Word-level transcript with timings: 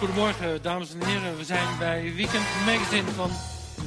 Goedemorgen, 0.00 0.62
dames 0.62 0.92
en 0.92 1.04
heren. 1.04 1.36
We 1.36 1.44
zijn 1.44 1.78
bij 1.78 2.14
Weekend 2.14 2.44
Magazine 2.66 3.10
van 3.10 3.30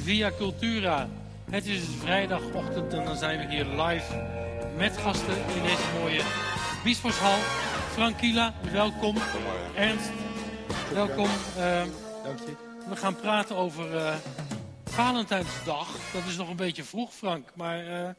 Via 0.03 0.31
Cultura. 0.37 1.09
Het 1.49 1.65
is 1.65 1.83
vrijdagochtend 1.99 2.93
en 2.93 3.05
dan 3.05 3.17
zijn 3.17 3.39
we 3.39 3.53
hier 3.53 3.65
live 3.65 4.15
met 4.77 4.97
gasten 4.97 5.37
in 5.55 5.61
deze 5.61 5.83
mooie 5.99 6.21
Biesboshal. 6.83 7.37
Frank 7.91 8.17
Kila, 8.17 8.53
welkom. 8.71 9.15
Ernst, 9.75 10.09
welkom. 10.93 11.29
Uh, 11.57 11.83
Dank 12.23 12.39
je. 12.39 12.55
We 12.89 12.95
gaan 12.95 13.15
praten 13.15 13.55
over 13.55 13.95
uh, 13.95 14.15
Valentijnsdag. 14.85 15.87
Dat 16.13 16.23
is 16.27 16.37
nog 16.37 16.49
een 16.49 16.55
beetje 16.55 16.83
vroeg, 16.83 17.13
Frank. 17.13 17.49
Maar 17.53 17.85
uh, 17.85 18.09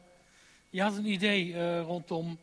je 0.69 0.81
had 0.81 0.95
een 0.95 1.07
idee 1.07 1.47
uh, 1.47 1.81
rondom 1.81 2.37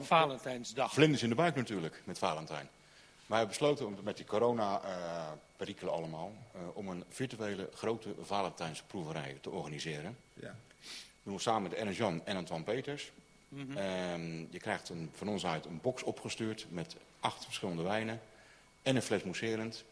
Valentijnsdag. 0.00 0.92
Vlinders 0.92 1.22
in 1.22 1.28
de 1.28 1.34
buik 1.34 1.56
natuurlijk, 1.56 2.02
met 2.04 2.18
Valentijn. 2.18 2.68
Maar 3.30 3.38
we 3.38 3.44
hebben 3.46 3.66
besloten 3.68 3.86
om 3.86 4.04
met 4.04 4.16
die 4.16 4.26
corona-perikelen 4.26 5.92
allemaal... 5.92 6.32
om 6.72 6.88
een 6.88 7.04
virtuele 7.08 7.68
grote 7.74 8.14
Valentijnsproeverij 8.20 9.38
te 9.40 9.50
organiseren. 9.50 10.16
Ja. 10.34 10.56
We 11.22 11.30
doen 11.30 11.40
samen 11.40 11.62
met 11.62 11.74
Ernst 11.74 11.98
Jan 11.98 12.26
en 12.26 12.36
Antoine 12.36 12.64
Peters. 12.64 13.12
Mhm. 13.48 13.62
Mm 13.62 13.76
-hmm. 13.76 14.48
je 14.50 14.58
krijgt 14.58 14.88
een, 14.88 15.10
van 15.14 15.28
ons 15.28 15.46
uit 15.46 15.64
een 15.64 15.80
box 15.80 16.02
opgestuurd 16.02 16.66
met 16.68 16.96
acht 17.20 17.44
verschillende 17.44 17.82
wijnen 17.82 18.20
en 18.82 18.96
een 18.96 19.02
fles 19.02 19.22
mousserend. 19.22 19.84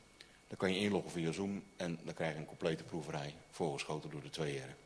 Dan 0.49 0.57
kan 0.57 0.73
je 0.73 0.81
inloggen 0.81 1.11
via 1.11 1.33
Zoom 1.33 1.63
en 1.77 1.99
dan 2.05 2.15
krijg 2.15 2.33
je 2.33 2.39
een 2.39 2.47
complete 2.47 2.85
proeverij 2.85 3.35
voorgeschoten 3.51 4.11
door 4.11 4.23
de 4.23 4.31
twee 4.31 4.53
heren. 4.53 4.77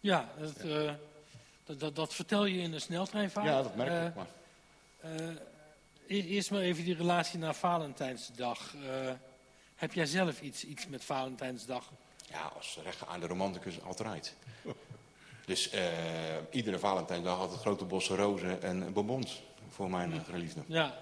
Ja, 0.00 0.28
het, 0.36 0.60
ja. 0.62 0.82
Uh, 0.82 0.92
dat, 1.64 1.80
dat, 1.80 1.96
dat, 1.96 2.14
vertel 2.14 2.44
je 2.44 2.60
in 2.60 2.70
de 2.70 2.78
sneltreinvaart. 2.78 3.46
Ja, 3.46 3.62
dat 3.62 3.76
merk 3.76 4.06
ik. 4.06 4.08
Uh, 4.08 4.16
maar. 4.16 4.28
Uh, 5.20 5.36
eerst 6.10 6.50
maar 6.50 6.60
even 6.60 6.84
die 6.84 6.94
relatie 6.94 7.38
naar 7.38 7.54
Valentijnsdag. 7.54 8.74
heb 9.74 9.92
jij 9.92 10.06
zelf 10.06 10.40
iets, 10.40 10.64
iets 10.64 10.86
met 10.86 11.04
Valentijnsdag? 11.04 11.90
Ja, 12.30 12.52
als 12.56 12.78
rechtgeaande 12.82 13.26
romanticus 13.26 13.82
altijd. 13.82 14.34
Dus 15.44 15.74
uh, 15.74 15.80
iedere 16.50 16.78
Valentijnsdag 16.78 17.38
had 17.38 17.50
het 17.50 17.60
grote 17.60 17.84
bossen 17.84 18.16
rozen 18.16 18.62
en 18.62 18.92
bonbons 18.92 19.42
voor 19.68 19.90
mijn 19.90 20.14
ja. 20.14 20.22
geliefde. 20.30 20.60
Ja, 20.66 20.94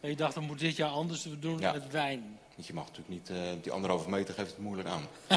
en 0.00 0.08
je 0.08 0.16
dacht, 0.16 0.34
dat 0.34 0.42
moet 0.42 0.58
dit 0.58 0.76
jaar 0.76 0.90
anders 0.90 1.26
doen 1.38 1.58
ja. 1.58 1.72
met 1.72 1.90
wijn. 1.90 2.38
Want 2.54 2.66
je 2.66 2.74
mag 2.74 2.84
natuurlijk 2.86 3.08
niet, 3.08 3.30
uh, 3.30 3.62
die 3.62 3.72
anderhalve 3.72 4.10
meter 4.10 4.34
geeft 4.34 4.50
het 4.50 4.58
moeilijk 4.58 4.88
aan. 4.88 5.06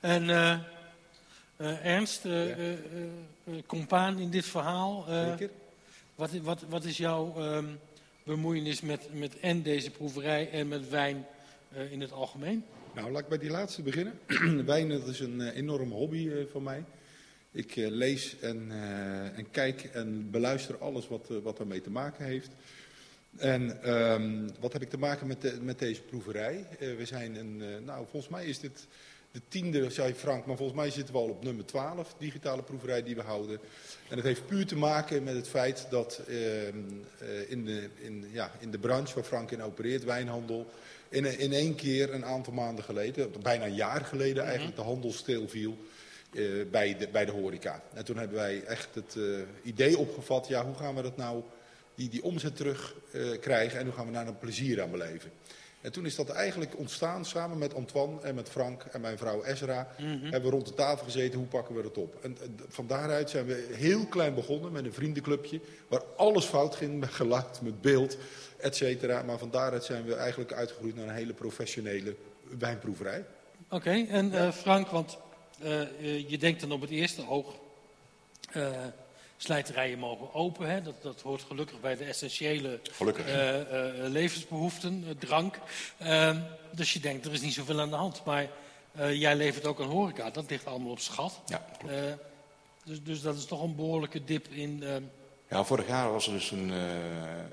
en 0.00 0.22
uh, 0.28 1.86
Ernst, 1.86 2.22
ja. 2.22 2.76
compaan 3.66 4.18
in 4.18 4.30
dit 4.30 4.46
verhaal. 4.46 5.04
Zeker. 5.08 5.50
Wat, 6.14 6.30
wat, 6.30 6.62
wat 6.68 6.84
is 6.84 6.96
jouw 6.96 7.42
um, 7.42 7.80
bemoeienis 8.24 8.80
met, 8.80 9.08
met 9.12 9.38
en 9.40 9.62
deze 9.62 9.90
proeverij 9.90 10.50
en 10.50 10.68
met 10.68 10.88
wijn 10.88 11.26
in 11.90 12.00
het 12.00 12.12
algemeen? 12.12 12.64
Nou, 12.94 13.10
laat 13.10 13.22
ik 13.22 13.28
bij 13.28 13.38
die 13.38 13.50
laatste 13.50 13.82
beginnen. 13.82 14.18
wijn 14.66 14.90
is 14.90 15.20
een 15.20 15.50
enorme 15.50 15.94
hobby 15.94 16.30
van 16.50 16.62
mij. 16.62 16.84
Ik 17.54 17.76
uh, 17.76 17.88
lees 17.90 18.38
en, 18.40 18.68
uh, 18.68 19.38
en, 19.38 19.50
kijk 19.50 19.82
en 19.82 20.30
beluister 20.30 20.78
alles 20.78 21.08
wat, 21.08 21.28
uh, 21.30 21.38
wat 21.38 21.58
ermee 21.58 21.80
te 21.80 21.90
maken 21.90 22.24
heeft. 22.24 22.50
En 23.36 23.90
um, 23.92 24.50
wat 24.60 24.72
heb 24.72 24.82
ik 24.82 24.90
te 24.90 24.98
maken 24.98 25.26
met, 25.26 25.62
met 25.62 25.78
deze 25.78 26.02
proeverij? 26.02 26.66
we 26.78 27.04
zijn 27.04 27.34
een, 27.36 27.84
nou 27.84 28.06
volgens 28.10 28.32
mij 28.32 28.46
is 28.46 28.58
dit 28.58 28.86
de 29.34 29.40
tiende, 29.48 29.90
zei 29.90 30.14
Frank, 30.14 30.46
maar 30.46 30.56
volgens 30.56 30.78
mij 30.78 30.90
zitten 30.90 31.14
we 31.14 31.20
al 31.20 31.28
op 31.28 31.44
nummer 31.44 31.64
12, 31.64 32.14
digitale 32.18 32.62
proeverij 32.62 33.02
die 33.02 33.14
we 33.14 33.22
houden. 33.22 33.58
En 34.08 34.16
het 34.16 34.24
heeft 34.24 34.46
puur 34.46 34.66
te 34.66 34.76
maken 34.76 35.22
met 35.22 35.34
het 35.34 35.48
feit 35.48 35.86
dat 35.90 36.20
ehm, 36.28 36.78
in, 37.48 37.64
de, 37.64 37.88
in, 38.00 38.28
ja, 38.32 38.50
in 38.58 38.70
de 38.70 38.78
branche 38.78 39.14
waar 39.14 39.24
Frank 39.24 39.50
in 39.50 39.62
opereert, 39.62 40.04
wijnhandel, 40.04 40.66
in, 41.08 41.38
in 41.38 41.52
één 41.52 41.74
keer 41.74 42.14
een 42.14 42.24
aantal 42.24 42.52
maanden 42.52 42.84
geleden, 42.84 43.32
bijna 43.42 43.64
een 43.64 43.74
jaar 43.74 44.04
geleden 44.04 44.44
eigenlijk, 44.44 44.76
de 44.76 44.82
handel 44.82 45.12
stilviel. 45.12 45.76
Uh, 46.32 46.70
bij, 46.70 46.96
de, 46.96 47.08
bij 47.08 47.24
de 47.24 47.32
horeca. 47.32 47.82
En 47.92 48.04
toen 48.04 48.16
hebben 48.16 48.36
wij 48.36 48.62
echt 48.62 48.94
het 48.94 49.14
uh, 49.18 49.40
idee 49.62 49.98
opgevat, 49.98 50.48
ja, 50.48 50.64
hoe 50.64 50.74
gaan 50.74 50.94
we 50.94 51.02
dat 51.02 51.16
nou, 51.16 51.42
die, 51.94 52.08
die 52.08 52.22
omzet 52.22 52.56
terug 52.56 52.94
uh, 53.12 53.38
krijgen 53.40 53.78
en 53.78 53.84
hoe 53.84 53.94
gaan 53.94 54.06
we 54.06 54.12
daar 54.12 54.26
een 54.26 54.38
plezier 54.38 54.82
aan 54.82 54.90
beleven. 54.90 55.30
En 55.84 55.92
toen 55.92 56.06
is 56.06 56.14
dat 56.14 56.28
eigenlijk 56.28 56.78
ontstaan 56.78 57.24
samen 57.24 57.58
met 57.58 57.74
Antoine 57.74 58.20
en 58.20 58.34
met 58.34 58.48
Frank 58.48 58.82
en 58.82 59.00
mijn 59.00 59.18
vrouw 59.18 59.44
Ezra. 59.44 59.88
Mm 59.98 60.06
-hmm. 60.06 60.22
Hebben 60.22 60.42
we 60.42 60.56
rond 60.56 60.66
de 60.66 60.74
tafel 60.74 61.04
gezeten, 61.04 61.38
hoe 61.38 61.48
pakken 61.48 61.74
we 61.74 61.82
dat 61.82 61.98
op? 61.98 62.18
En 62.22 62.36
van 62.68 62.86
daaruit 62.86 63.30
zijn 63.30 63.46
we 63.46 63.68
heel 63.72 64.06
klein 64.06 64.34
begonnen 64.34 64.72
met 64.72 64.84
een 64.84 64.92
vriendenclubje. 64.92 65.60
Waar 65.88 66.02
alles 66.16 66.44
fout 66.44 66.74
ging 66.74 67.00
met 67.00 67.10
geluid, 67.10 67.62
met 67.62 67.80
beeld, 67.80 68.16
et 68.56 68.76
cetera. 68.76 69.22
Maar 69.22 69.38
van 69.38 69.50
daaruit 69.50 69.84
zijn 69.84 70.04
we 70.04 70.14
eigenlijk 70.14 70.52
uitgegroeid 70.52 70.96
naar 70.96 71.08
een 71.08 71.14
hele 71.14 71.32
professionele 71.32 72.16
wijnproeverij. 72.58 73.24
Oké, 73.64 73.74
okay, 73.74 74.06
en 74.08 74.30
ja. 74.30 74.52
Frank, 74.52 74.88
want 74.88 75.18
uh, 75.64 76.28
je 76.28 76.38
denkt 76.38 76.60
dan 76.60 76.72
op 76.72 76.80
het 76.80 76.90
eerste 76.90 77.28
oog, 77.28 77.54
uh, 78.56 78.68
slijterijen 79.44 79.98
mogen 79.98 80.34
open. 80.34 80.68
Hè? 80.68 80.82
Dat, 80.82 81.02
dat 81.02 81.20
hoort 81.20 81.42
gelukkig 81.42 81.80
bij 81.80 81.96
de 81.96 82.04
essentiële 82.04 82.80
levensbehoeften, 84.08 85.16
drank. 85.18 85.58
Ehm, 85.98 86.40
dus 86.72 86.92
je 86.92 87.00
denkt, 87.00 87.26
er 87.26 87.32
is 87.32 87.40
niet 87.40 87.54
zoveel 87.54 87.80
aan 87.80 87.90
de 87.90 87.96
hand. 87.96 88.24
Maar 88.24 88.48
jij 89.12 89.36
levert 89.36 89.66
ook 89.66 89.78
een 89.78 89.88
horeca, 89.88 90.30
dat 90.30 90.50
ligt 90.50 90.66
allemaal 90.66 90.90
op 90.90 90.98
schat. 90.98 91.40
Ja, 91.46 91.64
dus, 92.84 93.02
dus 93.02 93.20
dat 93.20 93.36
is 93.36 93.44
toch 93.44 93.62
een 93.62 93.76
behoorlijke 93.76 94.24
dip 94.24 94.46
in... 94.48 94.82
ehm, 94.82 95.02
ja, 95.48 95.64
vorig 95.64 95.86
jaar 95.86 96.12
was 96.12 96.26
er 96.26 96.32
dus 96.32 96.50
een... 96.50 96.72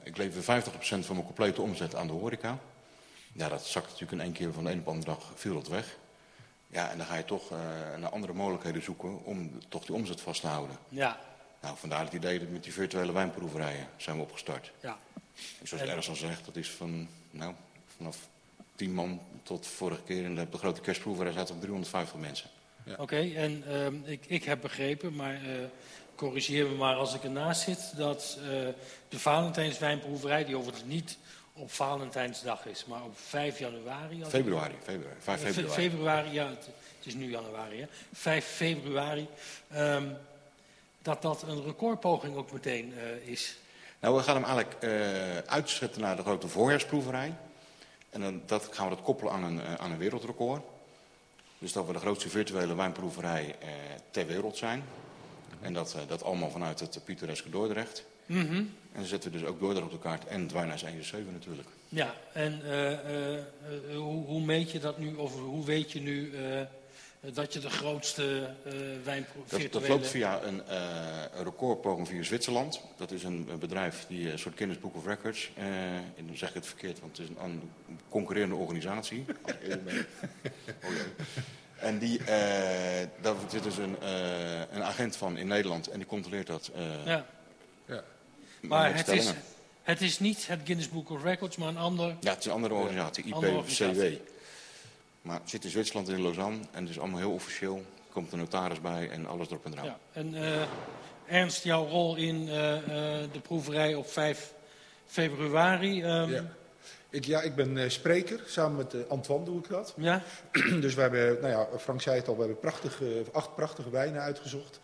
ik 0.04 0.18
lever 0.18 0.42
50% 0.42 0.46
van 0.80 1.16
mijn 1.16 1.26
complete 1.26 1.62
omzet 1.62 1.96
aan 1.96 2.08
de 2.08 2.14
horeca. 2.14 2.60
Ja, 3.34 3.50
dat 3.50 3.66
zakt 3.66 3.86
natuurlijk 3.86 4.12
in 4.12 4.22
één 4.22 4.32
keer 4.32 4.54
van 4.54 4.64
de 4.64 4.72
een 4.72 4.80
op 4.80 4.86
de 4.86 4.92
andere 4.92 5.12
dag, 5.12 5.32
viel 5.36 5.54
dat 5.54 5.68
weg. 5.68 5.98
Ja, 6.68 6.90
en 6.90 6.98
dan 6.98 7.08
ga 7.08 7.16
je 7.16 7.26
toch 7.26 7.52
uh, 7.52 7.58
naar 7.98 8.10
andere 8.10 8.34
mogelijkheden 8.34 8.84
zoeken 8.84 9.24
om 9.24 9.52
toch 9.70 9.86
die 9.86 9.96
omzet 9.96 10.22
vast 10.22 10.42
te 10.42 10.48
houden. 10.48 10.78
Ja. 10.90 11.20
Nou, 11.62 11.78
vandaar 11.78 12.04
het 12.04 12.14
idee 12.14 12.40
dat 12.40 12.50
met 12.50 12.64
die 12.64 12.74
virtuele 12.74 13.12
wijnproeverijen 13.12 13.88
zijn 13.98 14.16
we 14.16 14.22
opgestart. 14.22 14.72
Ja. 14.82 14.98
En 15.60 15.68
zoals 15.68 15.84
Ernst 15.84 16.10
al 16.10 16.16
zegt, 16.16 16.46
dat 16.46 16.56
is 16.56 16.70
van, 16.70 17.08
nou, 17.32 17.54
vanaf 17.96 18.18
10 18.76 18.94
man 18.94 19.22
tot 19.44 19.68
vorige 19.68 20.02
keer 20.02 20.24
in 20.24 20.36
de, 20.36 20.50
de 20.50 20.58
grote 20.58 20.82
kerstproeverij 20.82 21.32
zaten 21.32 21.56
op 21.56 21.62
350 21.62 22.20
mensen. 22.20 22.50
Ja. 22.84 22.92
Oké, 22.92 23.02
okay, 23.02 23.36
en 23.36 23.64
uh, 23.68 24.12
ik, 24.12 24.26
ik 24.28 24.44
heb 24.44 24.62
begrepen, 24.62 25.16
maar 25.16 25.34
uh, 25.34 25.52
corrigeer 26.16 26.68
me 26.68 26.76
maar 26.76 26.96
als 26.96 27.14
ik 27.14 27.24
ernaast 27.24 27.62
zit, 27.62 27.94
dat 27.98 28.38
uh, 28.40 28.46
de 29.10 29.20
Valentijnswijnproeverij, 29.20 30.46
die 30.46 30.56
overigens 30.56 30.86
niet 30.86 31.18
op 31.54 31.72
Valentijnsdag 31.72 32.66
is, 32.66 32.86
maar 32.86 33.04
op 33.04 33.20
5 33.20 33.60
januari. 33.60 34.26
Februari, 34.26 34.76
februari, 34.84 35.16
5 35.20 35.42
februari. 35.42 35.68
Fe 35.68 35.82
februari, 35.82 36.32
ja, 36.32 36.50
het, 36.50 36.66
het, 36.98 37.06
is 37.06 37.14
nu 37.14 37.30
januari, 37.30 37.80
hè. 37.80 37.88
5 38.14 38.46
februari. 38.46 39.28
Um, 39.76 40.18
dat 41.02 41.22
dat 41.22 41.44
een 41.48 41.64
recordpoging 41.64 42.36
ook 42.36 42.52
meteen 42.52 42.94
uh, 42.94 43.28
is. 43.28 43.58
Nou, 44.00 44.16
we 44.16 44.24
gaan 44.24 44.36
hem 44.36 44.44
eigenlijk 44.44 44.84
uh, 44.84 45.38
uitzetten 45.38 46.02
naar 46.02 46.16
de 46.16 46.22
grote 46.22 46.48
voorjaarsproeverij. 46.48 47.34
En 48.10 48.22
dan 48.22 48.42
dat 48.46 48.68
gaan 48.72 48.90
we 48.90 48.96
dat 48.96 49.04
koppelen 49.04 49.34
aan 49.34 49.44
een, 49.44 49.58
uh, 49.58 49.74
aan 49.74 49.92
een 49.92 49.98
wereldrecord. 49.98 50.64
Dus 51.58 51.72
dat 51.72 51.88
we 51.88 51.94
de 51.94 52.00
grootste 52.00 52.30
virtuele 52.30 52.76
wijnproeverij 52.76 53.56
ter 54.12 54.28
wereld 54.28 54.58
zijn. 54.58 54.84
En 55.62 55.74
dat, 55.74 55.96
dat 56.08 56.24
allemaal 56.24 56.50
vanuit 56.50 56.80
het 56.80 57.02
pittoreske 57.04 57.50
Dordrecht. 57.50 58.04
Mm 58.26 58.48
-hmm. 58.48 58.58
En 58.92 59.00
dan 59.00 59.06
zetten 59.06 59.32
we 59.32 59.38
dus 59.38 59.48
ook 59.48 59.60
Dordrecht 59.60 59.86
op 59.86 59.92
de 59.92 60.00
kaart 60.00 60.26
en 60.26 60.42
het 60.42 60.52
Wijnhuis 60.52 60.82
107 60.84 61.34
natuurlijk. 61.34 61.68
Ja, 61.90 62.16
en 62.34 62.62
hoe, 63.96 64.26
hoe 64.26 64.42
meet 64.42 64.72
je 64.72 64.80
dat 64.80 64.98
nu, 64.98 65.16
of 65.16 65.40
hoe 65.40 65.66
weet 65.66 65.92
je 65.92 66.02
nu 66.02 66.34
dat 67.22 67.54
je 67.54 67.60
de 67.60 67.70
grootste 67.70 68.50
uh, 68.66 68.74
wijnvirtuele... 69.04 69.70
Dat, 69.70 69.82
dat 69.82 69.88
loopt 69.88 70.08
via 70.08 70.42
een, 70.42 70.62
uh, 70.70 71.24
een 71.34 71.44
recordpoging 71.44 72.08
via 72.08 72.24
Zwitserland. 72.24 72.82
Dat 72.98 73.12
is 73.12 73.24
een, 73.24 73.48
een 73.52 73.60
bedrijf 73.60 74.06
die 74.08 74.32
een 74.32 74.40
soort 74.40 74.56
Guinness 74.56 74.82
Book 74.82 74.96
of 74.96 75.06
Records... 75.06 75.52
Uh, 75.58 75.66
dan 76.26 76.38
zeg 76.38 76.50
ik 76.50 76.56
het 76.56 76.66
verkeerd, 76.66 77.00
want 77.00 77.18
het 77.18 77.30
is 77.30 77.36
een, 77.36 77.44
een 77.44 78.00
concurrerende 78.10 78.56
organisatie. 78.56 79.26
Als. 79.46 79.54
Oh, 80.84 80.92
ja. 80.92 81.44
En 81.76 81.98
die, 82.00 82.20
uh, 82.20 82.28
daar 83.22 83.36
zit 83.52 83.64
dus 83.64 83.78
een, 83.78 83.96
een 84.76 84.84
agent 84.84 85.16
van 85.16 85.38
in 85.38 85.48
Nederland 85.48 85.88
en 85.88 85.98
die 85.98 86.08
controleert 86.08 86.48
dat. 86.48 86.72
ja. 87.06 87.26
ja. 87.86 88.04
Maar 88.62 88.96
het 88.96 89.08
is, 89.08 89.34
het 89.84 90.02
is 90.02 90.20
niet 90.20 90.48
het 90.48 90.60
Guinness 90.64 90.90
Book 90.90 91.10
of 91.10 91.24
Records, 91.24 91.58
maar 91.58 91.68
een 91.68 91.78
ander... 91.78 92.16
Ja, 92.20 92.30
het 92.30 92.40
is 92.40 92.46
een 92.46 92.52
andere 92.52 92.74
organisatie, 92.74 93.24
IPCW. 93.26 94.02
Maar 95.22 95.40
het 95.40 95.50
zit 95.50 95.64
in 95.64 95.70
Zwitserland 95.70 96.10
in 96.10 96.22
Lausanne 96.22 96.60
en 96.72 96.82
het 96.82 96.90
is 96.90 97.00
allemaal 97.00 97.20
heel 97.20 97.32
officieel. 97.32 97.76
Er 97.78 98.14
komt 98.14 98.32
een 98.32 98.40
notaris 98.40 98.82
bij 98.82 99.10
en 99.10 99.26
alles 99.26 99.48
erop 99.48 99.66
en 99.66 99.74
eraan. 99.74 99.86
Ja, 99.86 100.00
en 100.12 100.34
uh, 100.34 100.62
Ernst, 101.28 101.64
jouw 101.64 101.88
rol 101.88 102.16
in 102.16 102.48
uh, 102.48 102.74
uh, 102.74 102.82
de 103.32 103.40
proeverij 103.42 103.96
op 103.96 104.08
5 104.08 104.54
februari. 105.06 106.04
Um... 106.04 106.30
Ja. 106.30 106.44
Ik, 107.10 107.26
ja, 107.26 107.42
ik 107.42 107.56
ben 107.56 107.78
uh, 107.78 107.90
spreker. 107.90 108.44
Samen 108.46 108.78
met 108.78 108.94
uh, 108.94 109.02
Antoine 109.08 109.46
doe 109.46 109.60
ik 109.60 109.70
dat. 109.70 109.94
Ja. 109.98 110.24
dus 110.82 110.94
we 110.94 111.02
hebben, 111.02 111.38
nou 111.42 111.48
ja, 111.48 111.80
Frank 111.80 112.02
zei 112.02 112.18
het 112.18 112.28
al, 112.28 112.34
we 112.34 112.40
hebben 112.40 112.60
prachtige, 112.60 113.24
acht 113.32 113.56
prachtige 113.56 113.90
wijnen 113.90 114.22
uitgezocht. 114.22 114.80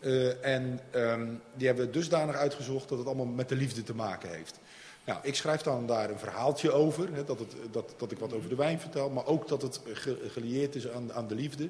Uh, 0.00 0.44
en 0.44 0.80
um, 0.94 1.42
die 1.54 1.66
hebben 1.66 1.86
we 1.86 1.92
dusdanig 1.92 2.36
uitgezocht 2.36 2.88
dat 2.88 2.98
het 2.98 3.06
allemaal 3.06 3.26
met 3.26 3.48
de 3.48 3.56
liefde 3.56 3.82
te 3.82 3.94
maken 3.94 4.28
heeft. 4.28 4.58
Nou, 5.04 5.18
ik 5.22 5.34
schrijf 5.34 5.60
dan 5.60 5.86
daar 5.86 6.10
een 6.10 6.18
verhaaltje 6.18 6.70
over, 6.70 7.08
hè, 7.12 7.24
dat, 7.24 7.38
het, 7.38 7.54
dat, 7.70 7.94
dat 7.96 8.12
ik 8.12 8.18
wat 8.18 8.32
over 8.32 8.48
de 8.48 8.54
wijn 8.54 8.80
vertel, 8.80 9.10
maar 9.10 9.26
ook 9.26 9.48
dat 9.48 9.62
het 9.62 9.80
ge, 9.92 10.18
gelieerd 10.28 10.74
is 10.74 10.88
aan, 10.88 11.12
aan 11.12 11.28
de 11.28 11.34
liefde. 11.34 11.68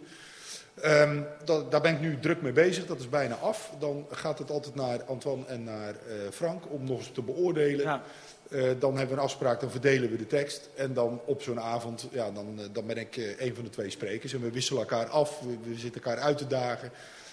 Um, 0.84 1.26
dat, 1.44 1.70
daar 1.70 1.80
ben 1.80 1.94
ik 1.94 2.00
nu 2.00 2.20
druk 2.20 2.42
mee 2.42 2.52
bezig, 2.52 2.86
dat 2.86 3.00
is 3.00 3.08
bijna 3.08 3.34
af. 3.34 3.72
Dan 3.78 4.06
gaat 4.10 4.38
het 4.38 4.50
altijd 4.50 4.74
naar 4.74 5.04
Antoine 5.04 5.46
en 5.46 5.64
naar 5.64 5.94
uh, 6.08 6.14
Frank 6.30 6.64
om 6.70 6.84
nog 6.84 6.98
eens 6.98 7.10
te 7.12 7.22
beoordelen. 7.22 7.84
Ja. 7.84 8.02
Uh, 8.48 8.70
dan 8.78 8.96
hebben 8.96 9.14
we 9.14 9.20
een 9.20 9.28
afspraak, 9.28 9.60
dan 9.60 9.70
verdelen 9.70 10.10
we 10.10 10.16
de 10.16 10.26
tekst. 10.26 10.68
En 10.74 10.94
dan 10.94 11.20
op 11.24 11.42
zo'n 11.42 11.60
avond, 11.60 12.08
ja, 12.10 12.30
dan, 12.30 12.58
dan 12.72 12.86
ben 12.86 12.96
ik 12.96 13.16
uh, 13.16 13.40
een 13.40 13.54
van 13.54 13.64
de 13.64 13.70
twee 13.70 13.90
sprekers. 13.90 14.32
En 14.32 14.40
we 14.40 14.50
wisselen 14.50 14.82
elkaar 14.82 15.06
af, 15.06 15.40
we, 15.40 15.70
we 15.70 15.78
zitten 15.78 16.02
elkaar 16.02 16.22
uit 16.22 16.38
te 16.38 16.46
dagen. 16.46 16.90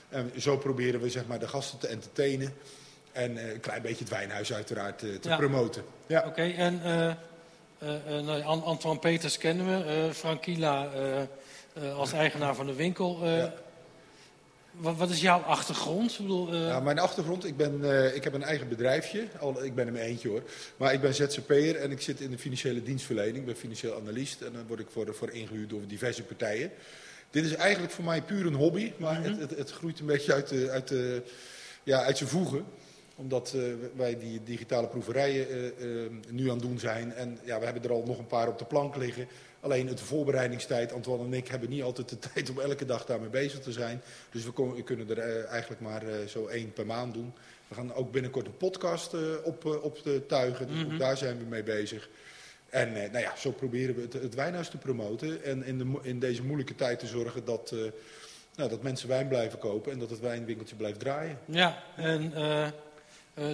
En 0.09 0.31
zo 0.37 0.57
proberen 0.57 1.01
we 1.01 1.09
zeg 1.09 1.27
maar, 1.27 1.39
de 1.39 1.47
gasten 1.47 1.79
te 1.79 1.87
entertainen. 1.87 2.53
En 3.11 3.37
uh, 3.37 3.53
een 3.53 3.59
klein 3.59 3.81
beetje 3.81 4.03
het 4.03 4.09
wijnhuis 4.09 4.53
uiteraard 4.53 5.03
uh, 5.03 5.15
te 5.15 5.29
ja. 5.29 5.37
promoten. 5.37 5.83
Ja. 6.07 6.19
Oké, 6.19 6.27
okay, 6.27 6.55
en 6.55 6.81
uh, 6.85 8.21
nou, 8.21 8.41
Antoine 8.43 8.99
Peters 8.99 9.37
kennen 9.37 9.65
we. 9.65 10.09
Frankila 10.13 10.89
als 11.95 12.11
eigenaar 12.11 12.55
van 12.55 12.65
de 12.65 12.73
winkel. 12.73 13.25
Ja. 13.25 13.53
Wat, 14.71 14.97
wat, 14.97 15.09
is 15.09 15.21
jouw 15.21 15.39
achtergrond? 15.39 16.11
Ik 16.11 16.17
bedoel, 16.17 16.55
ja, 16.55 16.79
mijn 16.79 16.99
achtergrond, 16.99 17.45
ik, 17.45 17.57
ben, 17.57 17.83
ik 18.15 18.23
heb 18.23 18.33
een 18.33 18.43
eigen 18.43 18.67
bedrijfje. 18.67 19.27
Al, 19.39 19.63
ik 19.63 19.75
ben 19.75 19.87
er 19.87 19.93
maar 19.93 20.01
eentje 20.01 20.29
hoor. 20.29 20.43
Maar 20.77 20.93
ik 20.93 21.01
ben 21.01 21.13
ZZP'er 21.13 21.75
en 21.75 21.91
ik 21.91 22.01
zit 22.01 22.19
in 22.19 22.31
de 22.31 22.37
financiële 22.37 22.83
dienstverlening. 22.83 23.37
Ik 23.37 23.45
ben 23.45 23.55
financieel 23.55 23.95
analist 23.95 24.41
en 24.41 24.53
dan 24.53 24.67
word 24.67 24.79
ik 24.79 24.87
voor, 24.89 25.15
voor 25.15 25.29
ingehuurd 25.31 25.69
door 25.69 25.81
diverse 25.87 26.23
partijen. 26.23 26.71
Dit 27.29 27.45
is 27.45 27.55
eigenlijk 27.55 27.93
voor 27.93 28.03
mij 28.03 28.21
puur 28.21 28.45
een 28.45 28.53
hobby, 28.53 28.91
maar 28.97 29.19
mm 29.19 29.23
-hmm. 29.23 29.39
het, 29.39 29.49
het, 29.49 29.59
het, 29.59 29.71
groeit 29.71 29.99
een 29.99 30.05
beetje 30.05 30.33
uit, 30.33 30.49
de, 30.49 30.69
uit, 30.69 30.87
de, 30.87 31.21
ja, 31.83 32.03
uit 32.03 32.17
zijn 32.17 32.29
voegen 32.29 32.65
omdat 33.19 33.53
uh, 33.55 33.63
wij 33.95 34.17
die 34.17 34.43
digitale 34.43 34.87
proeverijen 34.87 35.47
uh, 35.51 35.63
uh, 35.79 36.09
nu 36.29 36.49
aan 36.49 36.57
het 36.57 36.67
doen 36.67 36.79
zijn. 36.79 37.13
En 37.13 37.39
ja, 37.43 37.59
we 37.59 37.65
hebben 37.65 37.83
er 37.83 37.91
al 37.91 38.03
nog 38.05 38.17
een 38.17 38.27
paar 38.27 38.47
op 38.47 38.57
de 38.57 38.65
plank 38.65 38.95
liggen. 38.95 39.27
Alleen 39.59 39.85
de 39.85 39.97
voorbereidingstijd, 39.97 40.93
Antoine 40.93 41.23
en 41.23 41.33
ik 41.33 41.47
hebben 41.47 41.69
niet 41.69 41.83
altijd 41.83 42.09
de 42.09 42.19
tijd 42.33 42.49
om 42.49 42.59
elke 42.59 42.85
dag 42.85 43.05
daarmee 43.05 43.29
bezig 43.29 43.59
te 43.59 43.71
zijn. 43.71 44.01
Dus 44.31 44.45
we, 44.45 44.51
kon, 44.51 44.75
we 44.75 44.83
kunnen 44.83 45.09
er 45.09 45.43
eigenlijk 45.45 45.81
maar 45.81 46.03
zo 46.27 46.47
één 46.47 46.73
per 46.73 46.85
maand 46.85 47.13
doen. 47.13 47.33
We 47.67 47.75
gaan 47.75 47.93
ook 47.93 48.11
binnenkort 48.11 48.45
een 48.45 48.57
podcast 48.57 49.13
op, 49.43 49.65
op 49.65 50.03
de 50.03 50.25
tuigen, 50.25 50.67
dus 50.67 50.75
mm 50.75 50.83
-hmm. 50.83 50.93
ook 50.93 50.99
daar 50.99 51.17
zijn 51.17 51.37
we 51.37 51.45
mee 51.45 51.63
bezig. 51.63 52.09
En 52.69 52.91
nou 52.93 53.19
ja, 53.19 53.35
zo 53.35 53.51
proberen 53.51 53.95
we 53.95 54.01
het, 54.01 54.13
het 54.13 54.35
wijnhuis 54.35 54.69
te 54.69 54.77
promoten. 54.77 55.43
En 55.43 55.63
in, 55.63 55.77
de, 55.77 55.99
in 56.01 56.19
deze 56.19 56.43
moeilijke 56.43 56.75
tijd 56.75 56.99
te 56.99 57.07
zorgen 57.07 57.45
dat, 57.45 57.75
nou, 58.55 58.69
dat 58.69 58.83
mensen 58.83 59.07
wijn 59.07 59.27
blijven 59.27 59.59
kopen 59.59 59.91
en 59.91 59.99
dat 59.99 60.09
het 60.09 60.19
wijnwinkeltje 60.19 60.75
blijft 60.75 60.99
draaien. 60.99 61.39
Ja, 61.45 61.83
en 61.95 62.31
uh, 62.35 62.67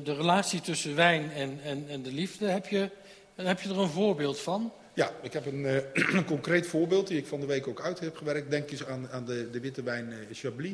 de 0.03 0.13
relatie 0.13 0.61
tussen 0.61 0.95
wijn 0.95 1.31
en, 1.31 1.59
en, 1.63 1.85
en 1.89 2.01
de 2.01 2.11
liefde. 2.11 2.47
Heb 2.47 2.67
je, 2.67 2.89
heb 3.35 3.61
je 3.61 3.69
er 3.69 3.79
een 3.79 3.89
voorbeeld 3.89 4.39
van? 4.39 4.73
Ja, 4.93 5.11
ik 5.21 5.33
heb 5.33 5.45
een, 5.45 5.65
een, 6.17 6.25
concreet 6.25 6.67
voorbeeld 6.67 7.07
die 7.07 7.17
ik 7.17 7.27
van 7.27 7.39
de 7.39 7.45
week 7.45 7.67
ook 7.67 7.81
uit 7.81 7.99
heb 7.99 8.17
gewerkt. 8.17 8.49
Denk 8.49 8.71
eens 8.71 8.85
aan, 8.85 9.09
aan 9.09 9.25
de, 9.25 9.49
de 9.49 9.59
witte 9.59 9.83
wijn 9.83 10.11
uh, 10.11 10.17
Chablis. 10.31 10.73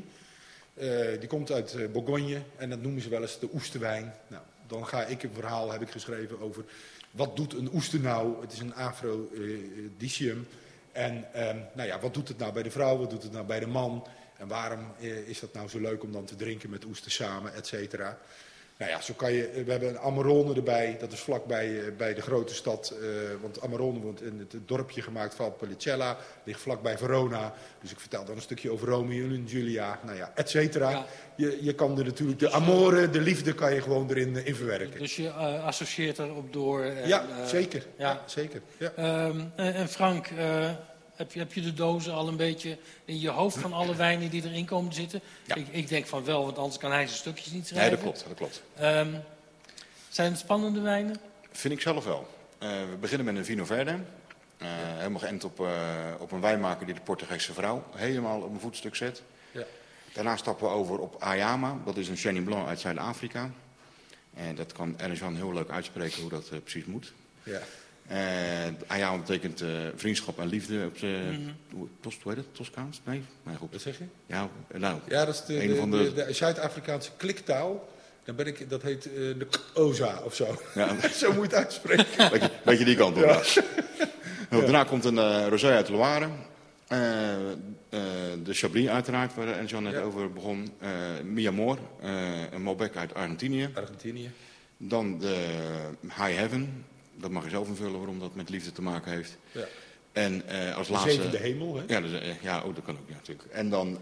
die 1.19 1.27
komt 1.27 1.51
uit 1.51 1.91
Bourgogne 1.91 2.41
en 2.57 2.69
dat 2.69 2.81
noemen 2.81 3.01
ze 3.01 3.09
wel 3.09 3.21
eens 3.21 3.39
de 3.39 3.49
oesterwijn. 3.53 4.13
Nou, 4.27 4.43
dan 4.67 4.87
ga 4.87 5.05
ik 5.05 5.23
een 5.23 5.33
verhaal, 5.33 5.71
heb 5.71 5.81
ik 5.81 5.89
geschreven, 5.89 6.41
over 6.41 6.63
wat 7.11 7.35
doet 7.35 7.53
een 7.53 7.73
oester 7.73 7.99
nou? 7.99 8.41
Het 8.41 8.51
is 8.51 8.59
een 8.59 8.75
afrodisium. 8.75 10.47
En 10.91 11.15
um, 11.15 11.63
nou 11.73 11.87
ja, 11.87 11.99
wat 11.99 12.13
doet 12.13 12.27
het 12.27 12.37
nou 12.37 12.53
bij 12.53 12.63
de 12.63 12.71
vrouw, 12.71 12.97
wat 12.97 13.09
doet 13.09 13.23
het 13.23 13.31
nou 13.31 13.45
bij 13.45 13.59
de 13.59 13.67
man? 13.67 14.07
En 14.37 14.47
waarom 14.47 14.79
is 15.25 15.39
dat 15.39 15.53
nou 15.53 15.69
zo 15.69 15.79
leuk 15.79 16.03
om 16.03 16.11
dan 16.11 16.25
te 16.25 16.35
drinken 16.35 16.69
met 16.69 16.85
oester 16.85 17.11
samen, 17.11 17.53
et 17.53 17.67
cetera? 17.67 18.19
Nou 18.81 18.93
ja, 18.93 19.01
zo 19.01 19.13
kan 19.13 19.33
je, 19.33 19.63
we 19.65 19.71
hebben 19.71 19.99
Amarone 19.99 20.55
erbij, 20.55 20.97
dat 20.99 21.11
is 21.11 21.19
vlakbij 21.19 21.69
uh, 21.69 21.83
bij 21.97 22.13
de 22.13 22.21
grote 22.21 22.53
stad. 22.53 22.93
Uh, 23.01 23.07
want 23.41 23.61
Amarone 23.61 23.99
wordt 23.99 24.21
in 24.21 24.47
het 24.49 24.67
dorpje 24.67 25.01
gemaakt 25.01 25.35
van 25.35 25.55
Policella, 25.55 26.17
ligt 26.43 26.59
vlakbij 26.59 26.97
Verona. 26.97 27.53
Dus 27.81 27.91
ik 27.91 27.99
vertel 27.99 28.25
dan 28.25 28.35
een 28.35 28.41
stukje 28.41 28.71
over 28.71 28.87
Romeo 28.87 29.23
en 29.23 29.45
Julia, 29.45 29.99
nou 30.03 30.17
ja, 30.17 30.31
et 30.35 30.49
cetera. 30.49 30.89
Ja. 30.89 31.05
Je, 31.35 31.57
je 31.61 31.75
kan 31.75 31.97
er 31.97 32.05
natuurlijk, 32.05 32.39
de 32.39 32.51
amore, 32.51 33.09
de 33.09 33.21
liefde 33.21 33.53
kan 33.53 33.73
je 33.73 33.81
gewoon 33.81 34.09
erin 34.09 34.35
uh, 34.35 34.45
in 34.45 34.55
verwerken. 34.55 34.99
Dus 34.99 35.15
je 35.15 35.31
associeert 35.31 36.19
erop 36.19 36.53
door. 36.53 36.85
ja, 36.85 37.25
zeker. 37.45 37.85
Ja. 37.97 38.09
ja 38.09 38.21
zeker. 38.25 38.61
Ja. 38.77 39.25
Um, 39.25 39.51
en 39.55 39.87
Frank, 39.87 40.29
heb 41.15 41.31
je, 41.31 41.39
heb 41.39 41.53
je 41.53 41.61
de 41.61 41.73
dozen 41.73 42.13
al 42.13 42.27
een 42.27 42.37
beetje 42.37 42.77
in 43.05 43.19
je 43.19 43.29
hoofd 43.29 43.57
van 43.57 43.73
alle 43.73 43.95
wijnen 43.95 44.29
die 44.29 44.43
erin 44.43 44.65
komen 44.65 44.93
zitten? 44.93 45.21
Ja. 45.45 45.55
Ik, 45.55 45.67
ik, 45.71 45.87
denk 45.87 46.05
van 46.05 46.25
wel, 46.25 46.45
want 46.45 46.57
anders 46.57 46.77
kan 46.77 46.91
hij 46.91 47.05
zijn 47.05 47.19
stukjes 47.19 47.51
niet 47.51 47.67
schrijven. 47.67 47.89
Nee, 47.89 48.03
dat 48.03 48.23
klopt. 48.23 48.27
Dat 48.27 48.37
klopt. 48.37 48.61
Um, 48.81 49.23
zijn 50.09 50.31
het 50.31 50.39
spannende 50.39 50.79
wijnen? 50.79 51.15
Vind 51.51 51.73
ik 51.73 51.81
zelf 51.81 52.05
wel. 52.05 52.27
Uh, 52.63 52.69
we 52.69 52.97
beginnen 52.99 53.25
met 53.25 53.35
een 53.35 53.45
Vino 53.45 53.65
Verde. 53.65 53.91
Uh, 53.91 54.67
helemaal 54.97 55.19
geënt 55.19 55.43
op, 55.43 55.59
uh, 55.59 55.69
op 56.19 56.31
een 56.31 56.41
wijnmaker 56.41 56.85
die 56.85 56.95
de 56.95 57.01
Portugese 57.01 57.53
vrouw 57.53 57.83
helemaal 57.95 58.41
op 58.41 58.53
een 58.53 58.59
voetstuk 58.59 58.95
zet. 58.95 59.21
Ja. 59.51 59.63
Daarna 60.13 60.37
stappen 60.37 60.67
we 60.67 60.73
over 60.73 60.99
op 60.99 61.21
Ayama. 61.21 61.77
Dat 61.85 61.97
is 61.97 62.07
een 62.07 62.15
Chenin 62.15 62.43
Blanc 62.43 62.67
uit 62.67 62.79
Zuid-Afrika. 62.79 63.51
En 64.33 64.55
dat 64.55 64.71
kan 64.71 64.99
Ernst-Jan 64.99 65.35
heel 65.35 65.53
leuk 65.53 65.69
uitspreken 65.69 66.21
hoe 66.21 66.29
dat 66.29 66.63
precies 66.63 66.85
moet. 66.85 67.13
Ja. 67.43 67.61
Uh, 68.11 68.17
Ayama 68.87 69.17
betekent 69.17 69.61
uh, 69.61 69.69
vriendschap 69.95 70.39
en 70.39 70.47
liefde 70.47 70.85
op 70.85 70.99
de 70.99 71.19
mm-hmm. 71.29 71.89
tos, 72.01 72.17
hoe 72.21 72.33
heet 72.33 72.41
het? 72.41 72.55
Toscaans? 72.55 73.01
Nee, 73.03 73.23
maar 73.43 73.55
goed. 73.55 73.71
Wat 73.71 73.81
zeg 73.81 73.97
je? 73.97 74.03
Ja, 74.25 74.49
nou, 74.73 74.99
ja 75.07 75.25
dat 75.25 75.33
is 75.33 75.45
de, 75.45 75.67
de, 75.67 75.89
de, 75.89 76.13
de 76.13 76.33
Zuid-Afrikaanse 76.33 77.11
kliktaal. 77.17 77.89
Dan 78.23 78.35
ben 78.35 78.47
ik, 78.47 78.69
dat 78.69 78.81
heet 78.81 79.05
uh, 79.05 79.13
de 79.13 79.47
Oza 79.73 80.21
of 80.23 80.35
zo. 80.35 80.61
Ja. 80.75 80.95
zo 81.13 81.27
moet 81.27 81.35
je 81.35 81.41
het 81.41 81.53
uitspreken. 81.53 82.05
beetje, 82.31 82.51
beetje 82.63 82.85
die 82.85 82.95
kant 82.95 83.17
op. 83.17 83.23
Ja. 83.23 83.41
Ja. 84.49 84.59
Daarna 84.61 84.83
komt 84.83 85.05
een 85.05 85.15
uh, 85.15 85.47
rosé 85.47 85.71
uit 85.71 85.89
Loire. 85.89 86.25
Uh, 86.25 86.99
de 88.43 88.53
Chablis 88.53 88.87
uiteraard, 88.87 89.35
waar 89.35 89.47
Enzo 89.47 89.79
net 89.79 89.97
over 89.97 90.33
begon. 90.33 90.71
Mi 91.23 91.47
Amor, 91.47 91.77
een 92.51 92.61
Malbec 92.61 92.95
uit 92.95 93.13
Argentinië. 93.13 93.69
Argentinië. 93.73 94.31
Dan 94.77 95.19
de 95.19 95.47
High 96.01 96.35
Heaven, 96.37 96.85
dat 97.15 97.31
mag 97.31 97.43
je 97.43 97.49
zelf 97.49 97.67
invullen 97.67 97.97
waarom 97.97 98.19
dat 98.19 98.35
met 98.35 98.49
liefde 98.49 98.71
te 98.71 98.81
maken 98.81 99.11
heeft. 99.11 99.37
Ja. 99.51 99.65
En 100.11 100.43
uh, 100.51 100.75
als 100.75 100.87
de 100.87 100.93
laatste... 100.93 101.11
zevende 101.11 101.37
hemel, 101.37 101.75
hè? 101.75 101.83
Ja, 101.87 102.01
dus, 102.01 102.11
uh, 102.11 102.41
ja 102.41 102.63
oh, 102.63 102.75
dat 102.75 102.83
kan 102.83 102.97
ook, 102.97 103.07
ja, 103.07 103.13
natuurlijk. 103.13 103.47
En 103.51 103.69
dan 103.69 103.87
uh, 103.87 103.97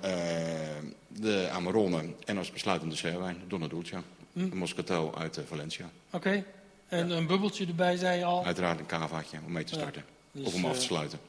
de 1.08 1.50
Amarone 1.52 2.04
en 2.26 2.38
als 2.38 2.52
besluitende 2.52 2.96
serwijn, 2.96 3.38
Donna 3.48 3.68
Dulce. 3.68 3.96
Hm. 4.34 4.40
Een 4.40 4.58
Moscatel 4.58 5.18
uit 5.18 5.40
Valencia. 5.48 5.90
Oké. 6.12 6.28
Okay. 6.28 6.46
En 6.88 7.10
ja. 7.10 7.16
een 7.16 7.28
bubbeltje 7.28 7.66
erbij, 7.66 7.98
zei 7.98 8.18
je 8.18 8.26
al? 8.26 8.46
Uiteraard 8.46 8.80
een 8.80 8.86
cavaatje 8.86 9.40
om 9.46 9.52
mee 9.52 9.64
te 9.64 9.74
starten. 9.74 10.04
Ja. 10.32 10.40
Dus, 10.40 10.48
of 10.48 10.54
om 10.54 10.66
af 10.66 10.76
te 10.78 10.82
sluiten. 10.82 11.20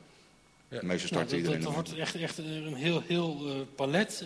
Ja. 0.69 0.79
De 0.79 0.87
meeste 0.87 1.07
starten 1.07 1.29
nou, 1.29 1.39
iedereen. 1.39 1.65
Dat, 1.65 1.75
dat 1.75 1.87
wordt 1.87 2.01
echt, 2.01 2.15
echt 2.15 2.39
een 2.39 2.75
heel, 2.75 3.03
heel 3.07 3.67
palet. 3.75 4.25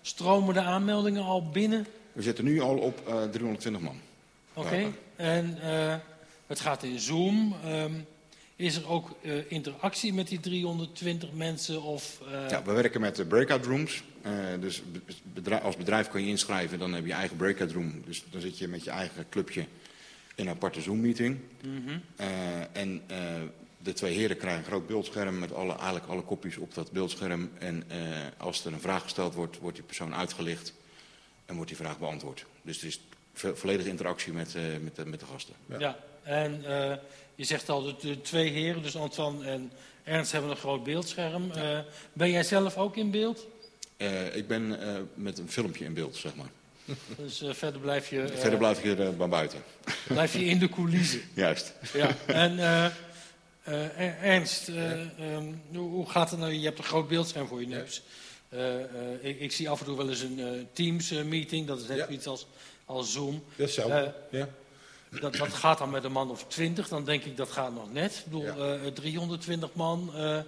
stromen 0.00 0.54
de 0.54 0.60
aanmeldingen 0.60 1.22
al 1.22 1.48
binnen? 1.48 1.86
We 2.12 2.22
zitten 2.22 2.44
nu 2.44 2.60
al 2.60 2.76
op 2.76 3.06
320 3.30 3.80
man. 3.80 4.00
Oké. 4.54 4.66
Okay. 4.66 4.92
En... 5.16 5.58
Het 6.48 6.60
gaat 6.60 6.82
in 6.82 6.98
Zoom. 6.98 7.54
Um, 7.66 8.06
is 8.56 8.76
er 8.76 8.88
ook 8.88 9.16
uh, 9.22 9.34
interactie 9.48 10.14
met 10.14 10.28
die 10.28 10.40
320 10.40 11.32
mensen? 11.32 11.82
Of, 11.82 12.20
uh... 12.32 12.50
Ja, 12.50 12.62
we 12.62 12.72
werken 12.72 13.00
met 13.00 13.16
de 13.16 13.24
breakout 13.24 13.64
rooms. 13.64 14.02
Uh, 14.26 14.32
dus 14.60 14.82
bedrijf, 15.22 15.62
als 15.62 15.76
bedrijf 15.76 16.08
kan 16.08 16.22
je 16.22 16.28
inschrijven, 16.28 16.78
dan 16.78 16.92
heb 16.92 17.06
je 17.06 17.12
eigen 17.12 17.36
breakout 17.36 17.72
room. 17.72 18.02
Dus 18.04 18.24
dan 18.30 18.40
zit 18.40 18.58
je 18.58 18.68
met 18.68 18.84
je 18.84 18.90
eigen 18.90 19.26
clubje 19.28 19.60
in 20.34 20.46
een 20.46 20.48
aparte 20.48 20.80
Zoom-meeting. 20.80 21.38
Mm 21.62 21.84
-hmm. 21.86 22.02
en 22.72 23.02
de 23.78 23.92
twee 23.92 24.14
heren 24.14 24.36
krijgen 24.36 24.60
een 24.60 24.70
groot 24.70 24.86
beeldscherm 24.86 25.38
met 25.38 25.54
alle, 25.54 25.72
eigenlijk 25.72 26.06
alle 26.06 26.22
kopjes 26.22 26.56
op 26.56 26.74
dat 26.74 26.92
beeldscherm. 26.92 27.50
En 27.58 27.84
als 28.36 28.64
er 28.64 28.72
een 28.72 28.80
vraag 28.80 29.02
gesteld 29.02 29.34
wordt, 29.34 29.58
wordt 29.58 29.76
die 29.76 29.86
persoon 29.86 30.14
uitgelicht 30.14 30.72
en 31.46 31.54
wordt 31.54 31.70
die 31.70 31.78
vraag 31.78 31.98
beantwoord. 31.98 32.46
Dus 32.62 32.80
het 32.80 32.84
is 32.84 33.00
volledige 33.32 33.88
interactie 33.88 34.32
met, 34.32 34.54
met, 34.82 34.96
de, 34.96 35.06
met 35.06 35.20
de 35.20 35.26
gasten. 35.26 35.54
Ja. 35.66 35.78
ja. 35.78 35.96
En 36.28 36.64
uh, 36.66 36.92
je 37.34 37.44
zegt 37.44 37.68
al, 37.68 37.82
de, 37.82 37.94
de, 38.00 38.20
twee 38.20 38.50
heren, 38.50 38.82
dus 38.82 38.96
Antoine 38.96 39.50
en 39.50 39.72
Ernst, 40.04 40.32
hebben 40.32 40.50
een 40.50 40.56
groot 40.56 40.84
beeldscherm. 40.84 41.50
Ja. 41.54 41.78
Uh, 41.78 41.84
ben 42.12 42.30
jij 42.30 42.42
zelf 42.42 42.76
ook 42.76 42.96
in 42.96 43.10
beeld? 43.10 43.46
Uh, 43.96 44.36
ik 44.36 44.48
ben 44.48 44.78
met 45.14 45.38
een 45.38 45.50
filmpje 45.50 45.84
in 45.84 45.94
beeld, 45.94 46.16
zeg 46.16 46.34
maar. 46.34 46.50
Dus 47.16 47.42
verder 47.50 47.80
blijf 47.80 48.10
je... 48.10 48.28
verder 48.34 48.58
blijf 48.58 48.84
ik 48.84 48.98
er 48.98 49.14
maar 49.14 49.28
buiten. 49.28 49.62
Blijf 50.06 50.32
je 50.32 50.44
in 50.44 50.58
de 50.58 50.68
coulissen. 50.68 51.20
Juist. 51.34 51.72
Ja, 51.92 52.16
en 52.26 52.58
Ernst, 54.22 54.68
um, 54.68 55.62
hoe 55.72 56.10
gaat 56.10 56.30
het 56.30 56.40
nou? 56.40 56.52
Je 56.52 56.64
hebt 56.64 56.78
een 56.78 56.84
groot 56.84 57.08
beeldscherm 57.08 57.46
voor 57.46 57.60
je 57.60 57.66
neus. 57.66 58.02
Ik, 59.20 59.40
ik, 59.40 59.52
zie 59.52 59.68
af 59.68 59.78
en 59.78 59.84
toe 59.84 59.96
wel 59.96 60.08
eens 60.08 60.20
een 60.22 60.68
Teams-meeting, 60.72 61.66
dat 61.66 61.80
is 61.80 61.86
net 61.86 61.96
ja. 61.96 62.08
iets 62.08 62.26
als, 62.26 62.46
als 62.84 63.12
Zoom. 63.12 63.44
Dat 63.56 63.68
is 63.68 63.74
zo, 63.74 64.12
ja. 64.30 64.48
Dat, 65.20 65.36
dat 65.36 65.54
gaat 65.54 65.78
dan 65.78 65.90
met 65.90 66.04
een 66.04 66.12
man 66.12 66.30
of 66.30 66.44
twintig, 66.46 66.88
dan 66.88 67.04
denk 67.04 67.24
ik 67.24 67.36
dat 67.36 67.50
gaat 67.50 67.74
nog 67.74 67.92
net. 67.92 68.12
Ik 68.12 68.24
bedoel, 68.24 68.44
ja. 68.44 68.78
uh, 68.84 68.86
320 68.86 69.74
man. 69.74 70.10
Uh, 70.14 70.38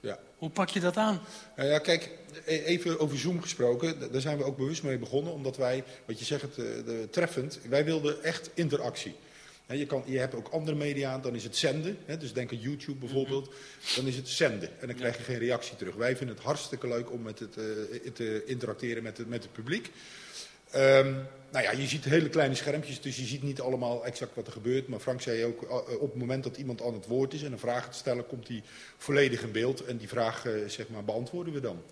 ja. 0.00 0.18
Hoe 0.38 0.50
pak 0.50 0.68
je 0.68 0.80
dat 0.80 0.96
aan? 0.96 1.20
Nou 1.56 1.68
ja, 1.68 1.78
kijk, 1.78 2.10
even 2.44 3.00
over 3.00 3.18
Zoom 3.18 3.42
gesproken. 3.42 4.12
Daar 4.12 4.20
zijn 4.20 4.38
we 4.38 4.44
ook 4.44 4.56
bewust 4.56 4.82
mee 4.82 4.98
begonnen. 4.98 5.32
Omdat 5.32 5.56
wij, 5.56 5.84
wat 6.04 6.18
je 6.18 6.24
zegt, 6.24 6.54
de, 6.54 7.08
treffend, 7.10 7.58
wij 7.68 7.84
wilden 7.84 8.22
echt 8.22 8.50
interactie. 8.54 9.14
Je, 9.66 9.86
kan, 9.86 10.02
je 10.06 10.18
hebt 10.18 10.34
ook 10.34 10.48
andere 10.48 10.76
media, 10.76 11.18
dan 11.18 11.34
is 11.34 11.44
het 11.44 11.56
zenden. 11.56 11.98
Hè, 12.04 12.16
dus 12.16 12.32
denk 12.32 12.50
aan 12.50 12.58
YouTube 12.58 12.98
bijvoorbeeld. 12.98 13.52
Dan 13.96 14.06
is 14.06 14.16
het 14.16 14.28
zenden 14.28 14.68
en 14.80 14.86
dan 14.86 14.96
krijg 14.96 15.16
je 15.16 15.22
geen 15.22 15.38
reactie 15.38 15.76
terug. 15.76 15.94
Wij 15.94 16.16
vinden 16.16 16.36
het 16.36 16.44
hartstikke 16.44 16.88
leuk 16.88 17.12
om 17.12 17.22
met 17.22 17.38
het, 17.38 17.56
eh, 17.56 18.12
te 18.12 18.44
interacteren 18.46 19.02
met 19.02 19.18
het, 19.18 19.28
met 19.28 19.42
het 19.42 19.52
publiek. 19.52 19.90
Ehm, 20.70 21.14
nou 21.54 21.66
ja, 21.66 21.72
je 21.72 21.86
ziet 21.86 22.04
hele 22.04 22.28
kleine 22.28 22.54
schermpjes, 22.54 23.00
dus 23.00 23.16
je 23.16 23.24
ziet 23.24 23.42
niet 23.42 23.60
allemaal 23.60 24.04
exact 24.06 24.34
wat 24.34 24.46
er 24.46 24.52
gebeurt. 24.52 24.88
Maar 24.88 24.98
Frank 24.98 25.20
zei 25.20 25.44
ook, 25.44 25.62
eh, 25.62 25.76
op 26.00 26.10
het 26.10 26.14
moment 26.20 26.44
dat 26.44 26.56
iemand 26.56 26.82
aan 26.82 26.94
het 26.94 27.06
woord 27.06 27.32
is 27.32 27.42
en 27.42 27.52
een 27.52 27.58
vraag 27.58 27.90
te 27.90 27.98
stellen, 27.98 28.26
komt 28.26 28.46
die 28.46 28.62
volledig 28.96 29.42
in 29.42 29.52
beeld. 29.52 29.84
En 29.84 29.96
die 29.96 30.08
vraag, 30.08 30.46
eh, 30.46 30.52
zeg 30.66 30.88
maar, 30.88 31.04
beantwoorden 31.04 31.52
we 31.52 31.60
dan. 31.60 31.82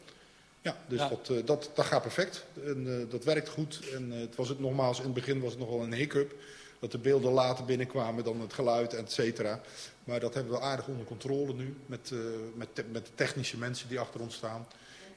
Ja, 0.60 0.76
dus 0.88 0.98
Ja. 0.98 1.08
Dat, 1.08 1.28
eh, 1.28 1.36
dat, 1.46 1.70
dat 1.74 1.84
gaat 1.84 2.02
perfect. 2.02 2.44
En, 2.64 3.06
dat 3.10 3.24
werkt 3.24 3.48
goed. 3.48 3.80
En 3.94 4.10
het 4.10 4.36
was 4.36 4.48
het 4.48 4.60
nogmaals, 4.60 4.98
in 4.98 5.04
het 5.04 5.14
begin 5.14 5.40
was 5.40 5.50
het 5.50 5.60
nogal 5.60 5.82
een 5.82 5.94
hiccup. 5.94 6.34
Dat 6.78 6.90
de 6.92 6.98
beelden 6.98 7.32
later 7.32 7.64
binnenkwamen 7.64 8.24
dan 8.24 8.40
het 8.40 8.52
geluid, 8.52 8.94
et 8.94 9.12
cetera. 9.12 9.60
Maar 10.04 10.20
dat 10.20 10.34
hebben 10.34 10.52
we 10.52 10.60
aardig 10.60 10.86
onder 10.88 11.06
controle 11.06 11.54
nu. 11.54 11.76
Met, 11.86 12.12
met, 12.54 12.68
te- 12.74 12.84
met 12.92 13.06
de 13.06 13.12
technische 13.14 13.58
mensen 13.58 13.88
die 13.88 13.98
achter 14.00 14.20
ons 14.20 14.34
staan. 14.34 14.66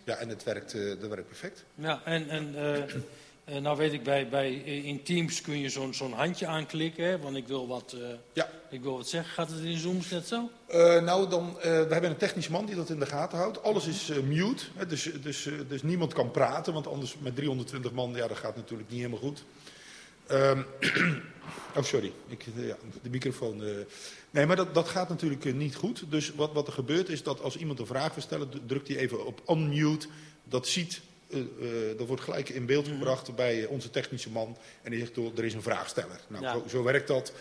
Ja, 0.03 0.15
en 0.15 0.29
het 0.29 0.43
werkt, 0.43 0.71
dat 0.99 1.09
werkt 1.09 1.27
perfect. 1.27 1.63
Ja, 1.75 2.01
en, 2.03 2.29
en 2.29 2.55
eh, 3.45 3.55
eh, 3.55 3.61
nou 3.61 3.77
weet 3.77 3.93
ik, 3.93 4.03
bij, 4.03 4.29
bij, 4.29 4.53
in 4.63 5.03
Teams 5.03 5.41
kun 5.41 5.59
je 5.59 5.69
zo'n 5.69 5.93
zo'n 5.93 6.13
handje 6.13 6.47
aanklikken, 6.47 7.05
hè, 7.05 7.19
want 7.19 7.35
ik 7.35 7.47
wil, 7.47 7.67
wat, 7.67 7.95
eh, 8.01 8.07
Ja. 8.33 8.49
ik 8.69 8.81
wil 8.81 8.97
wat 8.97 9.07
zeggen. 9.07 9.33
Gaat 9.33 9.49
het 9.49 9.59
in 9.63 9.77
Zooms 9.77 10.09
net 10.09 10.27
zo? 10.27 10.49
Eh, 10.67 11.01
nou, 11.01 11.29
dan, 11.29 11.49
eh, 11.59 11.61
we 11.63 11.69
hebben 11.93 12.09
een 12.09 12.17
technische 12.17 12.51
man 12.51 12.65
die 12.65 12.75
dat 12.75 12.89
in 12.89 12.99
de 12.99 13.05
gaten 13.05 13.37
houdt. 13.37 13.63
Alles 13.63 13.87
is 13.87 14.09
eh, 14.09 14.19
mute, 14.19 14.63
hè, 14.75 14.85
dus, 14.85 15.09
dus, 15.21 15.45
eh, 15.45 15.53
dus 15.67 15.83
niemand 15.83 16.13
kan 16.13 16.31
praten. 16.31 16.73
Want 16.73 16.87
anders 16.87 17.15
met 17.19 17.35
320 17.35 17.91
man, 17.91 18.13
ja, 18.15 18.27
dat 18.27 18.37
gaat 18.37 18.55
natuurlijk 18.55 18.89
niet 18.89 18.99
helemaal 18.99 19.19
goed. 19.19 19.43
Ehm, 20.27 20.61
oh, 21.77 21.83
sorry. 21.83 22.11
Ik, 22.27 22.45
eh, 22.57 22.67
ja, 22.67 22.75
de 23.01 23.09
microfoon. 23.09 23.63
eh. 23.63 23.69
Nee, 24.31 24.45
maar 24.45 24.55
dat, 24.55 24.73
dat 24.73 24.87
gaat 24.89 25.09
natuurlijk 25.09 25.45
eh, 25.45 25.53
niet 25.53 25.75
goed. 25.75 26.03
Dus 26.09 26.31
wat, 26.35 26.53
wat 26.53 26.67
er 26.67 26.73
gebeurt 26.73 27.09
is 27.09 27.23
dat 27.23 27.41
als 27.41 27.57
iemand 27.57 27.79
een 27.79 27.85
vraag 27.85 28.13
wil 28.13 28.23
stellen, 28.23 28.49
drukt 28.67 28.87
hij 28.87 28.97
even 28.97 29.25
op 29.25 29.41
unmute. 29.49 30.07
Dat 30.43 30.67
ziet, 30.67 31.01
eh, 31.29 31.39
eh, 31.39 31.97
dat 31.97 32.07
wordt 32.07 32.21
gelijk 32.21 32.49
in 32.49 32.65
beeld 32.65 32.87
gebracht 32.87 33.35
bij 33.35 33.63
eh, 33.63 33.69
onze 33.69 33.89
technische 33.89 34.29
man. 34.29 34.57
En 34.81 34.91
die 34.91 34.99
zegt, 34.99 35.17
"Oh, 35.17 35.37
er 35.37 35.45
is 35.45 35.53
een 35.53 35.61
vraagsteller. 35.61 36.19
Nou, 36.27 36.43
Ja. 36.43 36.51
zo, 36.53 36.63
zo 36.67 36.83
werkt 36.83 37.07
dat. 37.07 37.31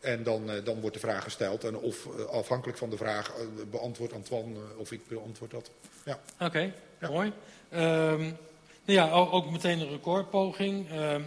En 0.00 0.22
dan, 0.22 0.50
dan 0.64 0.80
wordt 0.80 0.94
de 0.94 1.00
vraag 1.00 1.22
gesteld. 1.22 1.64
En 1.64 1.76
of 1.76 2.08
afhankelijk 2.30 2.78
van 2.78 2.90
de 2.90 2.96
vraag 2.96 3.32
beantwoordt 3.70 4.12
Antoine 4.12 4.58
of 4.76 4.92
ik 4.92 5.08
beantwoord 5.08 5.50
dat. 5.50 5.70
Ja. 6.04 6.20
Oké, 6.40 6.72
Ja. 7.00 7.10
mooi. 7.10 7.32
Ehm, 7.68 8.20
nou 8.84 8.98
ja, 8.98 9.10
ook, 9.10 9.50
meteen 9.50 9.80
een 9.80 9.88
recordpoging. 9.90 10.90
Ehm, 10.90 11.22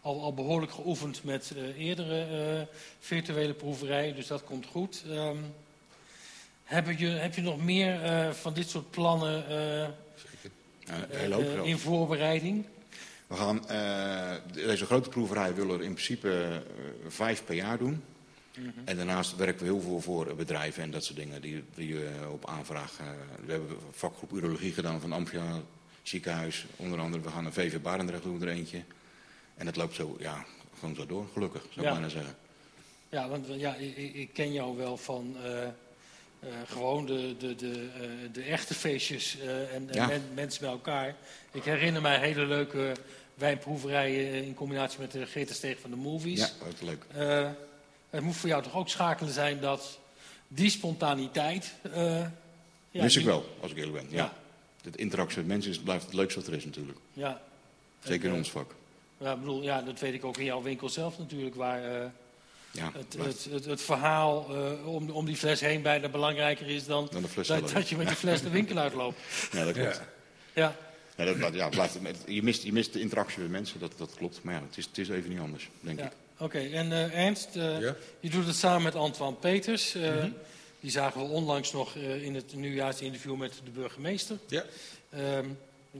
al, 0.00 0.22
al 0.22 0.34
behoorlijk 0.34 0.72
geoefend 0.72 1.24
met 1.24 1.52
eerdere 1.78 2.66
virtuele 2.98 3.54
proeverijen, 3.54 4.16
dus 4.16 4.26
dat 4.26 4.44
komt 4.44 4.66
goed. 4.66 5.02
Ehm, 5.10 5.36
heb, 6.64 6.98
je, 6.98 7.06
heb 7.06 7.34
je 7.34 7.42
nog 7.42 7.64
meer 7.64 7.98
van 8.34 8.54
dit 8.54 8.68
soort 8.68 8.90
plannen 8.90 9.44
in 11.64 11.78
voorbereiding? 11.78 12.66
We 13.26 13.34
gaan 13.34 13.68
eh, 13.68 14.34
deze 14.52 14.86
grote 14.86 15.08
proeverij 15.08 15.54
willen 15.54 15.78
er 15.78 15.84
in 15.84 15.92
principe 15.92 16.30
eh, 16.30 16.56
vijf 17.08 17.44
per 17.44 17.54
jaar 17.54 17.78
doen. 17.78 18.02
Mhm. 18.58 18.68
En 18.84 18.96
daarnaast 18.96 19.36
werken 19.36 19.58
we 19.66 19.72
heel 19.72 19.80
veel 19.80 20.00
voor 20.00 20.34
bedrijven 20.36 20.82
en 20.82 20.90
dat 20.90 21.04
soort 21.04 21.18
dingen 21.18 21.40
die, 21.40 21.64
die 21.74 22.04
eh, 22.06 22.32
op 22.32 22.46
aanvraag. 22.48 22.98
eh, 23.00 23.06
we 23.46 23.52
hebben 23.52 23.76
vakgroep 23.90 24.32
urologie 24.32 24.72
gedaan 24.72 25.00
van 25.00 25.12
Amphia 25.12 25.60
ziekenhuis. 26.02 26.66
Onder 26.76 26.98
andere, 27.00 27.22
we 27.22 27.30
gaan 27.30 27.46
een 27.46 27.52
VV 27.52 27.80
Barendrecht 27.80 28.22
doen 28.22 28.42
er 28.42 28.48
eentje. 28.48 28.82
En 29.56 29.64
dat 29.66 29.76
loopt 29.76 29.94
zo, 29.94 30.16
ja, 30.18 30.44
gewoon 30.78 30.94
zo 30.94 31.06
door, 31.06 31.26
gelukkig, 31.32 31.60
zou 31.62 31.74
ik 31.76 31.82
Ja. 31.84 31.92
bijna 31.92 32.08
zeggen. 32.08 32.34
Ja, 33.08 33.28
want 33.28 33.46
ja, 33.56 33.74
ik, 33.74 34.30
ken 34.32 34.52
jou 34.52 34.76
wel 34.76 34.96
van 34.96 35.36
eh, 35.44 35.68
eh, 36.40 36.48
gewoon 36.66 37.06
de, 37.06 37.34
de, 37.38 37.54
de, 37.54 37.88
eh, 38.00 38.08
de 38.32 38.42
echte 38.42 38.74
feestjes 38.74 39.38
eh, 39.40 39.74
en, 39.74 39.88
Ja. 39.92 40.10
mensen 40.34 40.60
bij 40.60 40.70
elkaar. 40.70 41.14
Ik 41.52 41.64
herinner 41.64 42.02
mij 42.02 42.18
hele 42.18 42.46
leuke 42.46 42.92
wijnproeverijen 43.34 44.44
in 44.44 44.54
combinatie 44.54 45.00
met 45.00 45.12
de 45.12 45.46
Steeg 45.54 45.78
van 45.80 45.90
de 45.90 45.96
movies. 45.96 46.38
Ja, 46.38 46.48
wat 46.64 46.82
leuk. 46.82 47.04
Het 48.10 48.20
moet 48.24 48.36
voor 48.36 48.48
jou 48.48 48.62
toch 48.62 48.74
ook 48.74 48.88
schakelen 48.88 49.32
zijn 49.32 49.60
dat 49.60 49.98
die 50.48 50.70
spontaniteit... 50.70 51.72
ja, 51.92 52.32
Mis 52.90 53.12
ik 53.16 53.18
die- 53.22 53.30
wel, 53.30 53.44
als 53.60 53.70
ik 53.70 53.76
eerlijk 53.76 53.94
ben. 53.96 54.06
Ja. 54.10 54.32
Interactie 54.94 55.38
met 55.38 55.46
mensen 55.46 55.70
is, 55.70 55.78
blijft 55.78 56.04
het 56.04 56.14
leukste 56.14 56.38
wat 56.40 56.48
er 56.48 56.54
is 56.54 56.64
natuurlijk. 56.64 56.98
Ja. 57.12 57.40
Zeker 58.04 58.24
En, 58.26 58.32
in 58.32 58.38
ons 58.38 58.50
vak. 58.50 58.74
Ja, 59.18 59.36
bedoel, 59.36 59.62
ja, 59.62 59.82
dat 59.82 60.00
weet 60.00 60.14
ik 60.14 60.24
ook 60.24 60.36
in 60.36 60.44
jouw 60.44 60.62
winkel 60.62 60.88
zelf 60.88 61.18
natuurlijk, 61.18 61.54
waar 61.54 62.12
Ja, 62.76 62.92
het, 62.94 63.16
het, 63.24 63.46
het, 63.50 63.64
het 63.64 63.82
verhaal 63.82 64.46
eh, 64.50 64.86
om, 64.88 65.10
om 65.10 65.24
die 65.26 65.36
fles 65.36 65.60
heen 65.60 65.82
bijna 65.82 66.08
belangrijker 66.08 66.68
is 66.68 66.86
dan 66.86 67.08
dan 67.10 67.22
de 67.22 67.28
fles 67.28 67.46
dat, 67.46 67.70
dat 67.70 67.88
je 67.88 67.96
met 67.96 68.06
die 68.06 68.16
fles 68.16 68.40
de 68.42 68.50
winkel 68.50 68.76
uitloopt. 68.78 69.18
Ja, 69.52 69.64
dat 69.64 69.74
klopt. 69.74 70.00
Ja, 70.54 70.76
Ja, 71.16 71.24
dat, 71.24 71.40
dat- 71.40 71.54
ja, 71.54 71.68
blijft, 71.68 71.98
je, 72.26 72.42
mist, 72.42 72.62
je 72.62 72.72
mist 72.72 72.92
de 72.92 73.00
interactie 73.00 73.40
met 73.42 73.50
mensen, 73.50 73.80
dat, 73.80 73.92
dat 73.96 74.14
klopt. 74.16 74.42
Maar 74.42 74.54
ja, 74.54 74.62
het 74.68 74.76
is, 74.78 74.84
het 74.86 74.98
is 74.98 75.08
even 75.08 75.30
niet 75.30 75.38
anders, 75.40 75.68
denk 75.80 75.98
ja. 75.98 76.04
ik. 76.06 76.12
oké. 76.38 76.58
En 76.58 76.92
eh, 76.92 77.24
Ernst, 77.24 77.48
eh, 77.56 77.80
Ja. 77.80 77.94
je 78.20 78.30
doet 78.30 78.46
het 78.46 78.56
samen 78.56 78.82
met 78.82 78.94
Antoine 78.94 79.36
Peters. 79.36 79.94
eh, 79.94 80.24
Die 80.80 80.90
zagen 80.90 81.20
we 81.20 81.26
onlangs 81.26 81.72
nog 81.72 81.96
eh, 81.96 82.22
in 82.22 82.34
het 82.34 82.54
nieuwjaarsinterview 82.54 83.36
met 83.36 83.52
de 83.64 83.70
burgemeester. 83.70 84.38
Ja. 84.48 84.64
Ehm, 85.10 85.46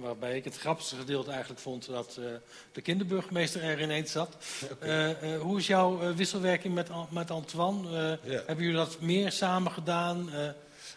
waarbij 0.01 0.37
ik 0.37 0.45
het 0.45 0.59
grappigste 0.59 0.97
gedeelte 0.97 1.31
eigenlijk 1.31 1.61
vond 1.61 1.87
dat 1.87 2.17
eh, 2.21 2.25
de 2.73 2.81
kinderburgemeester 2.81 3.63
er 3.63 3.83
ineens 3.83 4.13
zat. 4.13 4.37
Eh, 4.81 5.35
eh, 5.35 5.41
hoe 5.41 5.59
is 5.59 5.67
jouw 5.67 6.15
wisselwerking 6.15 6.75
met, 6.75 6.89
met 7.11 7.31
Antoine? 7.31 8.19
Hebben 8.23 8.65
jullie 8.65 8.77
dat 8.79 9.01
meer 9.01 9.33
samen 9.33 9.73
gedaan? 9.73 10.31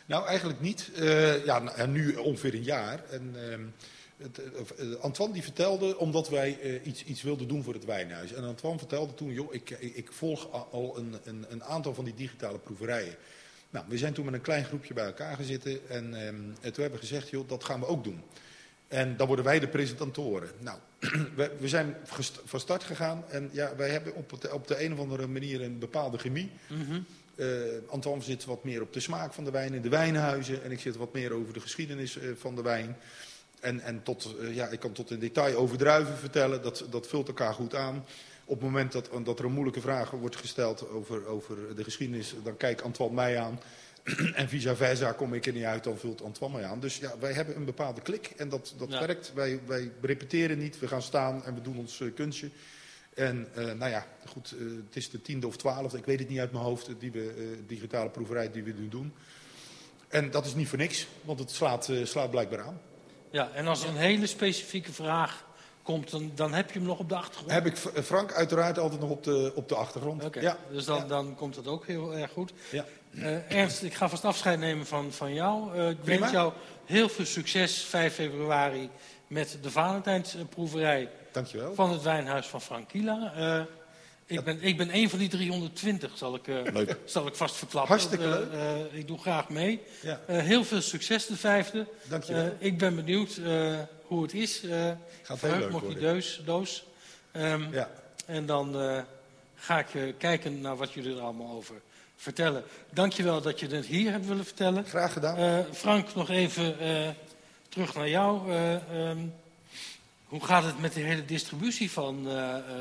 Nou, 0.05 0.25
eigenlijk 0.25 0.61
niet. 0.61 0.91
Ja, 1.45 1.59
nou, 1.59 1.87
nu 1.87 2.15
ongeveer 2.15 2.53
een 2.53 2.63
jaar. 2.63 3.03
En, 3.09 3.35
ehm, 3.49 3.61
het, 4.17 5.01
Antoine 5.01 5.33
die 5.33 5.43
vertelde, 5.43 5.97
omdat 5.97 6.29
wij 6.29 6.81
iets, 6.83 7.03
iets 7.03 7.21
wilden 7.21 7.47
doen 7.47 7.63
voor 7.63 7.73
het 7.73 7.85
wijnhuis. 7.85 8.33
En 8.33 8.43
Antoine 8.43 8.79
vertelde 8.79 9.13
toen, 9.13 9.31
joh, 9.31 9.53
ik, 9.53 9.69
ik, 9.69 10.11
volg 10.11 10.71
al 10.71 10.97
een, 10.97 11.15
een, 11.23 11.45
een 11.49 11.63
aantal 11.63 11.93
van 11.93 12.05
die 12.05 12.13
digitale 12.13 12.57
proeverijen. 12.57 13.15
Nou, 13.69 13.85
we 13.87 13.97
zijn 13.97 14.13
toen 14.13 14.25
met 14.25 14.33
een 14.33 14.41
klein 14.41 14.65
groepje 14.65 14.93
bij 14.93 15.05
elkaar 15.05 15.35
gezeten. 15.35 15.89
En, 15.89 16.13
ehm, 16.13 16.35
en 16.61 16.73
toen 16.73 16.81
hebben 16.83 16.99
we 16.99 17.07
gezegd, 17.07 17.29
joh, 17.29 17.47
dat 17.47 17.63
gaan 17.63 17.79
we 17.79 17.85
ook 17.85 18.03
doen. 18.03 18.23
En 18.89 19.17
dan 19.17 19.27
worden 19.27 19.45
wij 19.45 19.59
de 19.59 19.67
presentatoren. 19.67 20.49
Nou, 20.59 20.77
we, 21.35 21.51
we 21.59 21.67
zijn 21.67 21.95
van 22.45 22.59
start 22.59 22.83
gegaan. 22.83 23.23
En 23.29 23.49
ja, 23.51 23.75
wij 23.75 23.89
hebben 23.89 24.15
op, 24.15 24.31
het, 24.31 24.51
op 24.51 24.67
de 24.67 24.83
een 24.83 24.93
of 24.93 24.99
andere 24.99 25.27
manier 25.27 25.61
een 25.61 25.79
bepaalde 25.79 26.17
chemie. 26.17 26.51
Eh, 27.35 27.47
Antoine 27.89 28.23
zit 28.23 28.45
wat 28.45 28.63
meer 28.63 28.81
op 28.81 28.93
de 28.93 28.99
smaak 28.99 29.33
van 29.33 29.43
de 29.43 29.51
wijn 29.51 29.73
in 29.73 29.81
de 29.81 29.89
wijnhuizen. 29.89 30.63
En 30.63 30.71
ik 30.71 30.79
zit 30.79 30.95
wat 30.95 31.13
meer 31.13 31.33
over 31.33 31.53
de 31.53 31.59
geschiedenis 31.59 32.17
eh, 32.17 32.29
van 32.35 32.55
de 32.55 32.61
wijn. 32.61 32.97
En, 33.59 33.79
en 33.79 34.03
tot, 34.03 34.35
eh, 34.41 34.55
ja, 34.55 34.67
ik 34.67 34.79
kan 34.79 34.91
tot 34.91 35.11
in 35.11 35.19
detail 35.19 35.57
over 35.57 35.77
druiven 35.77 36.17
vertellen. 36.17 36.61
Dat, 36.61 36.85
dat 36.89 37.07
vult 37.07 37.27
elkaar 37.27 37.53
goed 37.53 37.75
aan. 37.75 38.05
Op 38.45 38.55
het 38.55 38.63
moment 38.63 38.91
dat, 38.91 39.09
dat 39.23 39.39
er 39.39 39.45
een 39.45 39.51
moeilijke 39.51 39.81
vraag 39.81 40.11
wordt 40.11 40.35
gesteld 40.35 40.89
over, 40.89 41.25
over 41.25 41.75
de 41.75 41.83
geschiedenis, 41.83 42.35
dan 42.43 42.57
kijkt 42.57 42.81
Antoine 42.81 43.15
mij 43.15 43.39
aan. 43.39 43.59
en 44.33 44.49
vice 44.49 44.75
versa 44.75 45.11
kom 45.11 45.33
ik 45.33 45.45
er 45.45 45.53
niet 45.53 45.63
uit, 45.63 45.83
dan 45.83 45.97
vult 45.97 46.23
Antoine 46.23 46.57
mij 46.57 46.65
aan. 46.65 46.79
Dus 46.79 46.97
ja, 46.97 47.13
wij 47.19 47.33
hebben 47.33 47.55
een 47.55 47.65
bepaalde 47.65 48.01
klik 48.01 48.33
en 48.37 48.49
dat, 48.49 48.73
dat 48.77 48.91
Ja. 48.91 48.99
werkt. 48.99 49.31
Wij, 49.33 49.59
wij 49.65 49.91
repeteren 50.01 50.57
niet, 50.57 50.79
we 50.79 50.87
gaan 50.87 51.01
staan 51.01 51.45
en 51.45 51.53
we 51.53 51.61
doen 51.61 51.77
ons 51.77 52.01
eh, 52.01 52.13
kunstje. 52.15 52.49
En 53.13 53.47
eh, 53.55 53.65
nou 53.65 53.91
ja, 53.91 54.05
goed, 54.25 54.51
eh, 54.59 54.65
het 54.87 54.95
is 54.95 55.09
de 55.09 55.21
tiende 55.21 55.47
of 55.47 55.57
twaalfde, 55.57 55.97
ik 55.97 56.05
weet 56.05 56.19
het 56.19 56.29
niet 56.29 56.39
uit 56.39 56.51
mijn 56.51 56.63
hoofd, 56.63 56.89
die 56.99 57.11
we, 57.11 57.57
digitale 57.67 58.09
proeverij 58.09 58.51
die 58.51 58.63
we 58.63 58.71
nu 58.77 58.87
doen. 58.87 59.13
En 60.07 60.31
dat 60.31 60.45
is 60.45 60.55
niet 60.55 60.67
voor 60.67 60.77
niks, 60.77 61.07
want 61.21 61.39
het 61.39 61.51
slaat, 61.51 61.89
slaat 62.03 62.29
blijkbaar 62.31 62.61
aan. 62.61 62.81
Ja, 63.31 63.51
en 63.53 63.67
als 63.67 63.83
er 63.83 63.89
een 63.89 63.95
hele 63.95 64.27
specifieke 64.27 64.93
vraag 64.93 65.47
komt, 65.83 66.11
dan, 66.11 66.31
dan 66.35 66.53
heb 66.53 66.71
je 66.71 66.79
hem 66.79 66.87
nog 66.87 66.99
op 66.99 67.09
de 67.09 67.15
achtergrond. 67.15 67.51
Heb 67.51 67.65
ik 67.65 67.77
Frank 68.03 68.33
uiteraard 68.33 68.77
altijd 68.79 69.01
nog 69.01 69.09
op 69.09 69.23
de, 69.23 69.51
op 69.55 69.69
de 69.69 69.75
achtergrond. 69.75 70.23
Oké, 70.23 70.39
Ja, 70.39 70.57
dus 70.71 70.85
dan, 70.85 70.97
ja. 70.97 71.05
dan 71.05 71.35
komt 71.35 71.55
dat 71.55 71.67
ook 71.67 71.87
heel 71.87 72.15
erg 72.15 72.31
goed. 72.31 72.53
Ja. 72.71 72.85
Eh, 73.15 73.51
Ernst, 73.57 73.83
ik 73.83 73.93
ga 73.93 74.09
vast 74.09 74.25
afscheid 74.25 74.59
nemen 74.59 74.85
van, 74.85 75.11
van 75.11 75.33
jou. 75.33 75.75
Eh, 75.77 75.89
ik 75.89 75.97
wens 76.03 76.31
jou 76.31 76.53
heel 76.85 77.09
veel 77.09 77.25
succes 77.25 77.81
5 77.83 78.13
februari 78.13 78.89
met 79.27 79.57
de 79.61 79.71
Valentijnsproeverij 79.71 81.09
Dankjewel. 81.31 81.73
van 81.75 81.91
het 81.91 82.01
wijnhuis 82.01 82.45
van 82.47 82.61
Frankila. 82.61 83.33
Eh, 83.35 83.61
ik, 84.25 84.43
ben, 84.43 84.61
ik 84.61 84.77
ben 84.77 84.95
een 84.95 85.09
van 85.09 85.19
die 85.19 85.29
320, 85.29 86.11
zal 86.17 86.35
ik, 86.35 86.47
Leuk. 86.47 86.97
zal 87.05 87.27
ik 87.27 87.35
vast 87.35 87.55
verklappen. 87.55 87.91
Hartstikke 87.91 88.27
leuk. 88.27 88.91
ik 88.91 89.07
doe 89.07 89.17
graag 89.17 89.49
mee. 89.49 89.81
Ja, 90.01 90.19
heel 90.27 90.63
veel 90.63 90.81
succes 90.81 91.25
de 91.25 91.35
vijfde. 91.37 91.87
dankjewel. 92.03 92.43
Eh, 92.45 92.51
ik 92.59 92.77
ben 92.77 92.95
benieuwd 92.95 93.39
hoe 94.03 94.21
het 94.21 94.33
is. 94.33 94.63
Gaat 95.21 95.41
heel 95.41 95.49
leuk 95.51 95.59
die 95.61 95.69
worden. 95.69 95.99
deus, 95.99 96.41
doos. 96.45 96.83
Ehm, 97.31 97.73
Ja. 97.73 97.89
En 98.25 98.45
dan 98.45 98.75
ga 99.55 99.79
ik 99.79 100.13
kijken 100.17 100.61
naar 100.61 100.75
wat 100.77 100.93
jullie 100.93 101.15
er 101.15 101.21
allemaal 101.21 101.55
over 101.55 101.75
vertellen. 102.23 102.63
Dankjewel 102.93 103.41
dat 103.41 103.59
je 103.59 103.67
het 103.67 103.85
hier 103.85 104.11
hebt 104.11 104.25
willen 104.27 104.45
vertellen. 104.45 104.85
Graag 104.85 105.13
gedaan. 105.13 105.37
Eh, 105.37 105.59
Frank, 105.73 106.15
nog 106.15 106.29
even 106.29 106.79
eh, 106.79 107.07
terug 107.69 107.95
naar 107.95 108.09
jou. 108.09 108.51
Eh, 108.51 108.73
ehm, 109.09 109.17
hoe 110.25 110.43
gaat 110.45 110.63
het 110.63 110.79
met 110.79 110.93
de 110.93 110.99
hele 110.99 111.25
distributie 111.25 111.91
van 111.91 112.27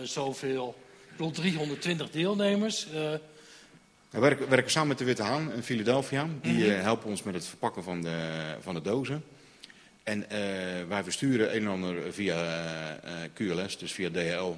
zoveel 0.02 0.76
bedoel, 1.10 1.30
320 1.30 2.10
deelnemers. 2.10 2.86
eh, 2.86 3.12
We 4.10 4.18
werken, 4.20 4.48
werken 4.48 4.70
samen 4.70 4.88
met 4.88 4.98
de 4.98 5.04
Witte 5.04 5.22
Haan 5.22 5.52
in 5.52 5.62
Philadelphia. 5.62 6.26
Die 6.42 6.70
Mhm. 6.70 6.80
helpen 6.80 7.08
ons 7.08 7.22
met 7.22 7.34
het 7.34 7.46
verpakken 7.46 7.82
van 7.82 8.00
de, 8.02 8.42
van 8.60 8.74
de 8.74 8.80
dozen. 8.82 9.24
En 10.02 10.24
wij 10.88 11.02
versturen 11.02 11.54
een 11.56 11.62
en 11.62 11.68
ander 11.68 12.12
via 12.12 12.36
QLS, 13.34 13.78
dus 13.78 13.92
via 13.92 14.10
DHL, 14.10 14.56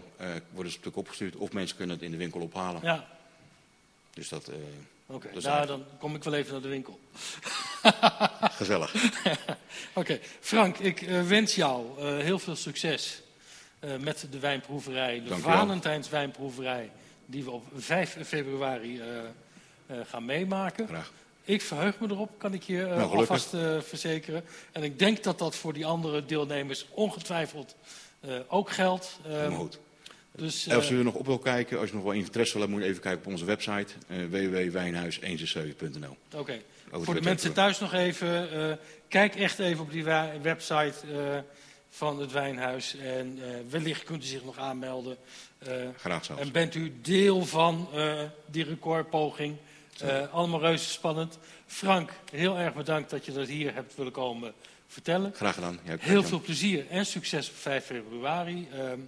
worden 0.50 0.72
ze 0.72 0.78
natuurlijk 0.78 0.96
opgestuurd. 0.96 1.36
Of 1.36 1.52
mensen 1.52 1.76
kunnen 1.76 1.96
het 1.96 2.04
in 2.04 2.10
de 2.10 2.16
winkel 2.16 2.40
ophalen. 2.40 2.80
ja, 2.84 3.06
Dus 4.14 4.28
dat 4.28 4.48
eh 4.48 4.56
oké. 5.06 5.28
Nou, 5.40 5.66
dan 5.66 5.84
kom 5.98 6.14
ik 6.14 6.24
wel 6.24 6.34
even 6.34 6.52
naar 6.52 6.62
de 6.62 6.68
winkel. 6.68 7.00
gezellig. 8.60 8.94
Oké, 9.92 10.20
Frank, 10.40 10.78
ik 10.78 11.02
eh, 11.02 11.22
wens 11.22 11.54
jou 11.54 11.98
eh, 11.98 12.16
heel 12.16 12.38
veel 12.38 12.56
succes 12.56 13.22
met 14.00 14.26
de 14.30 14.38
wijnproeverij, 14.38 15.22
de 15.22 15.28
Dank 15.28 15.40
u 15.40 15.44
wel. 15.44 15.56
Valentijns 15.56 16.08
wijnproeverij, 16.08 16.90
die 17.26 17.44
we 17.44 17.50
op 17.50 17.64
5 17.76 18.16
februari 18.24 19.02
gaan 20.04 20.24
meemaken. 20.24 20.86
Graag. 20.86 21.12
Ik 21.44 21.62
verheug 21.62 21.98
me 21.98 22.08
erop, 22.10 22.30
kan 22.38 22.54
ik 22.54 22.62
je 22.62 22.82
Nou, 22.82 23.16
alvast 23.16 23.48
verzekeren. 23.78 24.44
En 24.72 24.82
ik 24.82 24.98
denk 24.98 25.22
dat 25.22 25.38
dat 25.38 25.56
voor 25.56 25.72
die 25.72 25.86
andere 25.86 26.24
deelnemers 26.24 26.86
ongetwijfeld 26.90 27.76
ook 28.48 28.70
geldt. 28.70 29.18
Goed. 29.52 29.78
Dus, 30.36 30.70
als 30.70 30.88
je 30.88 30.96
er 30.96 31.04
nog 31.04 31.14
op 31.14 31.26
wil 31.26 31.38
kijken, 31.38 31.78
als 31.78 31.88
je 31.88 31.94
nog 31.94 32.04
wel 32.04 32.12
interesse 32.12 32.52
wil 32.52 32.62
hebben, 32.62 32.78
moet 32.78 32.86
je 32.86 32.92
even 32.92 33.02
kijken 33.02 33.26
op 33.26 33.32
onze 33.32 33.44
website. 33.44 33.92
eh 34.06 34.18
www.wijnhuis167.nl 34.30 36.16
Oké. 36.34 36.60
Voor 36.90 37.14
de 37.14 37.20
de 37.20 37.26
mensen 37.26 37.52
thuis 37.52 37.78
nog 37.78 37.92
even, 37.92 38.52
eh, 38.52 38.76
kijk 39.08 39.34
echt 39.34 39.58
even 39.58 39.82
op 39.82 39.90
die 39.90 40.04
website 40.42 40.94
eh, 41.12 41.38
van 41.90 42.20
het 42.20 42.32
Wijnhuis. 42.32 42.96
En 42.96 43.38
wellicht 43.70 44.04
kunt 44.04 44.22
u 44.24 44.26
zich 44.26 44.44
nog 44.44 44.58
aanmelden. 44.58 45.16
Graag 45.96 46.24
zelfs. 46.24 46.42
en 46.42 46.52
bent 46.52 46.74
u 46.74 46.92
deel 47.02 47.44
van 47.44 47.88
die 48.50 48.64
recordpoging. 48.64 49.56
Eh, 50.00 50.32
allemaal 50.32 50.60
reuze 50.60 50.90
spannend. 50.90 51.38
Frank, 51.66 52.12
heel 52.30 52.58
erg 52.58 52.74
bedankt 52.74 53.10
dat 53.10 53.24
je 53.24 53.32
dat 53.32 53.48
hier 53.48 53.74
hebt 53.74 53.96
willen 53.96 54.12
komen 54.12 54.52
vertellen. 54.86 55.32
Graag 55.34 55.54
gedaan. 55.54 55.78
Heel 55.84 56.22
veel 56.22 56.40
plezier 56.40 56.86
en 56.88 57.06
succes 57.06 57.48
op 57.48 57.56
5 57.56 57.84
februari. 57.84 58.68
Ehm, 58.72 58.98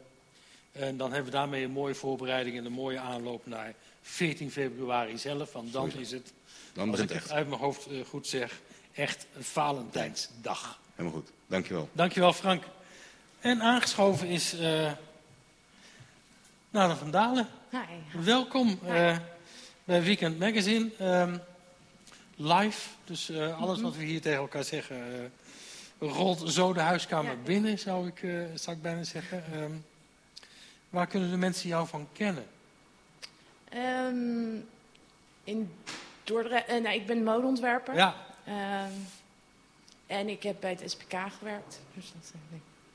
en 0.72 0.96
dan 0.96 1.12
hebben 1.12 1.30
we 1.32 1.36
daarmee 1.38 1.64
een 1.64 1.70
mooie 1.70 1.94
voorbereiding 1.94 2.56
en 2.56 2.64
een 2.64 2.72
mooie 2.72 2.98
aanloop 2.98 3.46
naar 3.46 3.74
14 4.02 4.50
februari 4.50 5.18
zelf. 5.18 5.52
Want 5.52 5.72
dan 5.72 5.92
is 5.92 6.10
het, 6.10 6.32
Dan 6.72 6.90
als 6.90 7.00
ik 7.00 7.06
begint 7.06 7.08
het 7.08 7.18
echt. 7.18 7.30
uit 7.30 7.48
mijn 7.48 7.60
hoofd 7.60 7.86
eh, 7.86 8.04
goed 8.08 8.26
zeg, 8.26 8.60
echt 8.92 9.26
Valentijnsdag. 9.38 10.78
Helemaal 10.94 11.18
goed. 11.18 11.30
Dankjewel. 11.46 11.88
Dankjewel 11.92 12.32
Frank. 12.32 12.64
En 13.40 13.62
aangeschoven 13.62 14.28
is 14.28 14.54
uh, 14.54 14.92
Nada 16.70 16.96
van 16.96 17.10
Dalen. 17.10 17.48
Hi. 17.70 18.20
Welkom 18.24 18.78
eh, 18.86 19.16
bij 19.84 20.02
Weekend 20.02 20.38
Magazine. 20.38 20.90
Ehm, 20.98 21.36
live, 22.36 22.88
dus 23.04 23.28
eh, 23.28 23.60
alles 23.60 23.80
wat 23.80 23.96
we 23.96 24.04
hier 24.04 24.20
tegen 24.20 24.38
elkaar 24.38 24.64
zeggen 24.64 24.96
eh, 25.98 26.08
rolt 26.10 26.52
zo 26.52 26.72
de 26.72 26.80
huiskamer 26.80 27.32
Ja. 27.32 27.42
binnen, 27.44 27.78
zou 27.78 28.06
ik, 28.06 28.22
eh, 28.22 28.30
zou 28.54 28.76
ik 28.76 28.82
bijna 28.82 29.02
zeggen. 29.04 29.44
Ehm, 29.52 29.70
waar 30.92 31.06
kunnen 31.06 31.30
de 31.30 31.36
mensen 31.36 31.68
jou 31.68 31.86
van 31.86 32.08
kennen? 32.12 32.46
Ehm, 33.68 34.54
in 35.44 35.70
Dordrecht, 36.24 36.68
nou, 36.68 36.88
ik 36.94 37.06
ben 37.06 37.22
modeontwerper. 37.24 37.94
Ja, 37.94 38.14
Ehm, 38.44 38.90
en 40.06 40.28
ik 40.28 40.42
heb 40.42 40.56
bij 40.60 40.70
het 40.70 40.90
SPK 40.90 41.14
gewerkt. 41.38 41.80
Dus 41.94 42.12
dat, 42.14 42.32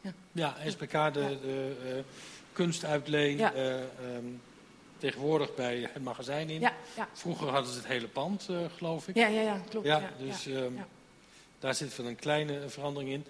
ik. 0.01 0.11
ja 0.31 0.55
SPK, 0.67 0.91
de, 0.91 1.11
de 1.41 1.75
eh, 1.85 2.03
kunstuitleen. 2.53 3.37
Ja. 3.37 3.53
eh, 3.53 3.79
ehm, 3.81 4.25
tegenwoordig 4.97 5.55
bij 5.55 5.89
het 5.93 6.03
magazijn 6.03 6.49
in. 6.49 6.59
ja, 6.59 6.73
ja. 6.95 7.07
Vroeger 7.13 7.47
hadden 7.47 7.71
ze 7.71 7.77
het 7.77 7.87
hele 7.87 8.07
pand, 8.07 8.49
geloof 8.77 9.07
ik. 9.07 9.15
Ja, 9.15 9.27
ja, 9.27 9.41
ja, 9.41 9.57
klopt. 9.69 9.85
Ja, 9.85 9.99
Ja, 9.99 10.09
dus 10.25 10.43
ja, 10.43 10.59
ja. 10.59 10.87
daar 11.59 11.75
zit 11.75 11.95
wel 11.95 12.07
een 12.07 12.15
kleine 12.15 12.69
verandering 12.69 13.11
in. 13.11 13.25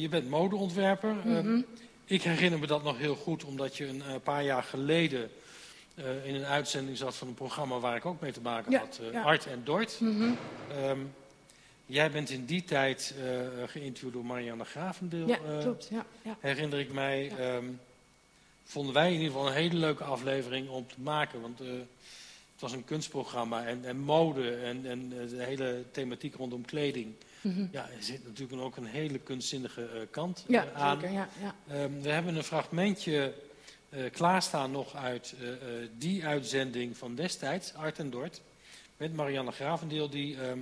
Je 0.00 0.08
bent 0.08 0.28
modeontwerper. 0.28 1.14
Mhm. 1.14 1.60
Ik 2.04 2.22
herinner 2.22 2.58
me 2.58 2.66
dat 2.66 2.82
nog 2.82 2.98
heel 2.98 3.16
goed, 3.16 3.44
omdat 3.44 3.76
je 3.76 3.86
een 3.86 4.02
eh, 4.02 4.14
paar 4.22 4.44
jaar 4.44 4.62
geleden 4.62 5.30
eh, 5.94 6.26
in 6.26 6.34
een 6.34 6.44
uitzending 6.44 6.96
zat 6.96 7.14
van 7.14 7.28
een 7.28 7.34
programma 7.34 7.78
waar 7.78 7.96
ik 7.96 8.06
ook 8.06 8.20
mee 8.20 8.32
te 8.32 8.40
maken 8.40 8.72
Ja, 8.72 8.78
had, 8.78 9.00
eh, 9.02 9.12
ja. 9.12 9.22
Art 9.22 9.46
en 9.46 9.60
Dort. 9.64 10.00
Mhm. 10.00 10.30
Ehm, 10.70 10.98
jij 11.86 12.10
bent 12.10 12.30
in 12.30 12.44
die 12.44 12.64
tijd 12.64 13.14
eh, 13.18 13.68
geïnterviewd 13.68 14.12
door 14.12 14.24
Marianne 14.24 14.64
Gravendeel, 14.64 15.28
Ja, 15.28 15.38
klopt. 15.60 15.88
Ja, 15.90 16.04
ja. 16.22 16.36
herinner 16.40 16.78
ik 16.78 16.92
mij. 16.92 17.32
Ehm, 17.38 17.64
vonden 18.64 18.94
wij 18.94 19.06
in 19.06 19.12
ieder 19.12 19.26
geval 19.26 19.46
een 19.46 19.52
hele 19.52 19.76
leuke 19.76 20.04
aflevering 20.04 20.68
om 20.68 20.86
te 20.86 21.00
maken, 21.00 21.40
want 21.40 21.58
het 21.58 22.60
was 22.60 22.72
een 22.72 22.84
kunstprogramma 22.84 23.66
en, 23.66 23.84
en 23.84 23.98
mode 23.98 24.56
en, 24.56 24.86
en 24.86 25.08
de 25.08 25.42
hele 25.42 25.84
thematiek 25.90 26.34
rondom 26.34 26.64
kleding. 26.64 27.14
Mhm. 27.44 27.66
Ja, 27.70 27.82
er 27.82 28.02
zit 28.02 28.24
natuurlijk 28.24 28.62
ook 28.62 28.76
een 28.76 28.86
hele 28.86 29.18
kunstzinnige 29.18 29.82
eh, 29.82 30.00
kant 30.10 30.44
ja 30.48 30.64
eh, 30.64 30.82
aan. 30.82 31.00
zeker. 31.00 31.14
Ja, 31.14 31.28
ja. 31.40 31.54
Ehm, 31.68 32.00
we 32.00 32.10
hebben 32.10 32.36
een 32.36 32.44
fragmentje 32.44 33.34
eh, 33.88 34.10
klaarstaan 34.12 34.70
nog 34.70 34.96
uit 34.96 35.34
die 35.98 36.26
uitzending 36.26 36.96
van 36.96 37.14
destijds, 37.14 37.74
Art 37.74 37.98
en 37.98 38.10
Dort. 38.10 38.40
Met 38.96 39.14
Marianne 39.14 39.52
Gravendeel, 39.52 40.10
die 40.10 40.40
ehm, 40.40 40.58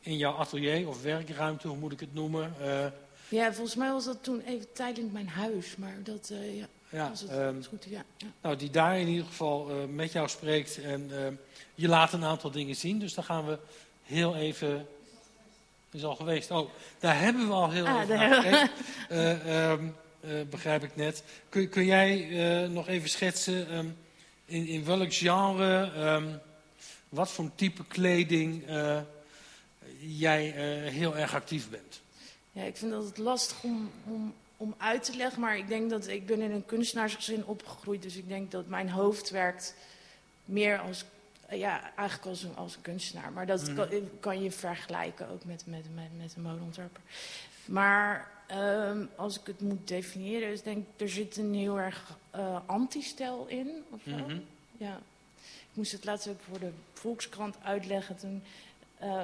in 0.00 0.16
jouw 0.16 0.32
atelier 0.32 0.88
of 0.88 1.02
werkruimte, 1.02 1.68
hoe 1.68 1.76
moet 1.76 1.92
ik 1.92 2.00
het 2.00 2.14
noemen? 2.14 2.54
ja, 3.28 3.52
volgens 3.52 3.76
mij 3.76 3.92
was 3.92 4.04
dat 4.04 4.22
toen 4.22 4.40
even 4.40 4.72
tijdelijk 4.72 5.12
mijn 5.12 5.28
huis. 5.28 5.76
Maar 5.76 5.96
dat, 6.02 6.32
ja, 6.90 7.10
het 7.10 7.26
ehm, 7.26 7.62
goed. 7.62 7.84
Ja, 7.88 8.04
ja. 8.16 8.26
nou, 8.42 8.56
die 8.56 8.70
daar 8.70 8.98
in 9.00 9.08
ieder 9.08 9.26
geval 9.26 9.64
met 9.88 10.12
jou 10.12 10.28
spreekt. 10.28 10.82
En 10.82 11.10
je 11.74 11.88
laat 11.88 12.12
een 12.12 12.24
aantal 12.24 12.50
dingen 12.50 12.76
zien, 12.76 12.98
dus 12.98 13.14
daar 13.14 13.24
gaan 13.24 13.46
we 13.46 13.58
heel 14.02 14.36
even. 14.36 14.86
Is 15.98 16.04
al 16.04 16.16
geweest. 16.16 16.50
Oh, 16.50 16.70
daar 16.98 17.20
hebben 17.20 17.46
we 17.46 17.52
al 17.52 17.70
heel 17.70 17.86
Ah, 17.86 18.02
even 18.02 18.16
naar 18.16 18.42
gekeken. 18.42 19.94
Eh, 20.20 20.40
begrijp 20.50 20.82
ik 20.82 20.96
net. 20.96 21.22
Kun, 21.48 21.68
kun 21.68 21.84
jij 21.84 22.28
eh, 22.30 22.68
nog 22.70 22.88
even 22.88 23.08
schetsen 23.08 23.70
ehm, 23.70 23.86
in, 24.44 24.66
in 24.66 24.84
welk 24.84 25.14
genre, 25.14 25.92
ehm, 25.94 26.36
wat 27.08 27.30
voor 27.30 27.50
type 27.54 27.84
kleding 27.84 28.66
eh, 28.66 29.00
jij 29.98 30.54
eh, 30.54 30.92
heel 30.92 31.16
erg 31.16 31.34
actief 31.34 31.70
bent? 31.70 32.00
Ja, 32.52 32.62
ik 32.62 32.76
vind 32.76 32.90
dat 32.90 33.04
het 33.04 33.18
lastig 33.18 33.62
om, 33.62 33.90
om, 34.04 34.34
om 34.56 34.74
uit 34.78 35.04
te 35.04 35.16
leggen, 35.16 35.40
maar 35.40 35.58
ik 35.58 35.68
denk 35.68 35.90
dat 35.90 36.06
ik 36.06 36.26
ben 36.26 36.40
in 36.40 36.50
een 36.50 36.66
kunstenaarsgezin 36.66 37.44
opgegroeid, 37.44 38.02
dus 38.02 38.16
ik 38.16 38.28
denk 38.28 38.50
dat 38.50 38.66
mijn 38.66 38.90
hoofd 38.90 39.30
werkt 39.30 39.74
meer 40.44 40.78
als, 40.78 41.04
ja, 41.50 41.94
eigenlijk 41.94 42.28
als 42.28 42.42
een, 42.42 42.56
als 42.56 42.76
een 42.76 42.82
kunstenaar. 42.82 43.32
Maar 43.32 43.46
dat 43.46 43.62
Mhm. 43.62 43.74
kan, 43.74 43.88
kan 44.20 44.42
je 44.42 44.50
vergelijken 44.50 45.28
ook 45.28 45.44
met, 45.44 45.62
met, 45.66 45.84
met, 45.94 46.08
met 46.18 46.34
een 46.36 46.42
modeontwerper. 46.42 47.00
Maar 47.64 48.30
ehm, 48.46 49.04
als 49.16 49.40
ik 49.40 49.46
het 49.46 49.60
moet 49.60 49.88
definiëren, 49.88 50.50
is 50.52 50.62
denk 50.62 50.76
ik, 50.94 51.00
er 51.00 51.08
zit 51.08 51.36
een 51.36 51.54
heel 51.54 51.78
erg 51.80 52.16
eh 52.30 52.58
anti-stijl 52.66 53.46
in. 53.48 53.84
Of. 53.90 54.04
Mhm. 54.04 54.38
Ja. 54.76 54.96
Ik 55.70 55.74
moest 55.84 55.92
het 55.92 56.04
laatst 56.04 56.28
ook 56.28 56.40
voor 56.48 56.58
de 56.58 56.70
Volkskrant 56.92 57.56
uitleggen. 57.62 58.16
Toen, 58.16 58.42
eh, 58.98 59.22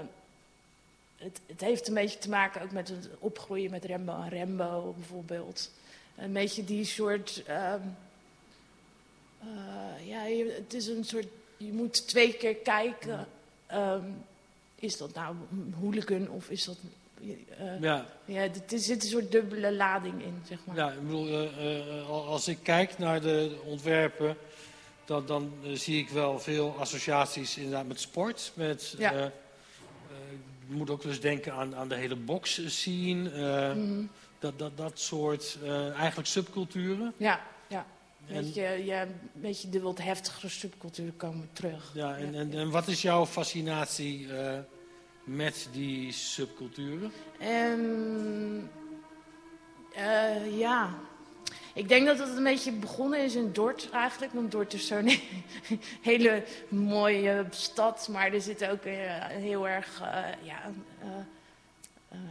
het, 1.16 1.40
het 1.46 1.60
heeft 1.60 1.88
een 1.88 1.94
beetje 1.94 2.18
te 2.18 2.28
maken 2.28 2.62
ook 2.62 2.70
met 2.72 2.88
het 2.88 3.08
opgroeien 3.18 3.70
met 3.70 3.84
Rembo 3.84 4.12
en 4.22 4.28
Rembo 4.28 4.94
bijvoorbeeld. 4.96 5.70
Een 6.16 6.32
beetje 6.32 6.64
die 6.64 6.84
soort. 6.84 7.42
ehm, 7.46 7.80
eh, 9.40 10.06
ja, 10.08 10.20
het 10.54 10.74
is 10.74 10.86
een 10.86 11.04
soort. 11.04 11.26
Je 11.56 11.72
moet 11.72 12.08
twee 12.08 12.32
keer 12.34 12.54
kijken. 12.54 13.26
ehm, 13.66 14.04
is 14.74 14.96
dat 14.96 15.14
nou 15.14 15.36
een 15.50 15.74
hooligan 15.80 16.28
of 16.28 16.48
is 16.50 16.64
dat. 16.64 16.76
eh, 17.58 17.80
Ja, 17.80 18.06
ja, 18.24 18.40
er 18.42 18.78
zit 18.78 19.02
een 19.02 19.08
soort 19.08 19.32
dubbele 19.32 19.72
lading 19.72 20.22
in, 20.22 20.42
zeg 20.48 20.58
maar. 20.64 20.76
Ja, 20.76 20.90
ik 20.90 21.02
bedoel, 21.02 21.26
eh, 21.28 21.98
eh, 21.98 22.08
al- 22.08 22.24
als 22.26 22.48
ik 22.48 22.58
kijk 22.62 22.98
naar 22.98 23.20
de 23.20 23.60
ontwerpen, 23.64 24.36
dan, 25.04 25.26
dan 25.26 25.52
zie 25.72 25.98
ik 25.98 26.08
wel 26.08 26.38
veel 26.40 26.76
associaties 26.78 27.56
inderdaad 27.56 27.86
met 27.86 28.00
sport. 28.00 28.52
Met, 28.54 28.94
Ja. 28.98 29.12
je 30.68 30.74
moet 30.74 30.90
ook 30.90 31.02
dus 31.02 31.20
denken 31.20 31.52
aan, 31.52 31.74
aan 31.76 31.88
de 31.88 31.94
hele 31.94 32.16
box 32.16 32.60
scene, 32.66 33.74
Mhm. 33.74 34.02
dat, 34.38 34.58
dat, 34.58 34.76
dat 34.76 34.98
soort 35.00 35.58
eigenlijk 35.96 36.28
subculturen. 36.28 37.12
Ja, 37.16 37.40
ja. 37.68 37.86
En- 38.26 38.34
Weet 38.34 38.54
je, 38.54 38.82
ja, 38.84 39.02
een 39.02 39.14
beetje 39.32 39.68
de 39.68 39.80
wat 39.80 39.98
heftigere 39.98 40.48
subculturen 40.48 41.16
komen 41.16 41.48
terug. 41.52 41.90
Ja, 41.94 42.16
en, 42.16 42.34
en, 42.34 42.52
en 42.52 42.70
wat 42.70 42.88
is 42.88 43.02
jouw 43.02 43.26
fascinatie 43.26 44.36
eh, 44.36 44.58
met 45.24 45.68
die 45.72 46.12
subculturen? 46.12 47.12
Ehm, 47.38 48.58
eh, 49.94 50.58
ja, 50.58 50.94
ik 51.74 51.88
denk 51.88 52.06
dat 52.06 52.18
het 52.18 52.36
een 52.36 52.42
beetje 52.44 52.72
begonnen 52.72 53.24
is 53.24 53.34
in 53.34 53.52
Dort 53.52 53.90
eigenlijk. 53.90 54.32
Want 54.32 54.50
Dort 54.50 54.72
is 54.72 54.86
zo'n 54.86 55.10
hele 56.02 56.44
mooie 56.68 57.46
stad. 57.50 58.08
Maar 58.10 58.32
er 58.32 58.40
zit 58.40 58.66
ook 58.68 58.82
eh, 58.84 59.24
heel 59.26 59.68
erg, 59.68 60.02
ja, 60.42 60.70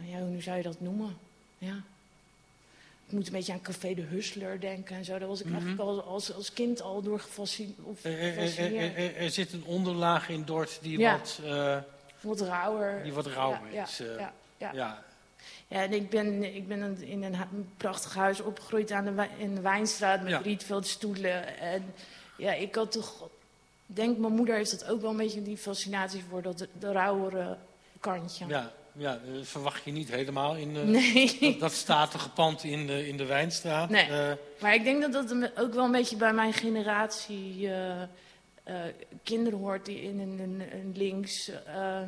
ja, 0.04 0.18
hoe 0.26 0.42
zou 0.42 0.56
je 0.56 0.62
dat 0.62 0.80
noemen? 0.80 1.16
Ja. 1.58 1.82
Moet 3.14 3.26
een 3.26 3.32
beetje 3.32 3.52
aan 3.52 3.60
Café 3.62 3.94
de 3.94 4.02
Hustler 4.02 4.60
denken 4.60 4.96
en 4.96 5.04
zo. 5.04 5.18
Daar 5.18 5.28
was 5.28 5.38
ik 5.40 5.44
Mhm. 5.46 5.54
eigenlijk 5.54 5.82
al 5.82 6.02
als, 6.02 6.32
als 6.34 6.52
kind 6.52 6.82
al 6.82 7.02
door 7.02 7.20
Er, 8.02 8.12
er- 8.12 8.20
er- 8.20 8.32
gefascineerd. 8.32 8.96
er- 8.96 9.16
er 9.16 9.30
zit 9.30 9.52
een 9.52 9.64
onderlaag 9.64 10.28
in 10.28 10.44
Dort 10.44 10.78
die 10.82 10.98
Ja. 10.98 11.18
wat, 11.18 11.40
eh, 11.44 11.78
Wat 12.20 12.40
rauwer. 12.40 13.02
die 13.02 13.12
wat 13.12 13.26
rauwer 13.26 13.72
ja, 13.72 13.82
is. 13.82 14.00
eh. 14.00 14.06
Ja, 14.18 14.32
ja. 14.56 14.70
ja. 14.72 15.02
En 15.68 15.92
ik 15.92 16.10
ben, 16.10 16.54
ik 16.54 16.68
ben 16.68 17.02
in 17.02 17.22
een 17.22 17.68
prachtig 17.76 18.14
huis 18.14 18.40
opgegroeid 18.40 18.90
aan 18.92 19.04
de, 19.04 19.26
in 19.38 19.54
de 19.54 19.60
Wijnstraat 19.60 20.20
met 20.22 20.30
Ja. 20.30 20.38
rietveldstoelen. 20.38 21.58
En 21.58 21.94
ja, 22.36 22.52
ik 22.52 22.74
had 22.74 22.92
toch, 22.92 23.28
ik 23.86 23.96
denk 23.96 24.18
mijn 24.18 24.32
moeder 24.32 24.54
heeft 24.54 24.70
dat 24.70 24.84
ook 24.90 25.00
wel 25.00 25.10
een 25.10 25.16
beetje 25.16 25.42
die 25.42 25.56
fascinatie 25.56 26.24
voor 26.30 26.42
dat 26.42 26.66
de 26.78 26.92
rauwere 26.92 27.56
kantje. 28.00 28.46
Ja, 28.46 28.72
ja, 28.96 29.20
dat 29.34 29.46
verwacht 29.46 29.84
je 29.84 29.92
niet 29.92 30.08
helemaal 30.10 30.56
in 30.56 30.76
eh, 30.76 30.82
Nee. 30.82 31.36
dat, 31.40 31.60
dat 31.60 31.72
statige 31.72 32.30
pand 32.30 32.64
in 32.64 32.86
de, 32.86 33.08
in 33.08 33.16
de 33.16 33.24
Wijnstraat. 33.24 33.90
Nee. 33.90 34.06
Eh, 34.06 34.32
Maar 34.60 34.74
ik 34.74 34.84
denk 34.84 35.02
dat 35.02 35.12
dat 35.12 35.50
ook 35.58 35.74
wel 35.74 35.84
een 35.84 35.92
beetje 35.92 36.16
bij 36.16 36.32
mijn 36.32 36.52
generatie 36.52 37.68
eh, 37.68 38.02
eh, 38.64 38.74
kinderen 39.22 39.58
hoort 39.58 39.84
die 39.86 40.02
in 40.02 40.20
een, 40.20 40.62
een, 40.72 40.92
links 40.94 41.50
eh, 41.66 42.00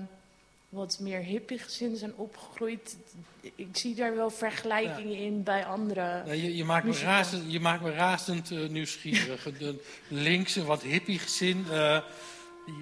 wat 0.69 0.99
meer 1.01 1.21
hippie 1.21 1.59
gezin 1.59 1.97
zijn 1.97 2.13
opgegroeid. 2.17 2.97
Ik 3.41 3.69
zie 3.73 3.95
daar 3.95 4.17
wel 4.17 4.31
vergelijkingen 4.31 5.17
in 5.19 5.43
bij 5.43 5.65
andere. 5.65 6.23
nou, 6.25 6.35
je, 6.35 6.57
je, 6.57 6.65
maakt 6.65 6.85
me 6.87 6.99
razend, 6.99 7.53
je 7.53 7.61
maakt 7.61 7.83
me 7.83 7.91
razend 7.93 8.51
eh, 8.51 8.69
nieuwsgierig. 8.69 9.47
Een 9.61 9.81
linkse, 10.09 10.65
wat 10.65 10.83
hippie 10.83 11.19
gezin. 11.19 11.67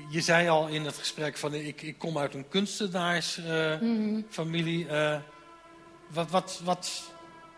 Je- 0.09 0.21
zei 0.21 0.49
al 0.49 0.67
in 0.69 0.85
het 0.85 0.97
gesprek 0.99 1.37
van 1.37 1.55
ik, 1.55 1.83
ik 1.83 1.99
kom 1.99 2.19
uit 2.19 2.35
een 2.35 2.49
kunstenaarsfamilie. 2.49 4.85
Mhm. 4.85 4.95
Eh, 4.95 5.17
wat, 6.09 6.31
wat, 6.31 6.61
wat, 6.65 7.03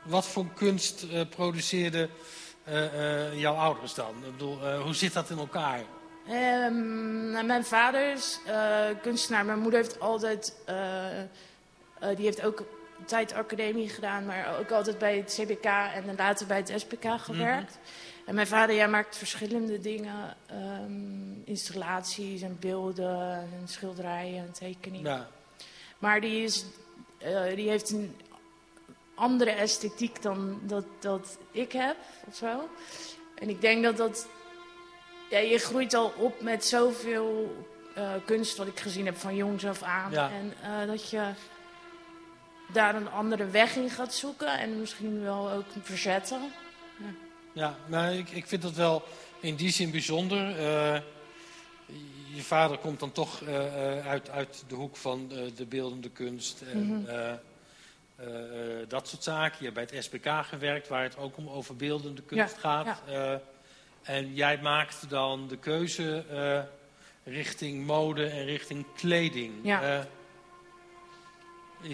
wat 0.02 0.26
voor 0.26 0.46
kunst 0.54 1.02
eh, 1.02 1.20
produceerden 1.28 2.10
eh, 2.64 3.24
eh, 3.26 3.40
jouw 3.40 3.54
ouders 3.54 3.94
dan? 3.94 4.14
Ik 4.24 4.32
bedoel, 4.32 4.66
eh, 4.66 4.80
hoe 4.82 4.94
zit 4.94 5.12
dat 5.12 5.30
in 5.30 5.38
elkaar? 5.38 5.80
Ehm, 6.28 7.30
nou, 7.30 7.44
mijn 7.46 7.64
vader 7.64 8.12
is 8.12 8.38
eh, 8.46 8.84
kunstenaar. 9.02 9.44
Mijn 9.44 9.58
moeder 9.58 9.80
heeft 9.80 10.00
altijd, 10.00 10.56
eh, 10.66 11.20
eh, 11.20 11.26
die 12.16 12.24
heeft 12.24 12.42
ook 12.44 12.64
tijd 13.04 13.32
academie 13.32 13.88
gedaan, 13.88 14.26
maar 14.26 14.58
ook 14.58 14.70
altijd 14.70 14.98
bij 14.98 15.16
het 15.16 15.38
CBK 15.40 15.64
en 15.94 16.06
dan 16.06 16.14
later 16.16 16.46
bij 16.46 16.56
het 16.56 16.72
SPK 16.76 17.04
gewerkt. 17.18 17.78
En 18.26 18.34
mijn 18.34 18.46
vader 18.46 18.76
ja, 18.76 18.86
maakt 18.86 19.16
verschillende 19.16 19.80
dingen, 19.80 20.36
ehm, 20.46 21.40
installaties 21.44 22.42
en 22.42 22.56
beelden 22.60 23.38
en 23.38 23.62
schilderijen 23.64 24.44
en 24.44 24.52
tekeningen. 24.52 25.10
Ja, 25.10 25.28
Maar 25.98 26.20
die, 26.20 26.42
is, 26.42 26.64
eh, 27.18 27.54
die 27.54 27.68
heeft 27.68 27.90
een 27.90 28.16
andere 29.14 29.50
esthetiek 29.50 30.22
dan 30.22 30.60
dat, 30.62 30.84
dat 30.98 31.38
ik 31.50 31.72
heb 31.72 31.96
of 32.26 32.34
zo. 32.34 32.68
En 33.34 33.48
ik 33.48 33.60
denk 33.60 33.82
dat 33.84 33.96
dat. 33.96 34.28
Ja, 35.30 35.38
je 35.38 35.58
groeit 35.58 35.94
al 35.94 36.12
op 36.16 36.40
met 36.40 36.64
zoveel 36.64 37.56
eh, 37.94 38.12
kunst 38.24 38.56
wat 38.56 38.66
ik 38.66 38.80
gezien 38.80 39.06
heb 39.06 39.16
van 39.16 39.36
jongs 39.36 39.64
af 39.64 39.82
aan. 39.82 40.12
Ja. 40.12 40.30
En 40.30 40.52
eh, 40.62 40.86
dat 40.86 41.10
je 41.10 41.30
daar 42.72 42.94
een 42.94 43.10
andere 43.10 43.46
weg 43.46 43.76
in 43.76 43.90
gaat 43.90 44.14
zoeken 44.14 44.58
en 44.58 44.80
misschien 44.80 45.22
wel 45.22 45.50
ook 45.50 45.64
verzetten. 45.82 46.52
Ja 47.56 47.76
nou, 47.86 48.14
ik, 48.16 48.30
ik 48.30 48.46
vind 48.46 48.62
dat 48.62 48.72
wel 48.74 49.02
in 49.40 49.54
die 49.54 49.70
zin 49.70 49.90
bijzonder. 49.90 50.48
Eh, 50.58 51.00
je 52.34 52.42
vader 52.42 52.78
komt 52.78 53.00
dan 53.00 53.12
toch 53.12 53.42
eh, 53.42 53.98
eh, 53.98 54.06
uit, 54.06 54.30
uit 54.30 54.64
de 54.68 54.74
hoek 54.74 54.96
van 54.96 55.28
de 55.56 55.66
beeldende 55.66 56.10
kunst 56.10 56.60
en 56.72 56.86
Mhm. 56.86 57.36
dat 58.88 59.08
soort 59.08 59.22
zaken. 59.22 59.56
Je 59.58 59.64
hebt 59.70 59.74
bij 59.74 59.88
het 59.98 60.04
SPK 60.04 60.28
gewerkt, 60.46 60.88
waar 60.88 61.02
het 61.02 61.16
ook 61.16 61.36
om 61.36 61.48
over 61.48 61.76
beeldende 61.76 62.22
kunst 62.22 62.54
Ja, 62.54 62.60
gaat. 62.60 63.02
En 64.02 64.34
jij 64.34 64.58
maakt 64.62 65.10
dan 65.10 65.48
de 65.48 65.56
keuze 65.56 66.24
richting 67.24 67.86
mode 67.86 68.26
en 68.26 68.44
richting 68.44 68.86
kleding. 68.96 69.52
Ja. 69.62 70.06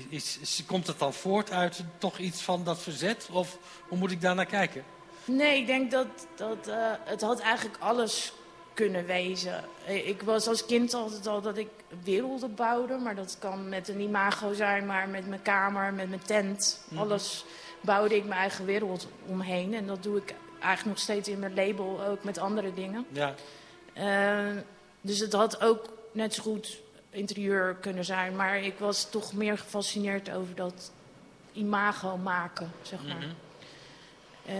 Is, 0.08 0.38
is- 0.38 0.62
komt 0.66 0.86
het 0.86 0.98
dan 0.98 1.12
voort 1.14 1.50
uit 1.50 1.84
toch 1.98 2.18
iets 2.18 2.42
van 2.42 2.64
dat 2.64 2.82
verzet? 2.82 3.28
Of 3.32 3.58
hoe 3.88 3.98
moet 3.98 4.10
ik 4.10 4.20
daar 4.20 4.34
naar 4.34 4.46
kijken? 4.46 4.84
Nee, 5.24 5.58
ik 5.58 5.66
denk 5.66 5.90
dat, 5.90 6.06
dat 6.34 6.66
eh, 6.68 6.92
het 7.04 7.20
had 7.20 7.40
eigenlijk 7.40 7.76
alles 7.82 8.32
kunnen 8.74 9.06
wezen. 9.06 9.64
Eh, 9.86 10.08
Ik 10.08 10.22
was 10.22 10.46
als 10.46 10.66
kind 10.66 10.94
altijd 10.94 11.26
al 11.26 11.40
dat 11.40 11.56
ik 11.56 11.68
werelden 12.04 12.54
bouwde. 12.54 12.96
Maar 12.96 13.14
dat 13.14 13.36
kan 13.38 13.68
met 13.68 13.88
een 13.88 14.00
imago 14.00 14.52
zijn, 14.52 14.86
maar 14.86 15.08
met 15.08 15.28
mijn 15.28 15.42
kamer, 15.42 15.92
met 15.92 16.08
mijn 16.08 16.22
tent. 16.22 16.84
Mhm. 16.88 17.00
Alles 17.00 17.44
bouwde 17.80 18.16
ik 18.16 18.24
mijn 18.24 18.40
eigen 18.40 18.64
wereld 18.64 19.08
omheen. 19.26 19.74
En 19.74 19.86
dat 19.86 20.02
doe 20.02 20.16
ik 20.16 20.34
eigenlijk 20.60 20.84
nog 20.96 20.98
steeds 21.04 21.28
in 21.28 21.38
mijn 21.38 21.54
label, 21.54 22.02
ook 22.04 22.24
met 22.24 22.38
andere 22.38 22.74
dingen. 22.74 23.06
Ja, 23.08 23.34
Eh, 23.92 24.56
dus 25.00 25.18
het 25.18 25.32
had 25.32 25.60
ook 25.60 25.84
net 26.12 26.34
zo 26.34 26.42
goed 26.42 26.80
interieur 27.10 27.74
kunnen 27.74 28.04
zijn. 28.04 28.36
Maar 28.36 28.58
ik 28.58 28.78
was 28.78 29.10
toch 29.10 29.32
meer 29.32 29.58
gefascineerd 29.58 30.30
over 30.30 30.54
dat 30.54 30.92
imago 31.52 32.16
maken, 32.16 32.72
zeg 32.82 32.98
maar. 33.06 33.26
Eh, 34.46 34.54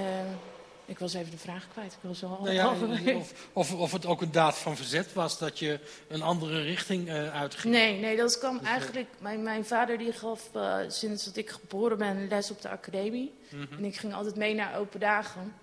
ik 0.85 0.99
was 0.99 1.15
even 1.15 1.31
de 1.31 1.39
vraag 1.39 1.69
kwijt. 1.73 1.93
Ik 1.93 2.21
Nou 2.21 2.51
ja, 2.51 2.65
halverwege. 2.65 3.15
of, 3.15 3.49
of, 3.53 3.75
of 3.75 3.93
het 3.93 4.07
ook 4.07 4.21
een 4.21 4.33
daad 4.33 4.59
van 4.59 4.77
verzet 4.77 5.13
was 5.13 5.39
dat 5.39 5.59
je 5.59 5.81
een 6.09 6.23
andere 6.23 6.63
richting 6.63 7.09
eh, 7.09 7.35
uitging. 7.35 7.75
Nee, 7.75 8.01
nee, 8.01 8.17
dat 8.17 8.39
kwam 8.39 8.59
Dus, 8.59 8.67
eh, 8.67 8.73
eigenlijk... 8.73 9.09
Mijn, 9.19 9.43
mijn 9.43 9.65
vader 9.65 9.99
die 9.99 10.13
gaf 10.13 10.55
eh, 10.55 10.79
sinds 10.89 11.25
dat 11.25 11.37
ik 11.37 11.51
geboren 11.51 11.99
ben 11.99 12.29
les 12.29 12.51
op 12.51 12.63
de 12.63 12.69
academie. 12.69 13.33
Mhm. 13.49 13.73
En 13.79 13.85
ik 13.85 13.97
ging 13.97 14.15
altijd 14.15 14.37
mee 14.37 14.55
naar 14.55 14.79
open 14.79 15.01
dagen. 15.01 15.55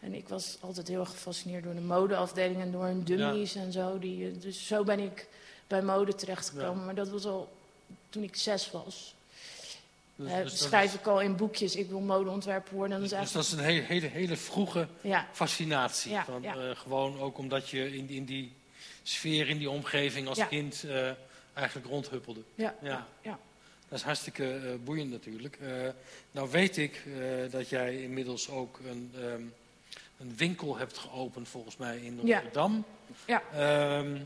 En 0.00 0.14
ik 0.14 0.28
was 0.28 0.56
altijd 0.60 0.88
heel 0.88 1.00
erg 1.00 1.10
gefascineerd 1.10 1.64
door 1.64 1.74
de 1.74 1.80
modeafdeling 1.80 2.60
en 2.60 2.72
door 2.72 2.84
hun 2.84 3.04
dummies 3.04 3.54
en 3.54 3.72
zo. 3.72 3.98
Die, 3.98 4.26
eh, 4.26 4.40
dus 4.40 4.66
zo 4.66 4.84
ben 4.84 4.98
ik 4.98 5.28
bij 5.66 5.82
mode 5.82 6.14
terechtgekomen. 6.14 6.78
Ja. 6.78 6.84
Maar 6.84 6.94
dat 6.94 7.08
was 7.08 7.24
al 7.24 7.52
toen 8.08 8.22
ik 8.22 8.36
zes 8.36 8.70
was. 8.70 9.15
Dus, 10.16 10.32
dus 10.32 10.58
dat 10.58 10.68
schrijf 10.68 10.92
is- 10.94 10.98
ik 11.00 11.06
al 11.06 11.20
in 11.20 11.36
boekjes, 11.36 11.76
ik 11.76 11.88
wil 11.88 12.00
modeontwerper 12.00 12.74
worden. 12.74 12.94
En 12.96 13.00
dat 13.02 13.10
dus, 13.10 13.18
is 13.18 13.24
dus 13.24 13.32
dat 13.32 13.44
is 13.44 13.52
een 13.52 13.64
hele, 13.72 13.82
hele, 13.82 14.06
hele 14.06 14.36
vroege 14.36 14.88
Ja, 15.00 15.28
fascinatie. 15.32 16.10
Ja, 16.12 16.24
van, 16.24 16.42
ja. 16.42 16.54
eh, 16.56 16.76
gewoon 16.76 17.18
ook 17.20 17.38
omdat 17.38 17.68
je 17.68 17.96
in, 17.96 18.08
in 18.08 18.24
die 18.24 18.52
sfeer, 19.02 19.48
in 19.48 19.58
die 19.58 19.70
omgeving 19.70 20.28
als 20.28 20.48
kind 20.48 20.84
eh, 20.88 21.10
eigenlijk 21.54 21.86
rondhuppelde. 21.88 22.40
ja, 22.54 22.74
Ja. 22.82 23.06
Dat 23.88 23.98
is 23.98 24.04
hartstikke 24.04 24.54
eh, 24.54 24.74
boeiend 24.84 25.10
natuurlijk. 25.10 25.58
Nou 26.30 26.50
weet 26.50 26.76
ik 26.76 27.02
dat 27.50 27.68
jij 27.68 28.02
inmiddels 28.02 28.48
ook 28.50 28.78
een, 28.88 29.12
ehm, 29.14 29.42
een 30.18 30.36
winkel 30.36 30.76
hebt 30.76 30.98
geopend 30.98 31.48
volgens 31.48 31.76
mij 31.76 31.96
in. 31.98 32.20
Rotterdam. 32.20 32.84
Ja. 33.26 33.42
Ehm, 33.52 34.16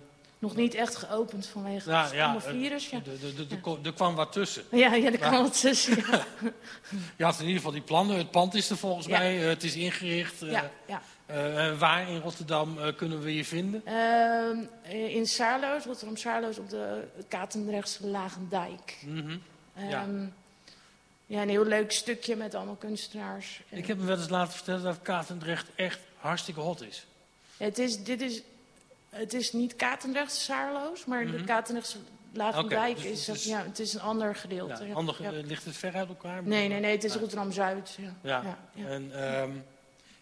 Nog 0.41 0.57
niet 0.57 0.75
echt 0.75 0.97
geopend 0.97 1.47
vanwege 1.47 1.91
Ja, 1.91 2.03
het 2.03 2.13
ja, 2.13 2.39
stomme 2.41 2.59
virus. 2.61 2.89
Ja, 2.91 2.99
de- 2.99 3.19
de- 3.19 3.35
de- 3.35 3.47
de- 3.47 3.61
ko- 3.61 3.79
er 3.83 3.93
kwam 3.93 4.15
wat 4.15 4.33
tussen. 4.33 4.65
ja, 4.71 4.95
ja 4.95 5.11
Maar- 5.11 5.19
kan 5.19 5.43
wat 5.43 5.61
tussen. 5.61 5.97
Ja, 5.97 6.25
Je 7.17 7.25
had 7.25 7.35
in 7.35 7.41
ieder 7.41 7.57
geval 7.57 7.73
die 7.73 7.81
plannen. 7.83 8.17
Het 8.17 8.31
pand 8.31 8.55
is 8.55 8.71
er 8.71 8.77
volgens 8.77 9.07
mij. 9.07 9.41
eh, 9.43 9.49
het 9.49 9.63
is 9.65 9.75
ingericht. 9.77 10.43
eh, 10.43 10.51
ja, 10.51 10.71
ja. 10.87 11.03
eh, 11.27 11.79
waar 11.79 12.09
in 12.09 12.21
Rotterdam 12.21 12.79
eh, 12.79 12.97
kunnen 12.97 13.21
we 13.23 13.35
je 13.35 13.45
vinden? 13.45 13.83
Ehm, 13.87 14.59
in 14.95 15.27
Saarloos, 15.27 15.85
Rotterdam 15.85 16.17
Saarloos, 16.17 16.59
op 16.59 16.71
de 16.71 17.05
Katendrechtse 17.29 18.07
Lagendijk. 18.07 18.97
Ja. 19.75 20.07
ja. 21.27 21.43
een 21.43 21.49
heel 21.49 21.65
leuk 21.65 21.93
stukje 21.93 22.37
met 22.37 22.55
allemaal 22.55 22.75
kunstenaars. 22.75 23.61
Ik 23.69 23.87
heb 23.87 23.99
me 23.99 24.05
wel 24.05 24.17
eens 24.19 24.29
laten 24.29 24.53
vertellen 24.53 24.83
dat 24.83 25.03
Katendrecht 25.03 25.67
echt 25.75 25.99
hartstikke 26.17 26.61
hot 26.61 26.83
is. 26.83 27.07
het, 27.57 27.79
is, 27.79 28.05
dit 28.05 28.21
is, 28.21 28.43
het 29.11 29.35
is 29.35 29.53
niet 29.53 29.77
Katendrechtse 29.77 30.41
Saarloos, 30.41 31.05
maar 31.05 31.27
de 31.27 31.33
Mhm. 31.33 31.45
Katendrechtse 31.45 31.99
Lagendijk 32.33 33.03
dus 33.03 33.29
is, 33.29 33.45
ja, 33.45 33.63
het 33.65 33.79
is 33.79 33.95
een 33.95 34.01
ander 34.01 34.35
gedeelte. 34.37 34.85
Ja, 34.85 34.95
ander, 34.95 35.17
Ja. 35.23 35.33
eh, 35.33 35.45
ligt 35.45 35.65
het 35.65 35.77
ver 35.77 35.95
uit 35.95 36.09
elkaar? 36.09 36.43
Nee, 36.43 36.69
nee, 36.69 36.81
nee, 36.81 36.93
het 36.93 37.05
is 37.05 37.13
Ja. 37.15 37.19
Rotterdam-Zuid. 37.21 37.97
Ja. 38.01 38.15
Ja. 38.23 38.43
Ja, 38.43 38.59
ja. 38.75 38.87
En, 38.87 39.11
ehm, 39.13 39.51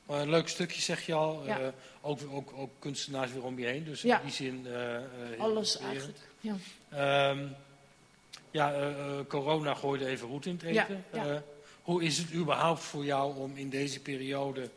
maar 0.07 0.21
een 0.21 0.31
leuk 0.31 0.49
stukje 0.49 0.81
zeg 0.81 1.07
je 1.07 1.15
al. 1.15 1.47
Ja. 1.47 1.59
Eh, 1.61 1.69
ook, 2.01 2.21
ook, 2.31 2.53
ook 2.57 2.71
kunstenaars 2.79 3.33
weer 3.33 3.43
om 3.45 3.59
je 3.59 3.67
heen. 3.67 3.85
Dus 3.85 4.05
in 4.05 4.19
die 4.23 4.33
zin... 4.33 4.67
heel 4.67 5.41
Alles 5.41 5.79
eigenlijk. 5.79 6.19
Ja. 6.41 6.55
Ehm, 6.89 7.47
ja, 8.51 8.73
eh, 8.73 9.19
corona 9.29 9.75
gooide 9.75 10.07
even 10.07 10.29
roet 10.29 10.47
in 10.47 10.53
het 10.53 10.63
eten. 10.63 11.05
hoe 11.83 12.03
is 12.03 12.19
het 12.19 12.33
überhaupt 12.33 12.81
voor 12.83 13.05
jou 13.05 13.37
om 13.37 13.57
in 13.57 13.69
deze 13.71 14.01
periode... 14.01 14.71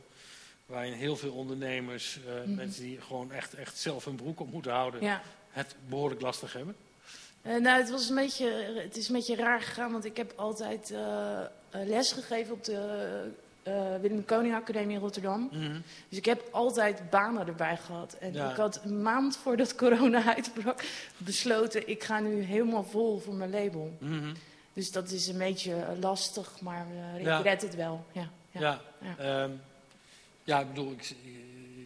waarin 0.72 0.94
heel 0.94 1.16
veel 1.16 1.32
ondernemers, 1.34 2.20
eh, 2.28 2.34
Mhm. 2.46 2.56
mensen 2.56 2.84
die 2.84 3.02
gewoon 3.02 3.32
echt, 3.32 3.54
echt 3.54 3.78
zelf 3.78 4.06
hun 4.06 4.16
broek 4.16 4.40
op 4.40 4.52
moeten 4.52 4.72
houden... 4.72 5.02
ja. 5.02 5.22
het 5.50 5.76
behoorlijk 5.90 6.22
lastig 6.22 6.54
hebben? 6.54 6.76
Eh, 7.42 7.56
nou, 7.56 7.80
het, 7.82 7.90
was 7.90 8.10
een 8.10 8.16
beetje, 8.16 8.50
het 8.84 8.98
is 8.98 9.08
een 9.08 9.16
beetje 9.16 9.36
raar 9.36 9.62
gegaan, 9.62 9.92
want 9.92 10.06
ik 10.06 10.18
heb 10.18 10.34
altijd 10.36 10.92
eh, 10.92 11.40
les 11.72 12.12
gegeven 12.12 12.54
op 12.54 12.64
de 12.64 13.32
Willem 14.02 14.26
Koning 14.26 14.56
Academie 14.56 14.96
in 14.96 15.02
Rotterdam. 15.02 15.50
Dus 16.10 16.18
ik 16.18 16.26
heb 16.26 16.44
altijd 16.52 17.10
banen 17.10 17.48
erbij 17.48 17.78
gehad. 17.78 18.14
En 18.20 18.34
Ja. 18.34 18.50
ik 18.50 18.56
had 18.56 18.82
een 18.84 19.02
maand 19.02 19.38
voordat 19.38 19.76
corona 19.84 20.36
uitbrak 20.36 20.84
besloten, 21.18 21.88
ik 21.90 22.04
ga 22.04 22.20
nu 22.20 22.42
helemaal 22.42 22.84
vol 22.84 23.20
voor 23.20 23.34
mijn 23.34 23.52
label. 23.52 23.98
Mhm. 24.00 24.34
Dus 24.74 24.92
dat 24.92 25.10
is 25.12 25.28
een 25.28 25.38
beetje 25.38 25.76
lastig, 26.00 26.62
maar 26.62 26.86
ik 27.18 27.44
red 27.44 27.62
het 27.62 27.76
wel. 27.76 28.06
Ja. 28.12 28.30
ja. 28.52 28.60
Ja, 28.60 28.82
ja. 29.20 29.50
Ja 30.44 30.60
ik 30.60 30.68
bedoel, 30.68 30.92
ik, 30.92 31.16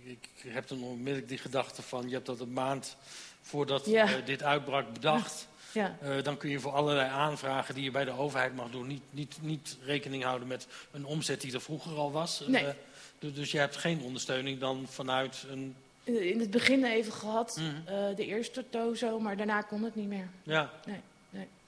ik, 0.04 0.28
ik 0.44 0.52
heb 0.54 0.68
dan 0.68 0.84
onmiddellijk 0.84 1.28
die 1.28 1.38
gedachte 1.38 1.82
van, 1.82 2.08
je 2.08 2.14
hebt 2.14 2.26
dat 2.26 2.40
een 2.40 2.54
maand 2.54 2.96
voordat 3.42 3.86
Ja. 3.86 4.06
eh, 4.18 4.26
dit 4.26 4.44
uitbrak 4.44 4.94
bedacht. 4.94 5.48
ja. 5.72 5.98
Eh, 6.02 6.24
dan 6.24 6.38
kun 6.38 6.50
je 6.50 6.60
voor 6.60 6.72
allerlei 6.72 7.10
aanvragen 7.10 7.76
die 7.76 7.84
je 7.84 7.92
bij 7.92 8.06
de 8.06 8.12
overheid 8.18 8.56
mag 8.56 8.70
doen, 8.70 8.88
niet, 8.88 9.02
niet, 9.12 9.38
niet 9.42 9.78
rekening 9.84 10.24
houden 10.24 10.48
met 10.48 10.68
een 10.92 11.06
omzet 11.06 11.42
die 11.42 11.54
er 11.54 11.62
vroeger 11.62 11.96
al 11.98 12.12
was. 12.12 12.44
Nee. 12.48 12.66
Eh, 12.66 12.74
dus, 13.20 13.34
dus 13.34 13.52
je 13.52 13.58
hebt 13.58 13.76
geen 13.76 14.02
ondersteuning 14.02 14.60
dan 14.60 14.86
vanuit 14.90 15.46
een. 15.50 15.76
In 16.04 16.40
het 16.40 16.52
begin 16.52 16.84
even 16.86 17.14
gehad, 17.14 17.60
Mhm. 17.60 18.16
de 18.16 18.26
eerste 18.26 18.66
tozo, 18.70 19.20
maar 19.20 19.38
daarna 19.38 19.62
kon 19.62 19.84
het 19.84 19.96
niet 19.96 20.08
meer. 20.08 20.28
Ja. 20.44 20.72
Nee, 20.86 20.94
nee. 20.96 21.04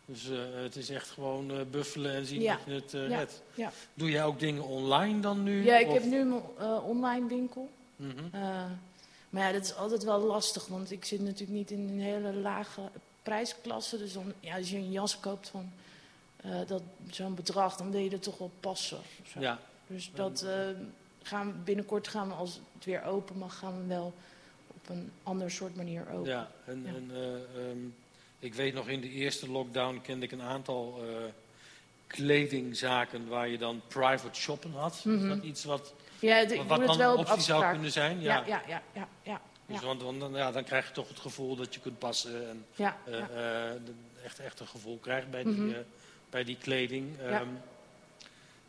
Dus 0.10 0.30
eh, 0.30 0.38
het 0.56 0.76
is 0.76 0.90
echt 0.90 1.10
gewoon 1.10 1.52
eh, 1.52 1.58
buffelen 1.72 2.14
en 2.14 2.26
zien 2.26 2.42
Ja. 2.42 2.56
dat 2.56 2.64
je 2.66 2.72
het 2.72 2.94
eh, 2.94 3.10
Ja. 3.10 3.18
redt. 3.18 3.42
Ja. 3.56 3.72
Doe 3.94 4.10
jij 4.10 4.24
ook 4.26 4.40
dingen 4.40 4.64
online 4.64 5.20
dan 5.20 5.44
nu? 5.44 5.64
Ja, 5.64 5.78
ik 5.78 5.88
Of- 5.88 5.94
heb 5.94 6.04
nu 6.04 6.24
mijn 6.26 6.42
eh, 6.58 6.88
online 6.88 7.28
winkel. 7.28 7.70
Mhm. 7.96 8.30
Maar 9.30 9.44
ja, 9.48 9.52
dat 9.52 9.64
is 9.64 9.76
altijd 9.76 10.04
wel 10.04 10.20
lastig, 10.20 10.68
want 10.68 10.92
ik 10.92 11.06
zit 11.06 11.20
natuurlijk 11.22 11.52
niet 11.52 11.72
in 11.72 11.80
een 11.90 12.00
hele 12.00 12.34
lage 12.34 12.82
prijsklasse. 13.24 13.98
Dus 13.98 14.14
dan, 14.14 14.34
ja, 14.40 14.58
als 14.58 14.70
je 14.70 14.78
een 14.78 14.92
jas 14.92 15.20
koopt 15.20 15.50
van 15.50 15.72
dat, 16.68 16.82
zo'n 17.10 17.36
bedrag, 17.36 17.76
dan 17.76 17.92
wil 17.92 18.00
je 18.02 18.10
er 18.10 18.20
toch 18.20 18.38
wel 18.38 18.52
passen. 18.60 18.98
zo. 19.28 19.40
Ja, 19.40 19.60
Dus 19.88 20.12
dat 20.14 20.46
gaan 21.24 21.48
we, 21.48 21.54
binnenkort 21.64 22.08
gaan 22.08 22.28
we, 22.28 22.34
als 22.34 22.60
het 22.74 22.86
weer 22.86 23.04
open 23.04 23.38
mag, 23.38 23.58
gaan 23.58 23.82
we 23.82 23.88
wel 23.88 24.14
op 24.68 24.90
een 24.90 25.12
ander 25.24 25.52
soort 25.52 25.76
manier 25.76 26.06
open. 26.14 26.30
ja. 26.30 26.52
En, 26.66 26.86
eh, 27.12 27.34
ehm, 27.34 27.78
ik 28.40 28.54
weet 28.54 28.74
nog 28.74 28.88
in 28.88 29.02
de 29.02 29.10
eerste 29.10 29.50
lockdown 29.52 30.00
kende 30.04 30.26
ik 30.26 30.32
een 30.32 30.42
aantal 30.42 31.02
eh, 31.04 31.24
kledingzaken 32.08 33.28
waar 33.28 33.48
je 33.48 33.58
dan 33.58 33.82
private 33.88 34.40
shoppen 34.40 34.72
had. 34.74 35.02
Mhm. 35.06 35.18
Is 35.22 35.28
dat 35.36 35.44
iets 35.44 35.64
wat, 35.64 35.94
Ja, 36.20 36.46
wat 36.68 36.86
dan 36.86 36.98
wel 36.98 37.14
een 37.14 37.18
op 37.20 37.28
optie 37.28 37.42
zou 37.42 37.72
kunnen 37.72 37.92
zijn? 37.92 38.22
Ja, 38.22 38.44
ja, 38.48 38.62
ja, 38.68 38.82
ja, 38.94 39.08
ja, 39.24 39.42
Dus 39.66 39.82
want, 39.82 40.02
want 40.02 40.20
dan, 40.20 40.34
ja, 40.34 40.52
dan 40.52 40.64
krijg 40.64 40.88
je 40.88 40.94
toch 40.94 41.08
het 41.08 41.20
gevoel 41.20 41.56
dat 41.56 41.74
je 41.74 41.80
kunt 41.80 42.00
passen 42.00 42.50
en 42.50 42.66
ja, 42.76 42.98
eh, 43.06 43.20
eh, 43.70 43.76
echt, 44.24 44.40
echt 44.40 44.60
een 44.60 44.68
gevoel 44.68 44.98
krijgt 44.98 45.30
bij, 45.30 45.44
die, 45.44 45.54
Mhm. 45.54 45.82
bij 46.30 46.44
die 46.44 46.58
kleding. 46.58 47.20
Ehm, 47.20 47.48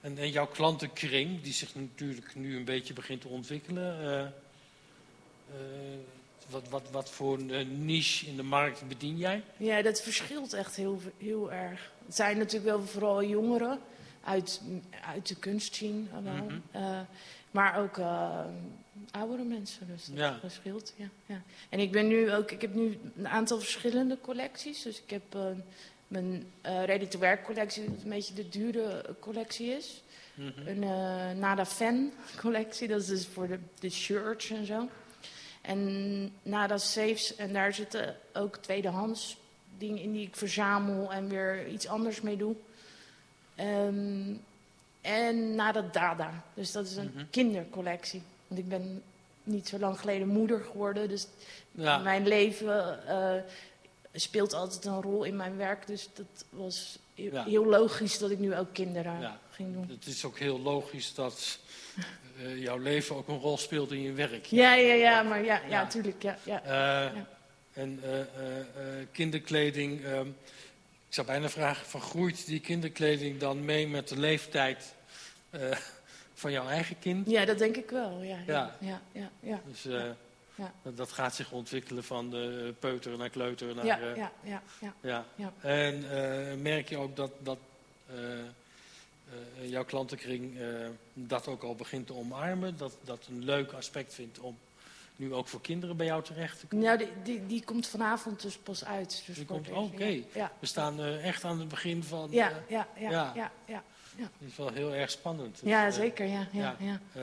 en, 0.00 0.18
en 0.18 0.30
jouw 0.30 0.46
klantenkring, 0.46 1.42
die 1.42 1.52
zich 1.52 1.74
natuurlijk 1.74 2.34
nu 2.34 2.56
een 2.56 2.64
beetje 2.64 2.92
begint 2.92 3.20
te 3.20 3.28
ontwikkelen. 3.28 4.00
eh, 4.22 4.26
wat, 6.50 6.68
wat, 6.68 6.90
wat 6.90 7.10
voor 7.10 7.38
een 7.38 7.50
eh, 7.50 7.66
niche 7.66 8.26
in 8.26 8.36
de 8.36 8.42
markt 8.42 8.88
bedien 8.88 9.16
jij? 9.16 9.42
Ja, 9.56 9.82
dat 9.82 10.00
verschilt 10.02 10.52
echt 10.52 10.76
heel, 10.76 11.00
heel 11.18 11.52
erg. 11.52 11.92
Het 12.06 12.14
zijn 12.14 12.38
natuurlijk 12.38 12.76
wel 12.76 12.82
vooral 12.86 13.24
jongeren 13.24 13.78
uit, 14.24 14.60
uit 15.06 15.28
de 15.28 15.34
kunst 15.36 15.74
zien. 15.74 16.08
wel. 16.22 16.32
Mhm. 16.32 16.58
Eh, 16.70 17.00
maar 17.50 17.78
ook 17.78 17.98
eh, 17.98 18.40
oudere 19.10 19.42
mensen, 19.44 19.86
dus 19.86 20.04
dat 20.04 20.16
Ja. 20.16 20.38
verschilt. 20.40 20.92
Ja, 20.96 21.08
ja. 21.26 21.42
En 21.68 21.78
ik 21.80 21.92
ben 21.92 22.06
nu 22.08 22.32
ook, 22.32 22.50
ik 22.50 22.60
heb 22.60 22.74
nu 22.74 22.98
een 23.16 23.28
aantal 23.28 23.58
verschillende 23.58 24.18
collecties. 24.20 24.82
Dus 24.82 25.02
ik 25.02 25.10
heb 25.10 25.34
eh, 25.34 25.46
mijn 26.08 26.46
eh 26.60 26.84
ready-to-wear 26.84 27.42
collectie, 27.42 27.84
dat 27.84 28.02
een 28.02 28.08
beetje 28.10 28.34
de 28.34 28.48
dure 28.48 29.04
collectie 29.20 29.70
is. 29.70 30.02
Mhm. 30.34 30.66
Een 30.68 30.82
eh, 30.82 31.30
Nada 31.38 31.66
Fan 31.66 32.12
collectie, 32.40 32.88
dat 32.88 33.00
is 33.00 33.06
dus 33.06 33.26
voor 33.26 33.48
de, 33.48 33.58
de 33.80 33.90
shirts 33.90 34.50
en 34.50 34.66
zo. 34.66 34.88
En 35.60 36.32
Nada 36.42 36.78
Safes, 36.78 37.36
en 37.36 37.52
daar 37.52 37.74
zitten 37.74 38.16
ook 38.32 38.56
tweedehands 38.56 39.36
dingen 39.78 40.02
in 40.02 40.12
die 40.12 40.26
ik 40.26 40.36
verzamel 40.36 41.12
en 41.12 41.28
weer 41.28 41.68
iets 41.68 41.86
anders 41.86 42.20
mee 42.20 42.36
doe. 42.36 42.54
Ehm, 43.54 44.32
en 45.00 45.54
Nada 45.54 45.80
Dada, 45.92 46.44
dus 46.54 46.72
dat 46.72 46.86
is 46.86 46.96
een 46.96 47.10
Mhm. 47.14 47.24
kindercollectie. 47.30 48.22
Want 48.46 48.60
ik 48.60 48.68
ben 48.68 49.02
niet 49.42 49.68
zo 49.68 49.78
lang 49.78 50.00
geleden 50.00 50.28
moeder 50.28 50.60
geworden, 50.60 51.08
dus 51.08 51.26
Ja, 51.70 51.98
mijn 51.98 52.26
leven 52.26 53.06
eh, 53.06 53.42
speelt 54.12 54.52
altijd 54.54 54.84
een 54.84 55.02
rol 55.02 55.24
in 55.24 55.36
mijn 55.36 55.56
werk. 55.56 55.86
Dus 55.86 56.08
dat 56.14 56.44
was 56.50 56.98
Ja. 57.14 57.44
heel 57.44 57.64
logisch 57.66 58.18
dat 58.18 58.30
ik 58.30 58.38
nu 58.38 58.56
ook 58.56 58.72
kinderen 58.72 59.20
Ja. 59.20 59.38
ging 59.50 59.72
doen. 59.72 59.88
het 59.88 60.06
is 60.06 60.24
ook 60.24 60.38
heel 60.38 60.60
logisch 60.60 61.14
dat 61.14 61.58
eh, 62.38 62.62
jouw 62.62 62.78
leven 62.78 63.16
ook 63.16 63.28
een 63.28 63.38
rol 63.38 63.58
speelt 63.58 63.92
in 63.92 64.02
je 64.02 64.12
werk. 64.12 64.44
Ja, 64.46 64.74
ja, 64.74 64.94
ja, 64.94 65.22
maar 65.22 65.44
ja, 65.44 65.60
ja, 65.60 65.68
Ja. 65.68 65.86
tuurlijk. 65.86 66.22
Ja, 66.22 66.38
ja. 66.44 66.62
Eh, 66.62 66.70
Ja. 67.14 67.26
En 67.72 68.00
eh, 68.02 68.10
kinderkleding. 69.12 70.04
ehm, 70.04 70.26
ik 71.08 71.14
zou 71.14 71.26
bijna 71.26 71.48
vragen: 71.48 71.86
van 71.86 72.00
groeit 72.00 72.46
die 72.46 72.60
kinderkleding 72.60 73.38
dan 73.38 73.64
mee 73.64 73.88
met 73.88 74.08
de 74.08 74.18
leeftijd 74.18 74.94
van 76.34 76.52
jouw 76.52 76.68
eigen 76.68 76.98
kind? 76.98 77.30
ja, 77.30 77.44
dat 77.44 77.58
denk 77.58 77.76
ik 77.76 77.90
wel. 77.90 78.22
Ja, 78.22 78.38
Ja. 78.46 78.76
ja, 78.80 79.30
ja. 79.40 79.60
Dus 79.66 79.82
Ja. 80.54 80.72
Dat, 80.94 81.12
gaat 81.12 81.34
zich 81.34 81.52
ontwikkelen 81.52 82.04
van 82.04 82.30
de 82.30 82.74
peuter 82.78 83.18
naar 83.18 83.28
kleuter. 83.30 83.74
Naar, 83.74 83.86
Ja, 83.86 83.98
ja, 83.98 84.32
ja, 84.42 84.62
ja. 84.80 84.94
ja. 85.00 85.24
Ja. 85.36 85.52
En 85.60 86.04
merk 86.62 86.88
je 86.88 86.96
ook 86.96 87.16
dat, 87.16 87.30
dat 87.42 87.58
eh, 89.60 89.70
jouw 89.70 89.84
klantenkring 89.84 90.58
eh, 90.60 90.66
dat 91.14 91.46
ook 91.48 91.62
al 91.62 91.74
begint 91.74 92.06
te 92.06 92.14
omarmen? 92.14 92.76
Dat 92.76 92.96
dat 93.04 93.26
een 93.30 93.44
leuk 93.44 93.72
aspect 93.72 94.14
vindt 94.14 94.38
om 94.38 94.58
nu 95.16 95.34
ook 95.34 95.48
voor 95.48 95.60
kinderen 95.60 95.96
bij 95.96 96.06
jou 96.06 96.22
terecht 96.22 96.60
te 96.60 96.66
komen? 96.66 96.84
Nou, 96.86 96.98
die, 96.98 97.08
die, 97.22 97.46
die 97.46 97.64
komt 97.64 97.86
vanavond 97.86 98.42
dus 98.42 98.56
pas 98.58 98.84
uit. 98.84 99.22
Dus 99.26 99.36
Die 99.36 99.44
komt- 99.44 99.70
oké. 99.70 100.22
Ja, 100.34 100.52
We 100.58 100.66
staan 100.66 101.00
eh, 101.00 101.26
echt 101.26 101.44
aan 101.44 101.58
het 101.58 101.68
begin 101.68 102.02
van. 102.04 102.28
ja, 102.30 102.50
eh, 102.50 102.56
ja, 102.68 102.88
ja, 102.98 103.10
Ja. 103.10 103.32
ja, 103.34 103.52
ja. 103.64 103.82
Het 104.38 104.48
is 104.50 104.56
wel 104.56 104.72
heel 104.72 104.94
erg 104.94 105.10
spannend. 105.10 105.60
Dus, 105.60 105.68
Ja, 105.70 105.86
eh, 105.86 105.92
zeker. 105.92 106.26
Ja, 106.26 106.48
ja, 106.52 106.76
ja. 106.78 107.00
eh, 107.12 107.22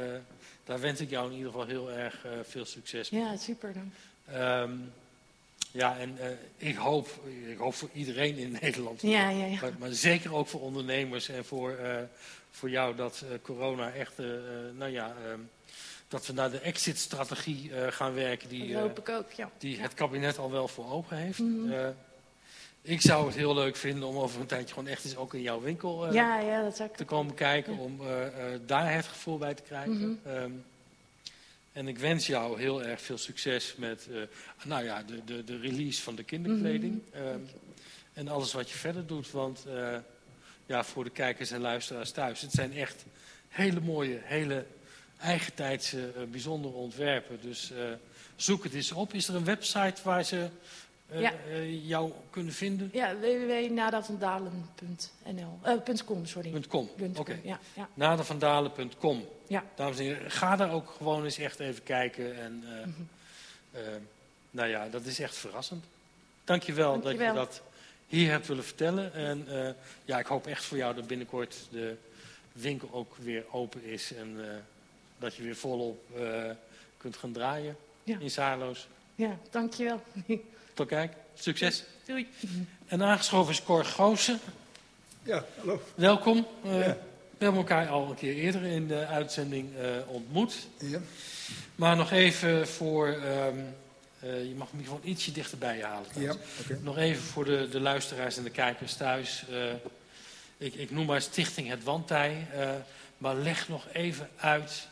daar 0.63 0.79
wens 0.79 0.99
ik 1.01 1.09
jou 1.09 1.29
in 1.31 1.37
ieder 1.37 1.51
geval 1.51 1.67
heel 1.67 1.91
erg 1.91 2.25
eh, 2.25 2.31
veel 2.43 2.65
succes 2.65 3.09
mee. 3.09 3.21
Ja, 3.21 3.37
super 3.37 3.73
dan. 3.73 3.91
Ehm, 4.25 4.71
ja, 5.75 5.97
en 5.97 6.17
eh, 6.19 6.27
ik, 6.69 6.75
hoop, 6.75 7.07
ik 7.47 7.57
hoop 7.57 7.73
voor 7.73 7.89
iedereen 7.93 8.37
in 8.37 8.57
Nederland, 8.61 9.01
Ja, 9.01 9.29
ja, 9.29 9.45
ja. 9.45 9.59
maar, 9.61 9.73
maar 9.79 9.91
zeker 9.91 10.35
ook 10.35 10.47
voor 10.47 10.61
ondernemers 10.61 11.29
en 11.29 11.45
voor, 11.45 11.71
eh, 11.71 11.95
voor 12.51 12.69
jou, 12.69 12.95
dat 12.95 13.23
eh, 13.29 13.37
corona 13.41 13.91
echt, 13.91 14.17
nou 14.73 14.91
ja, 14.91 15.15
ehm, 15.25 15.39
dat 16.07 16.27
we 16.27 16.33
naar 16.33 16.51
de 16.51 16.59
exit-strategie 16.59 17.71
gaan 17.89 18.13
werken 18.13 18.49
die, 18.49 18.73
Dat 18.73 18.81
hoop 18.81 18.99
ik 18.99 19.09
ook, 19.09 19.31
ja. 19.31 19.49
die 19.57 19.79
het 19.79 19.93
kabinet 19.93 20.37
al 20.37 20.51
wel 20.51 20.67
voor 20.67 20.91
ogen 20.91 21.17
heeft. 21.17 21.39
Mhm. 21.39 21.91
Ik 22.81 23.01
zou 23.01 23.25
het 23.25 23.35
heel 23.35 23.53
leuk 23.53 23.75
vinden 23.75 24.07
om 24.07 24.17
over 24.17 24.41
een 24.41 24.45
tijdje 24.45 24.73
gewoon 24.73 24.89
echt 24.89 25.05
eens 25.05 25.15
ook 25.15 25.33
in 25.33 25.41
jouw 25.41 25.61
winkel 25.61 25.99
dat 26.63 26.97
te 26.97 27.05
komen 27.05 27.33
kijken 27.33 27.77
om 27.77 27.99
daar 28.65 28.93
het 28.93 29.05
gevoel 29.05 29.37
bij 29.37 29.53
te 29.53 29.61
krijgen. 29.61 30.19
Ehm, 30.25 30.51
en 31.75 31.87
ik 31.87 31.97
wens 31.97 32.27
jou 32.27 32.59
heel 32.59 32.83
erg 32.83 33.01
veel 33.01 33.17
succes 33.17 33.75
met 33.77 34.07
eh, 34.11 34.21
nou 34.63 34.83
ja, 34.83 35.03
de, 35.03 35.23
de, 35.23 35.43
de 35.43 35.57
release 35.57 36.01
van 36.01 36.15
de 36.15 36.23
kinderkleding. 36.23 37.01
Mhm. 37.09 37.23
Ehm, 37.23 37.39
en 38.13 38.27
alles 38.27 38.53
wat 38.53 38.69
je 38.69 38.77
verder 38.77 39.07
doet. 39.07 39.31
Want 39.31 39.65
eh, 39.65 39.97
ja, 40.65 40.83
voor 40.83 41.03
de 41.03 41.09
kijkers 41.09 41.51
en 41.51 41.61
luisteraars 41.61 42.11
thuis, 42.11 42.41
het 42.41 42.51
zijn 42.51 42.73
echt 42.73 43.05
hele 43.47 43.79
mooie, 43.79 44.19
hele 44.23 44.65
eigentijdse, 45.19 46.11
eh, 46.15 46.23
bijzondere 46.23 46.73
ontwerpen. 46.73 47.41
Dus 47.41 47.71
zoek 48.35 48.63
het 48.63 48.73
eens 48.73 48.91
op. 48.91 49.13
Is 49.13 49.27
er 49.27 49.35
een 49.35 49.45
website 49.45 50.01
waar 50.03 50.23
ze 50.23 50.49
eh, 51.07 51.21
Ja. 51.21 51.33
eh, 51.49 51.87
jou 51.87 52.11
kunnen 52.29 52.53
vinden? 52.53 52.89
Ja, 52.93 53.15
www.nadavandalen.nl. 53.19 55.59
eh, 55.61 55.73
.com, 56.05 56.25
sorry. 56.25 56.61
.com. 56.67 56.89
Oké. 57.17 57.39
Ja, 57.43 57.59
ja. 57.73 57.89
Nadervandalen.com. 57.93 59.25
Ja. 59.47 59.63
Dames 59.75 59.97
en 59.97 60.03
heren, 60.03 60.31
ga 60.31 60.55
daar 60.55 60.71
ook 60.71 60.89
gewoon 60.97 61.23
eens 61.23 61.37
echt 61.37 61.59
even 61.59 61.83
kijken. 61.83 62.35
En 62.39 62.63
Mhm. 62.85 62.89
nou 64.51 64.69
ja, 64.69 64.87
dat 64.89 65.05
is 65.05 65.19
echt 65.19 65.35
verrassend. 65.35 65.85
Dankjewel, 66.43 66.93
dat 66.93 67.03
Dankjewel. 67.03 67.33
je 67.33 67.39
dat 67.39 67.61
hier 68.07 68.31
hebt 68.31 68.47
willen 68.47 68.63
vertellen. 68.63 69.13
En 69.13 69.47
ja, 70.05 70.19
ik 70.19 70.25
hoop 70.25 70.47
echt 70.47 70.63
voor 70.63 70.77
jou 70.77 70.95
dat 70.95 71.07
binnenkort 71.07 71.55
de 71.71 71.95
winkel 72.51 72.89
ook 72.91 73.15
weer 73.15 73.43
open 73.51 73.83
is. 73.83 74.13
En 74.13 74.37
dat 75.19 75.35
je 75.35 75.43
weer 75.43 75.55
volop 75.55 76.05
kunt 76.97 77.17
gaan 77.17 77.31
draaien 77.31 77.77
Ja. 78.03 78.17
in 78.19 78.29
Saarloos. 78.31 78.87
ja, 79.15 79.37
dankjewel. 79.49 80.01
Tot 80.75 80.87
kijk, 80.87 81.13
succes. 81.33 81.83
Doei. 82.05 82.27
En 82.87 83.03
aangeschoven 83.03 83.51
is 83.53 83.63
Cor 83.63 83.85
Goossen. 83.85 84.39
Ja, 85.23 85.45
hallo. 85.57 85.81
Welkom. 85.95 86.47
Eh, 86.63 86.79
Ja. 86.79 86.97
We 87.37 87.43
hebben 87.43 87.61
elkaar 87.61 87.87
al 87.89 88.09
een 88.09 88.15
keer 88.15 88.33
eerder 88.35 88.61
in 88.63 88.87
de 88.87 89.05
uitzending 89.05 89.75
eh, 89.77 89.87
ontmoet. 90.07 90.67
Ja. 90.79 90.99
Maar 91.75 91.95
nog 91.95 92.11
even 92.11 92.67
voor. 92.67 93.07
ehm, 93.07 93.57
eh, 94.19 94.43
je 94.47 94.53
mag 94.57 94.71
hem 94.71 94.83
gewoon 94.83 95.01
ietsje 95.03 95.31
dichterbij 95.31 95.77
je 95.77 95.83
halen. 95.83 96.07
Ja, 96.15 96.35
oké. 96.61 96.79
Nog 96.81 96.97
even 96.97 97.23
voor 97.23 97.45
de, 97.45 97.67
de 97.69 97.79
luisteraars 97.79 98.37
en 98.37 98.43
de 98.43 98.49
kijkers 98.49 98.93
thuis. 98.93 99.43
Eh, 99.51 99.73
ik, 100.57 100.73
ik 100.73 100.91
noem 100.91 101.05
maar 101.05 101.21
Stichting 101.21 101.69
Het 101.69 101.83
Wandtij. 101.83 102.47
eh, 102.53 102.69
maar 103.17 103.35
leg 103.35 103.67
nog 103.69 103.85
even 103.93 104.29
uit. 104.35 104.87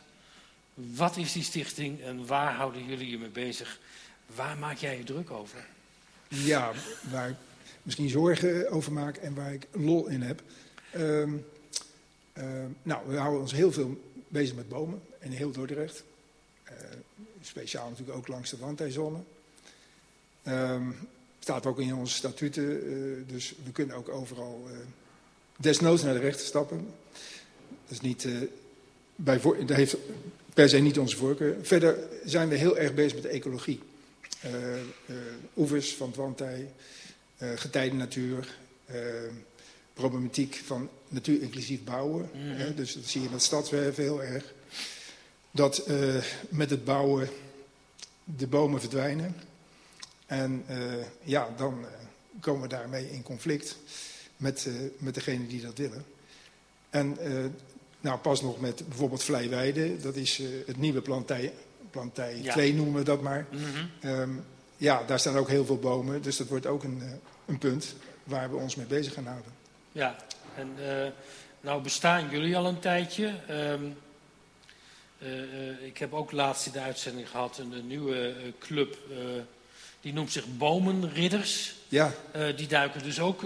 Wat 0.74 1.16
is 1.16 1.32
die 1.32 1.42
stichting 1.44 2.02
en 2.02 2.26
waar 2.26 2.54
houden 2.54 2.86
jullie 2.86 3.10
je 3.10 3.18
mee 3.18 3.28
bezig? 3.28 3.78
Waar 4.34 4.56
maak 4.56 4.76
jij 4.76 4.96
je 4.96 5.04
druk 5.04 5.30
over? 5.30 5.66
Ja, 6.34 6.72
waar 7.10 7.28
ik 7.28 7.36
misschien 7.82 8.08
zorgen 8.08 8.70
over 8.70 8.92
maak 8.92 9.16
en 9.16 9.34
waar 9.34 9.52
ik 9.52 9.66
lol 9.72 10.06
in 10.06 10.22
heb. 10.22 10.42
Ehm, 10.92 11.30
Ehm, 12.34 12.68
nou, 12.82 13.08
we 13.08 13.16
houden 13.16 13.40
ons 13.40 13.52
heel 13.52 13.72
veel 13.72 14.00
bezig 14.28 14.56
met 14.56 14.68
bomen 14.68 15.00
in 15.18 15.30
heel 15.30 15.50
Dordrecht. 15.50 16.04
Uh, 16.64 16.72
speciaal 17.40 17.88
natuurlijk 17.88 18.18
ook 18.18 18.28
langs 18.28 18.50
de 18.50 18.56
wandtijzone. 18.56 19.18
Um, 20.48 20.96
staat 21.38 21.66
ook 21.66 21.80
in 21.80 21.94
onze 21.94 22.14
statuten, 22.14 22.86
uh, 22.86 23.22
dus 23.26 23.54
we 23.64 23.72
kunnen 23.72 23.96
ook 23.96 24.08
overal 24.08 24.64
uh, 24.70 24.76
desnoods 25.56 26.02
naar 26.02 26.14
de 26.14 26.20
rechter 26.20 26.46
stappen. 26.46 26.86
Dat, 27.68 27.90
is 27.90 28.00
niet, 28.00 28.28
bij 29.16 29.40
dat 29.40 29.76
heeft 29.76 29.96
per 30.54 30.68
se 30.68 30.78
niet 30.78 30.98
onze 30.98 31.16
voorkeur. 31.16 31.56
Verder 31.62 31.98
zijn 32.24 32.48
we 32.48 32.54
heel 32.54 32.78
erg 32.78 32.94
bezig 32.94 33.14
met 33.14 33.22
de 33.22 33.28
ecologie. 33.28 33.80
Oevers 35.56 35.94
van 35.94 36.06
het 36.06 36.16
wandtij, 36.16 36.70
getijdennatuur, 37.38 38.56
problematiek 39.94 40.62
van 40.64 40.88
natuurinclusief 41.08 41.84
bouwen. 41.84 42.30
Mm 42.34 42.40
-hmm. 42.40 42.56
hè, 42.56 42.74
dus 42.74 42.94
dat 42.94 43.04
zie 43.04 43.22
je 43.22 43.30
met 43.30 43.42
stadswerven 43.42 44.02
heel 44.02 44.22
erg. 44.22 44.52
Dat 45.50 45.88
met 46.48 46.70
het 46.70 46.84
bouwen 46.84 47.28
de 48.24 48.46
bomen 48.46 48.80
verdwijnen. 48.80 49.36
En 50.26 50.64
ja, 51.22 51.48
dan 51.56 51.84
komen 52.40 52.62
we 52.62 52.68
daarmee 52.68 53.10
in 53.10 53.22
conflict 53.22 53.76
met, 54.36 54.68
met 54.98 55.14
degene 55.14 55.46
die 55.46 55.60
dat 55.60 55.78
willen. 55.78 56.04
En 56.90 57.16
nou, 58.00 58.18
pas 58.18 58.42
nog 58.42 58.60
met 58.60 58.88
bijvoorbeeld 58.88 59.22
Vlijweide. 59.22 59.96
Dat 59.96 60.16
is 60.16 60.42
het 60.66 60.76
nieuwe 60.76 61.00
plantij, 61.00 61.52
plantij 61.94 62.38
ja. 62.42 62.52
2 62.52 62.74
noemen 62.74 62.94
we 62.94 63.04
dat 63.04 63.22
maar. 63.22 63.46
Mm 63.50 63.58
-hmm. 63.58 64.10
um, 64.10 64.44
ja, 64.76 65.02
daar 65.06 65.18
staan 65.18 65.36
ook 65.36 65.48
heel 65.48 65.64
veel 65.64 65.78
bomen. 65.78 66.22
Dus 66.22 66.36
dat 66.36 66.48
wordt 66.48 66.66
ook 66.66 66.82
een, 66.82 67.02
een 67.46 67.58
punt 67.58 67.94
waar 68.24 68.50
we 68.50 68.56
ons 68.56 68.74
mee 68.74 68.86
bezig 68.86 69.14
gaan 69.14 69.26
houden. 69.26 69.52
Ja, 69.92 70.16
en 70.56 70.68
uh, 70.80 71.06
nou 71.60 71.82
bestaan 71.82 72.30
jullie 72.30 72.56
al 72.56 72.66
een 72.66 72.78
tijdje. 72.78 73.32
Um, 73.50 73.96
uh, 75.18 75.28
uh, 75.28 75.86
ik 75.86 75.98
heb 75.98 76.12
ook 76.12 76.32
laatst 76.32 76.66
in 76.66 76.72
de 76.72 76.80
uitzending 76.80 77.28
gehad 77.28 77.58
een, 77.58 77.72
een 77.72 77.86
nieuwe 77.86 78.34
club. 78.58 78.98
die 80.00 80.12
noemt 80.12 80.32
zich 80.32 80.44
Bomenridders. 80.56 81.74
Ja. 81.88 82.12
die 82.56 82.66
duiken 82.66 83.02
dus 83.02 83.20
ook 83.20 83.42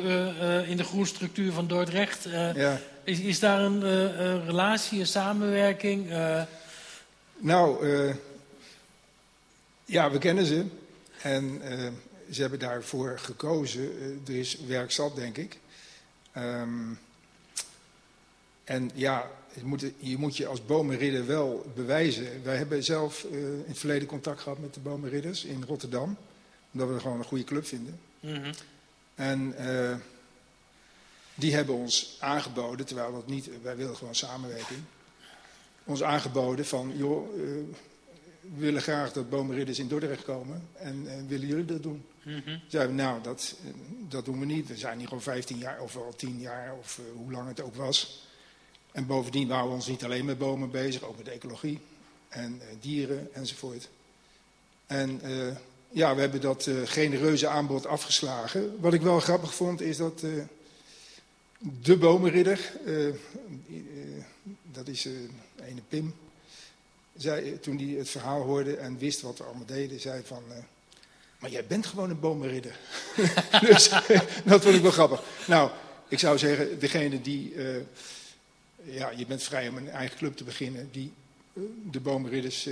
in 0.67 0.77
de 0.77 0.85
groenstructuur 0.85 1.53
van 1.53 1.67
Dordrecht. 1.67 2.27
ja. 2.55 2.79
is, 3.05 3.21
is 3.21 3.39
daar 3.39 3.61
een, 3.61 3.83
een 3.83 4.45
relatie, 4.45 5.01
een 5.01 5.07
samenwerking? 5.07 6.11
Nou, 7.39 7.87
ja, 9.89 10.11
we 10.11 10.19
kennen 10.19 10.47
ze. 10.47 10.65
En 11.23 11.63
ze 12.31 12.41
hebben 12.41 12.59
daarvoor 12.59 13.19
gekozen. 13.19 13.91
er 14.27 14.37
is 14.37 14.59
werk 14.67 14.91
zat, 14.91 15.17
denk 15.17 15.37
ik. 15.37 15.59
Um, 16.37 16.99
en 18.65 18.91
ja, 18.95 19.31
moet, 19.63 19.85
je 19.97 20.19
moet 20.19 20.37
je 20.37 20.47
als 20.47 20.67
bomenridder 20.67 21.27
wel 21.27 21.73
bewijzen. 21.75 22.43
Wij 22.43 22.57
hebben 22.57 22.85
zelf 22.85 23.25
uh, 23.25 23.39
in 23.39 23.65
het 23.67 23.79
verleden 23.79 24.09
contact 24.09 24.41
gehad 24.41 24.59
met 24.59 24.75
de 24.75 24.81
bomenridders 24.81 25.45
in 25.45 25.65
Rotterdam. 25.67 26.17
Omdat 26.73 26.89
we 26.89 26.95
er 26.95 27.01
gewoon 27.01 27.19
een 27.19 27.25
goede 27.25 27.45
club 27.45 27.67
vinden. 27.67 28.01
Mm 28.21 28.35
-hmm. 28.35 28.53
En 29.15 29.55
uh, 29.61 29.97
die 31.35 31.55
hebben 31.55 31.75
ons 31.75 32.17
aangeboden, 32.21 32.87
terwijl 32.87 33.13
dat 33.13 33.27
niet, 33.27 33.51
wij 33.63 33.77
willen 33.77 33.97
gewoon 33.97 34.15
samenwerking. 34.15 34.81
Ons 35.85 36.03
aangeboden 36.03 36.67
van, 36.67 36.93
joh, 36.97 37.37
uh, 37.37 37.63
we 38.55 38.61
willen 38.61 38.83
graag 38.83 39.13
dat 39.13 39.31
bomenridders 39.31 39.79
in 39.79 39.89
Dordrecht 39.89 40.25
komen. 40.25 40.69
En 40.75 41.27
willen 41.29 41.47
jullie 41.47 41.65
dat 41.65 41.83
doen? 41.83 42.05
Mm 42.25 42.43
-hmm. 42.45 42.61
Zeiden 42.69 42.97
we, 42.97 43.03
nou, 43.03 43.23
dat, 43.23 43.55
dat 44.09 44.25
doen 44.25 44.41
we 44.41 44.47
niet. 44.47 44.69
We 44.69 44.77
zijn 44.77 44.99
hier 44.99 45.09
al 45.09 45.21
15 45.21 45.59
jaar 45.59 45.81
of 45.81 45.97
al 45.97 46.15
10 46.17 46.39
jaar 46.39 46.75
of 46.75 46.99
uh, 46.99 47.05
hoe 47.17 47.33
lang 47.33 47.49
het 47.49 47.61
ook 47.61 47.75
was. 47.75 48.27
En 48.93 49.07
bovendien 49.07 49.49
waren 49.49 49.69
we 49.69 49.75
ons 49.75 49.87
niet 49.87 50.05
alleen 50.05 50.25
met 50.25 50.39
bomen 50.39 50.71
bezig, 50.71 51.03
ook 51.03 51.17
met 51.17 51.29
ecologie 51.29 51.79
en 52.29 52.61
uh, 52.63 52.67
dieren 52.81 53.35
enzovoort. 53.35 53.89
En 54.87 55.21
uh, 55.25 55.57
ja, 55.91 56.15
we 56.15 56.21
hebben 56.21 56.41
dat 56.41 56.71
genereuze 56.85 57.49
aanbod 57.49 57.87
afgeslagen. 57.87 58.81
Wat 58.81 58.95
ik 58.95 59.03
wel 59.03 59.21
grappig 59.21 59.55
vond 59.55 59.81
is 59.81 59.97
dat 59.97 60.21
de 61.83 61.97
bomenridder, 61.97 62.73
dat 64.73 64.89
is 64.89 65.05
ene 65.65 65.81
Pim, 65.89 66.15
toen 67.61 67.77
hij 67.77 67.87
het 67.99 68.09
verhaal 68.09 68.43
hoorde 68.43 68.77
en 68.77 68.99
wist 68.99 69.21
wat 69.21 69.39
we 69.39 69.45
allemaal 69.45 69.67
deden, 69.67 70.01
zei 70.01 70.23
van... 70.25 70.43
Maar 71.39 71.51
jij 71.51 71.67
bent 71.67 71.87
gewoon 71.87 72.11
een 72.11 72.21
bomenridder. 72.21 72.79
dus 73.67 73.89
dat 74.45 74.63
vond 74.63 74.75
ik 74.75 74.83
wel 74.83 74.91
grappig. 74.91 75.23
Nou, 75.47 75.71
ik 76.09 76.19
zou 76.19 76.39
zeggen, 76.39 76.79
degene 76.79 77.21
die... 77.21 77.55
Uh, 77.55 77.77
ja, 78.83 79.11
je 79.11 79.27
bent 79.27 79.43
vrij 79.43 79.69
om 79.69 79.77
een 79.77 79.91
eigen 79.91 80.17
club 80.17 80.37
te 80.37 80.45
beginnen. 80.45 80.89
Die 80.93 81.13
uh, 81.53 81.63
de 81.91 82.01
bomenridders 82.01 82.69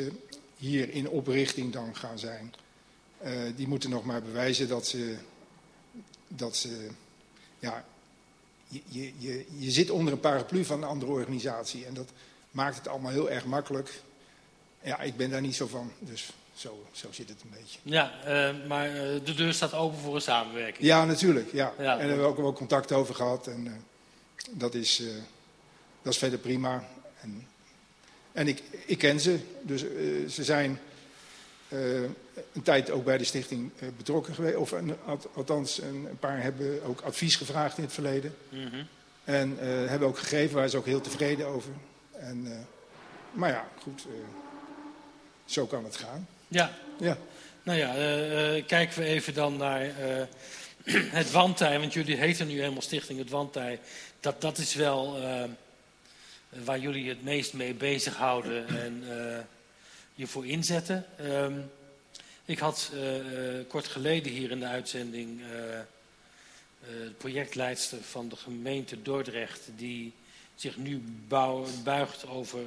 hier 0.56 0.90
in 0.90 1.08
oprichting 1.08 1.72
dan 1.72 1.96
gaan 1.96 2.18
zijn. 2.18 2.54
die 3.56 3.68
moeten 3.68 3.90
nog 3.90 4.04
maar 4.04 4.22
bewijzen 4.22 4.68
dat 4.68 4.86
ze... 4.86 5.16
Dat 6.28 6.56
ze 6.56 6.88
ja, 7.58 7.84
je, 8.68 8.80
je, 8.88 9.12
je, 9.18 9.44
je 9.58 9.70
zit 9.70 9.90
onder 9.90 10.12
een 10.12 10.20
paraplu 10.20 10.64
van 10.64 10.82
een 10.82 10.88
andere 10.88 11.12
organisatie. 11.12 11.86
En 11.86 11.94
dat 11.94 12.08
maakt 12.50 12.76
het 12.76 12.88
allemaal 12.88 13.12
heel 13.12 13.30
erg 13.30 13.44
makkelijk. 13.44 14.02
Ja, 14.82 15.00
ik 15.00 15.16
ben 15.16 15.30
daar 15.30 15.40
niet 15.40 15.56
zo 15.56 15.66
van. 15.66 15.92
Dus 15.98 16.30
zo, 16.56 16.86
zo 16.92 17.08
zit 17.10 17.28
het 17.28 17.42
een 17.42 17.50
beetje. 17.50 17.78
Ja, 17.82 18.12
uh, 18.26 18.66
maar 18.66 18.88
uh, 18.88 19.00
de 19.24 19.34
deur 19.34 19.52
staat 19.52 19.74
open 19.74 19.98
voor 19.98 20.14
een 20.14 20.20
samenwerking. 20.20 20.86
Ja, 20.86 21.04
natuurlijk. 21.04 21.52
Ja. 21.52 21.72
ja. 21.78 21.92
En 21.92 21.98
daar 21.98 21.98
hebben 21.98 22.18
we 22.18 22.30
ook 22.30 22.36
wel 22.36 22.52
contact 22.52 22.92
over 22.92 23.14
gehad. 23.14 23.46
En 23.46 23.64
uh, 23.64 23.72
dat, 24.50 24.74
is, 24.74 25.02
dat 26.02 26.12
is 26.12 26.18
verder 26.18 26.38
prima. 26.38 26.84
En, 27.20 27.46
en 28.32 28.48
ik, 28.48 28.62
ik 28.86 28.98
ken 28.98 29.20
ze. 29.20 29.38
Dus 29.62 29.80
ze 30.34 30.44
zijn 30.44 30.78
een 32.52 32.62
tijd 32.62 32.90
ook 32.90 33.04
bij 33.04 33.18
de 33.18 33.24
stichting 33.24 33.70
betrokken 33.96 34.34
geweest. 34.34 34.56
Of 34.56 34.70
een, 34.72 34.96
althans, 35.34 35.82
een, 35.82 36.06
een, 36.10 36.18
paar 36.18 36.42
hebben 36.42 36.82
ook 36.84 37.00
advies 37.00 37.36
gevraagd 37.36 37.76
in 37.76 37.84
het 37.84 37.92
verleden. 37.92 38.34
Mm 38.48 38.66
-hmm. 38.66 38.86
En 39.24 39.56
hebben 39.88 40.08
ook 40.08 40.18
gegeven, 40.18 40.56
waar 40.56 40.68
ze 40.68 40.76
ook 40.76 40.86
heel 40.86 41.00
tevreden 41.00 41.46
over. 41.46 41.70
En, 42.12 42.66
maar 43.32 43.50
ja, 43.50 43.68
goed. 43.82 44.06
Zo 45.46 45.66
kan 45.66 45.84
het 45.84 45.96
gaan. 45.96 46.28
Ja. 46.48 46.78
ja. 46.98 47.16
Nou 47.62 47.78
ja, 47.78 47.96
uh, 47.96 48.56
uh, 48.56 48.66
kijken 48.66 48.98
we 48.98 49.04
even 49.04 49.34
dan 49.34 49.56
naar 49.56 49.84
uh, 49.84 50.22
het 51.20 51.30
wandtij. 51.30 51.78
Want 51.78 51.92
jullie 51.92 52.16
heten 52.16 52.46
nu 52.46 52.58
helemaal 52.58 52.82
Stichting 52.82 53.18
het 53.18 53.30
Wandtij. 53.30 53.80
Dat, 54.20 54.40
dat 54.40 54.58
is 54.58 54.74
wel 54.74 55.20
waar 56.48 56.78
jullie 56.78 57.08
het 57.08 57.22
meest 57.22 57.52
mee 57.52 57.74
bezighouden 57.74 58.68
en 58.68 59.04
je 60.14 60.26
voor 60.26 60.46
inzetten. 60.46 61.06
Um, 61.20 61.70
ik 62.44 62.58
had 62.58 62.92
kort 63.68 63.86
geleden 63.86 64.32
hier 64.32 64.50
in 64.50 64.60
de 64.60 64.66
uitzending 64.66 65.40
de 66.80 67.12
projectleidster 67.18 67.98
van 68.02 68.28
de 68.28 68.36
gemeente 68.36 69.02
Dordrecht... 69.02 69.68
die 69.76 70.12
zich 70.54 70.76
nu 70.76 71.02
buigt 71.84 72.26
over 72.26 72.60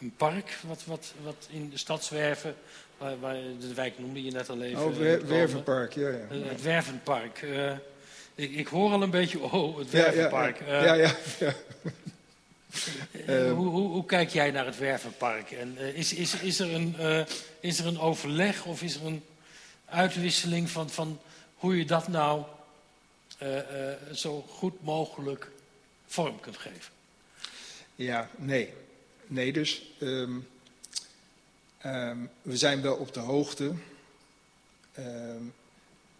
een 0.00 0.14
park 0.16 0.58
wat, 0.66 0.84
wat, 0.84 1.12
wat 1.22 1.48
in 1.50 1.70
de 1.70 1.78
stad 1.78 2.04
zwerven 2.04 2.56
Waar, 2.98 3.20
waar, 3.20 3.34
de 3.60 3.74
wijk 3.74 3.98
noemde 3.98 4.24
je 4.24 4.30
net 4.30 4.48
al 4.48 4.62
even. 4.62 4.84
Oh, 4.84 4.96
wer, 4.96 5.26
Wervenpark, 5.26 5.92
ja. 5.92 6.08
ja. 6.08 6.18
Uh, 6.30 6.48
het 6.48 6.62
Wervenpark. 6.62 7.42
Uh, 7.42 7.72
ik, 8.34 8.52
ik, 8.52 8.66
hoor 8.66 8.92
al 8.92 9.02
een 9.02 9.10
beetje, 9.10 9.40
oh, 9.40 9.78
het 9.78 9.90
Wervenpark. 9.90 10.60
Ja, 10.66 10.82
ja, 10.82 10.94
ja. 10.94 11.14
ja, 11.38 11.54
ja. 13.26 13.50
hoe, 13.50 13.66
hoe, 13.66 13.88
hoe, 13.88 14.04
kijk 14.04 14.30
jij 14.30 14.50
naar 14.50 14.66
het 14.66 14.78
Wervenpark? 14.78 15.50
En, 15.50 15.78
is, 15.78 16.12
is, 16.12 16.34
is, 16.40 16.58
er 16.58 16.74
een, 16.74 16.96
is 17.60 17.78
er 17.78 17.86
een 17.86 17.98
overleg 17.98 18.64
of 18.64 18.82
is 18.82 18.94
er 18.94 19.06
een 19.06 19.24
uitwisseling 19.84 20.70
van, 20.70 20.90
van 20.90 21.20
hoe 21.54 21.78
je 21.78 21.84
dat 21.84 22.08
nou 22.08 22.44
zo 24.12 24.44
goed 24.48 24.84
mogelijk 24.84 25.50
vorm 26.06 26.40
kunt 26.40 26.56
geven? 26.56 26.92
Ja, 27.94 28.28
nee. 28.36 28.72
Nee, 29.26 29.52
dus... 29.52 29.94
Um, 30.00 30.46
Um, 31.84 32.30
we 32.42 32.56
zijn 32.56 32.82
wel 32.82 32.94
op 32.94 33.14
de 33.14 33.20
hoogte. 33.20 33.64
Um, 34.98 35.54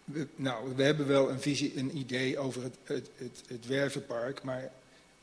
we, 0.03 0.27
nou, 0.35 0.75
we 0.75 0.83
hebben 0.83 1.07
wel 1.07 1.29
een 1.29 1.41
visie, 1.41 1.77
een 1.77 1.97
idee 1.97 2.37
over 2.37 2.63
het, 2.63 2.75
het, 2.83 3.09
het, 3.15 3.41
het 3.47 3.65
Wervenpark. 3.65 4.43
Maar 4.43 4.71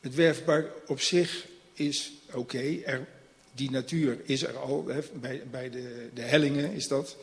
het 0.01 0.15
Wervenpark 0.15 0.73
op 0.87 1.01
zich 1.01 1.47
is 1.73 2.13
oké. 2.33 2.83
Die 3.53 3.71
natuur 3.71 4.19
is 4.25 4.43
er 4.43 4.59
al. 4.59 4.83
Bij 5.15 5.43
bij 5.51 5.71
de, 5.71 6.11
de 6.15 6.23
hellingen 6.23 6.73
is 6.73 6.89
dat. 6.89 7.17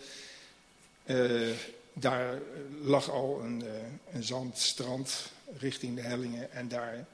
Uh, 1.05 1.49
daar 1.93 2.39
lag 2.81 3.11
al 3.11 3.41
een, 3.43 3.63
uh, 3.63 3.69
een 4.13 4.23
zandstrand 4.23 5.31
richting 5.57 5.95
de 5.95 6.01
hellingen. 6.01 6.51
En 6.51 6.67
daar 6.67 7.05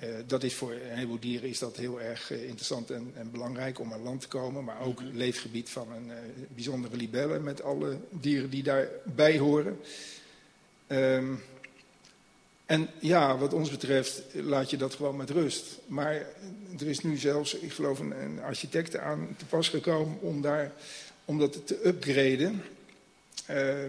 uh, 0.00 0.08
dat 0.26 0.42
is 0.42 0.54
voor 0.54 0.72
een 0.72 0.94
heleboel 0.96 1.20
dieren 1.20 1.48
is 1.48 1.58
dat 1.58 1.76
heel 1.76 2.00
erg 2.00 2.30
uh, 2.30 2.42
interessant 2.42 2.90
en, 2.90 3.12
en, 3.14 3.30
belangrijk 3.30 3.80
om 3.80 3.92
aan 3.92 4.02
land 4.02 4.20
te 4.20 4.28
komen. 4.28 4.64
Maar 4.64 4.80
ook 4.80 5.00
mm 5.00 5.06
-hmm. 5.06 5.16
leefgebied 5.16 5.70
van 5.70 5.92
een 5.92 6.06
uh, 6.06 6.14
bijzondere 6.48 6.96
libelle 6.96 7.38
met 7.38 7.62
alle 7.62 7.98
dieren 8.10 8.50
die 8.50 8.62
daarbij 8.62 9.38
horen. 9.38 9.80
Um, 10.88 11.42
En 12.66 12.88
ja, 12.98 13.38
wat 13.38 13.52
ons 13.52 13.70
betreft 13.70 14.22
laat 14.32 14.70
je 14.70 14.76
dat 14.76 14.94
gewoon 14.94 15.16
met 15.16 15.30
rust. 15.30 15.78
Maar 15.86 16.14
er 16.78 16.86
is 16.86 17.00
nu 17.00 17.16
zelfs, 17.16 17.54
ik 17.54 17.72
geloof, 17.72 17.98
een, 17.98 18.22
een 18.22 18.40
architect 18.40 18.96
aan 18.96 19.34
te 19.36 19.44
pas 19.44 19.68
gekomen 19.68 20.20
om, 20.20 20.40
daar, 20.40 20.72
om 21.24 21.38
dat 21.38 21.66
te 21.66 21.86
upgraden. 21.86 22.62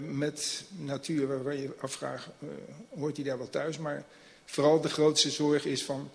Met 0.01 0.63
natuur 0.77 1.43
waar 1.43 1.55
je 1.55 1.75
afvraagt, 1.79 2.27
hoort 2.95 3.15
hij 3.15 3.25
daar 3.25 3.37
wel 3.37 3.49
thuis? 3.49 3.77
Maar 3.77 4.05
vooral 4.47 4.81
de 4.81 4.89
grootste 4.89 5.31
zorg 5.31 5.65
is 5.65 5.83
van, 5.83 6.09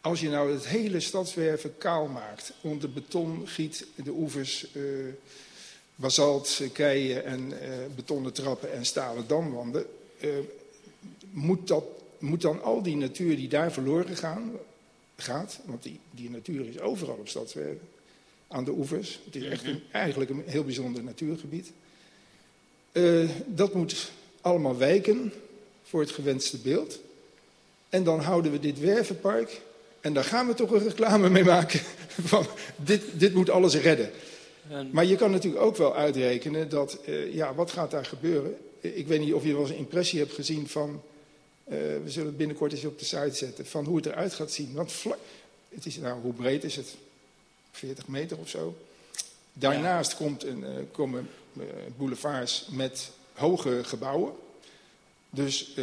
als 0.00 0.20
je 0.20 0.28
nou 0.28 0.52
het 0.52 0.66
hele 0.66 1.00
stadswerven 1.00 1.78
kaal 1.78 2.06
maakt, 2.06 2.52
onder 2.60 2.90
beton 2.90 3.48
giet, 3.48 3.86
de 3.94 4.10
oevers, 4.10 4.66
uh, 4.72 4.82
basalt, 5.94 6.60
keien 6.72 7.24
en 7.24 7.52
betonnen 7.94 8.32
trappen 8.32 8.72
en 8.72 8.86
stalen 8.86 9.26
damwanden, 9.26 9.86
moet, 11.30 11.68
dat, 11.68 11.84
moet 12.18 12.40
dan 12.40 12.62
al 12.62 12.82
die 12.82 12.96
natuur 12.96 13.36
die 13.36 13.48
daar 13.48 13.72
verloren 13.72 14.16
gaan, 14.16 14.52
gaat, 15.16 15.60
want 15.64 15.82
die, 15.82 16.00
die 16.10 16.30
natuur 16.30 16.68
is 16.68 16.80
overal 16.80 17.16
op 17.16 17.28
stadswerven, 17.28 17.88
aan 18.48 18.64
de 18.64 18.70
oevers, 18.70 19.20
het 19.24 19.36
is 19.36 19.44
echt 19.44 19.64
een, 19.64 19.82
eigenlijk 19.92 20.30
een 20.30 20.42
heel 20.46 20.64
bijzonder 20.64 21.02
natuurgebied, 21.02 21.72
uh, 22.92 23.30
dat 23.46 23.74
moet 23.74 24.10
allemaal 24.40 24.76
wijken 24.76 25.32
voor 25.82 26.00
het 26.00 26.10
gewenste 26.10 26.58
beeld. 26.58 26.98
En 27.88 28.04
dan 28.04 28.20
houden 28.20 28.52
we 28.52 28.58
dit 28.60 28.80
wervenpark. 28.80 29.60
En 30.00 30.12
daar 30.12 30.24
gaan 30.24 30.46
we 30.46 30.54
toch 30.54 30.70
een 30.70 30.82
reclame 30.82 31.30
mee 31.30 31.44
maken. 31.44 31.80
Van 32.24 32.46
dit, 32.76 33.02
dit 33.12 33.34
moet 33.34 33.50
alles 33.50 33.74
redden. 33.74 34.10
En... 34.68 34.88
Maar 34.92 35.04
je 35.04 35.16
kan 35.16 35.30
natuurlijk 35.30 35.62
ook 35.62 35.76
wel 35.76 35.96
uitrekenen 35.96 36.68
dat, 36.68 36.98
uh, 37.08 37.34
ja, 37.34 37.54
wat 37.54 37.70
gaat 37.70 37.90
daar 37.90 38.04
gebeuren? 38.04 38.56
Ik 38.80 39.06
weet 39.06 39.20
niet 39.20 39.34
of 39.34 39.44
je 39.44 39.52
wel 39.52 39.60
eens 39.60 39.70
een 39.70 39.76
impressie 39.76 40.18
hebt 40.18 40.32
gezien 40.32 40.68
van, 40.68 41.02
uh, 41.68 41.74
we 41.74 42.10
zullen 42.10 42.28
het 42.28 42.36
binnenkort 42.36 42.72
eens 42.72 42.84
op 42.84 42.98
de 42.98 43.04
site 43.04 43.34
zetten, 43.34 43.66
van 43.66 43.84
hoe 43.84 43.96
het 43.96 44.06
eruit 44.06 44.34
gaat 44.34 44.50
zien. 44.50 44.74
Want 44.74 44.92
vlak, 44.92 45.18
het 45.68 45.86
is, 45.86 45.96
nou, 45.96 46.20
hoe 46.20 46.32
breed 46.32 46.64
is 46.64 46.76
het? 46.76 46.94
40 47.70 48.08
meter 48.08 48.38
of 48.38 48.48
zo. 48.48 48.76
Daarnaast 49.52 50.10
ja. 50.10 50.16
komt 50.16 50.44
een, 50.44 50.60
uh, 50.60 50.68
komen 50.92 51.28
boulevards 51.96 52.68
met 52.70 53.10
hoge 53.32 53.84
gebouwen. 53.84 54.32
Dus 55.30 55.74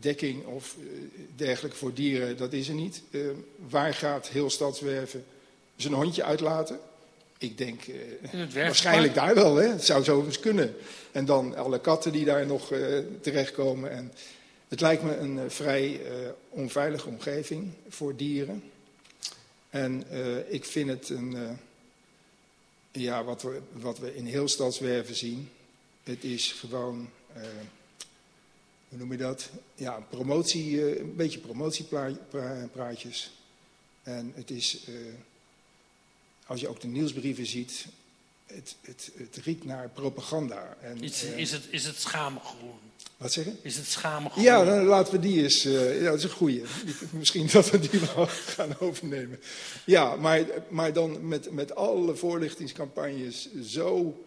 dekking 0.00 0.46
of 0.46 0.76
dergelijke 1.36 1.76
voor 1.76 1.94
dieren, 1.94 2.36
dat 2.36 2.52
is 2.52 2.68
er 2.68 2.74
niet. 2.74 3.02
waar 3.68 3.94
gaat 3.94 4.28
heel 4.28 4.50
Stadswerven 4.50 5.24
zijn 5.76 5.92
hondje 5.92 6.24
uitlaten? 6.24 6.78
Ik 7.38 7.58
denk 7.58 7.82
waarschijnlijk 8.54 9.14
daar 9.14 9.34
wel, 9.34 9.56
hè? 9.56 9.68
het 9.68 9.84
zou 9.84 10.04
zo 10.04 10.24
eens 10.24 10.40
kunnen. 10.40 10.74
En 11.12 11.24
dan 11.24 11.56
alle 11.56 11.80
katten 11.80 12.12
die 12.12 12.24
daar 12.24 12.46
nog 12.46 12.72
terechtkomen. 13.20 13.90
En 13.90 14.12
het 14.68 14.80
lijkt 14.80 15.02
me 15.02 15.16
een 15.16 15.50
vrij 15.50 16.00
onveilige 16.48 17.08
omgeving 17.08 17.70
voor 17.88 18.16
dieren. 18.16 18.62
En 19.70 20.04
ik 20.48 20.64
vind 20.64 20.88
het 20.88 21.08
een 21.08 21.58
ja, 22.92 23.24
wat 23.24 23.42
we, 23.42 23.60
wat 23.72 23.98
we 23.98 24.16
in 24.16 24.26
heel 24.26 24.48
Stadswerven 24.48 25.14
zien, 25.14 25.50
het 26.02 26.24
is 26.24 26.52
gewoon, 26.52 27.08
uh, 27.36 27.42
hoe 28.88 28.98
noem 28.98 29.12
je 29.12 29.18
dat? 29.18 29.50
Ja, 29.74 30.06
promotie, 30.10 30.70
uh, 30.70 30.98
een 30.98 31.16
beetje 31.16 31.38
promotiepraatjes. 31.38 33.30
En 34.02 34.32
het 34.34 34.50
is, 34.50 34.84
uh, 34.88 34.96
als 36.46 36.60
je 36.60 36.68
ook 36.68 36.80
de 36.80 36.86
nieuwsbrieven 36.86 37.46
ziet, 37.46 37.86
het, 38.46 38.76
het, 38.80 39.10
het 39.16 39.36
riekt 39.36 39.64
naar 39.64 39.88
propaganda. 39.88 40.76
En, 40.80 41.02
is, 41.02 41.22
is, 41.22 41.50
het, 41.50 41.66
is 41.70 41.84
het 41.84 42.00
schaamgroen? 42.00 42.78
Wat 43.18 43.32
zeggen? 43.32 43.58
Is 43.62 43.76
het 43.76 43.86
schamen 43.86 44.32
Ja, 44.34 44.64
dan 44.64 44.84
laten 44.84 45.12
we 45.12 45.20
die 45.20 45.42
eens. 45.42 45.62
Ja, 45.62 46.04
dat 46.04 46.18
is 46.18 46.22
een 46.22 46.30
goeie. 46.30 46.62
Misschien 47.10 47.48
dat 47.52 47.70
we 47.70 47.78
die 47.78 48.00
wel 48.00 48.26
gaan 48.54 48.78
overnemen. 48.78 49.40
Ja, 49.84 50.16
maar, 50.16 50.44
maar 50.68 50.92
dan 50.92 51.28
met, 51.28 51.50
met 51.50 51.74
alle 51.74 52.16
voorlichtingscampagnes 52.16 53.48
zo 53.62 54.22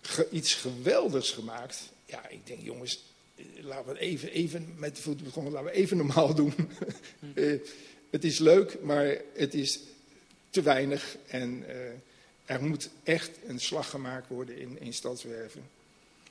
ge, 0.00 0.28
iets 0.30 0.54
geweldigs 0.54 1.30
gemaakt. 1.30 1.78
Ja, 2.06 2.28
ik 2.28 2.46
denk, 2.46 2.62
jongens, 2.62 3.04
laten 3.60 3.84
we 3.84 3.90
het 3.90 4.00
even, 4.00 4.30
even 4.30 4.74
met 4.76 4.96
de 4.96 5.02
voeten 5.02 5.24
begonnen, 5.24 5.52
laten 5.52 5.70
we 5.70 5.76
even 5.76 5.96
normaal 5.96 6.34
doen. 6.34 6.52
uh, 7.34 7.60
het 8.10 8.24
is 8.24 8.38
leuk, 8.38 8.78
maar 8.82 9.16
het 9.32 9.54
is 9.54 9.80
te 10.50 10.62
weinig. 10.62 11.16
En 11.26 11.64
uh, 11.68 11.74
er 12.44 12.62
moet 12.62 12.90
echt 13.02 13.30
een 13.46 13.60
slag 13.60 13.90
gemaakt 13.90 14.28
worden 14.28 14.58
in, 14.58 14.80
in 14.80 14.92
stadswerven. 14.92 15.62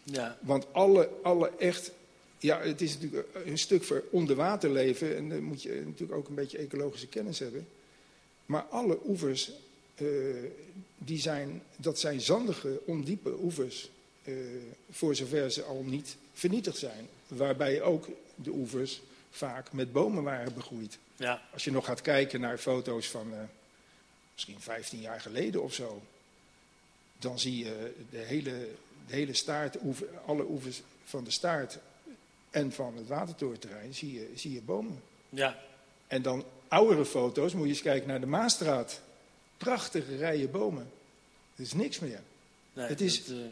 Ja. 0.04 0.38
Want 0.42 0.66
alle, 0.72 1.10
alle 1.24 1.52
echt, 1.58 1.92
ja, 2.40 2.62
het 2.62 2.82
is 2.82 2.94
natuurlijk 2.94 3.28
een 3.46 3.58
stuk 3.58 3.84
voor 3.84 4.04
onderwaterleven 4.10 5.16
en 5.16 5.30
dan 5.30 5.44
moet 5.44 5.62
je 5.62 5.82
natuurlijk 5.86 6.20
ook 6.20 6.28
een 6.28 6.36
beetje 6.36 6.58
ecologische 6.58 7.08
kennis 7.08 7.40
hebben. 7.40 7.68
Maar 8.46 8.62
alle 8.62 9.00
oevers, 9.08 9.52
uh, 9.98 10.10
die 10.98 11.20
zijn, 11.20 11.62
dat 11.76 12.00
zijn 12.00 12.22
zandige, 12.22 12.80
ondiepe 12.86 13.38
oevers, 13.42 13.90
voor 14.92 15.16
zover 15.16 15.52
ze 15.52 15.64
al 15.64 15.84
niet 15.84 16.16
vernietigd 16.36 16.78
zijn. 16.78 17.08
Waarbij 17.28 17.82
ook 17.82 18.08
de 18.36 18.52
oevers 18.52 19.02
vaak 19.32 19.74
met 19.74 19.92
bomen 19.92 20.24
waren 20.24 20.54
begroeid. 20.54 20.98
Ja. 21.16 21.42
Als 21.54 21.64
je 21.64 21.72
nog 21.72 21.86
gaat 21.86 22.02
kijken 22.02 22.42
naar 22.42 22.58
foto's 22.58 23.08
van 23.10 23.34
uh, 23.34 23.40
misschien 24.34 24.60
15 24.60 25.00
jaar 25.00 25.22
geleden 25.22 25.64
of 25.64 25.74
zo, 25.74 26.02
dan 27.20 27.40
zie 27.40 27.58
je 27.58 27.94
de 28.10 28.18
hele 28.18 28.68
de 29.08 29.16
hele 29.16 29.34
staart, 29.34 29.78
alle 30.26 30.46
oevers 30.50 30.82
van 31.04 31.24
de 31.24 31.32
staart 31.32 31.78
en 32.50 32.72
van 32.72 32.98
het 32.98 33.08
watertorenterrein 33.08 33.94
zie 33.94 34.14
je, 34.14 34.32
zie 34.36 34.54
je 34.54 34.62
bomen. 34.62 35.02
Ja. 35.30 35.60
En 36.08 36.22
dan 36.22 36.46
oudere 36.68 37.06
foto's, 37.06 37.54
moet 37.54 37.64
je 37.64 37.70
eens 37.70 37.82
kijken 37.82 38.08
naar 38.08 38.20
de 38.20 38.26
Maastraat. 38.26 39.02
Prachtige 39.58 40.16
rijen 40.16 40.52
bomen. 40.52 40.92
Er 41.56 41.64
is 41.64 41.74
niks 41.74 42.00
meer. 42.00 42.22
Nee, 42.74 42.88
het 42.88 43.02
is 43.02 43.26
dat, 43.26 43.38
uh... 43.38 43.46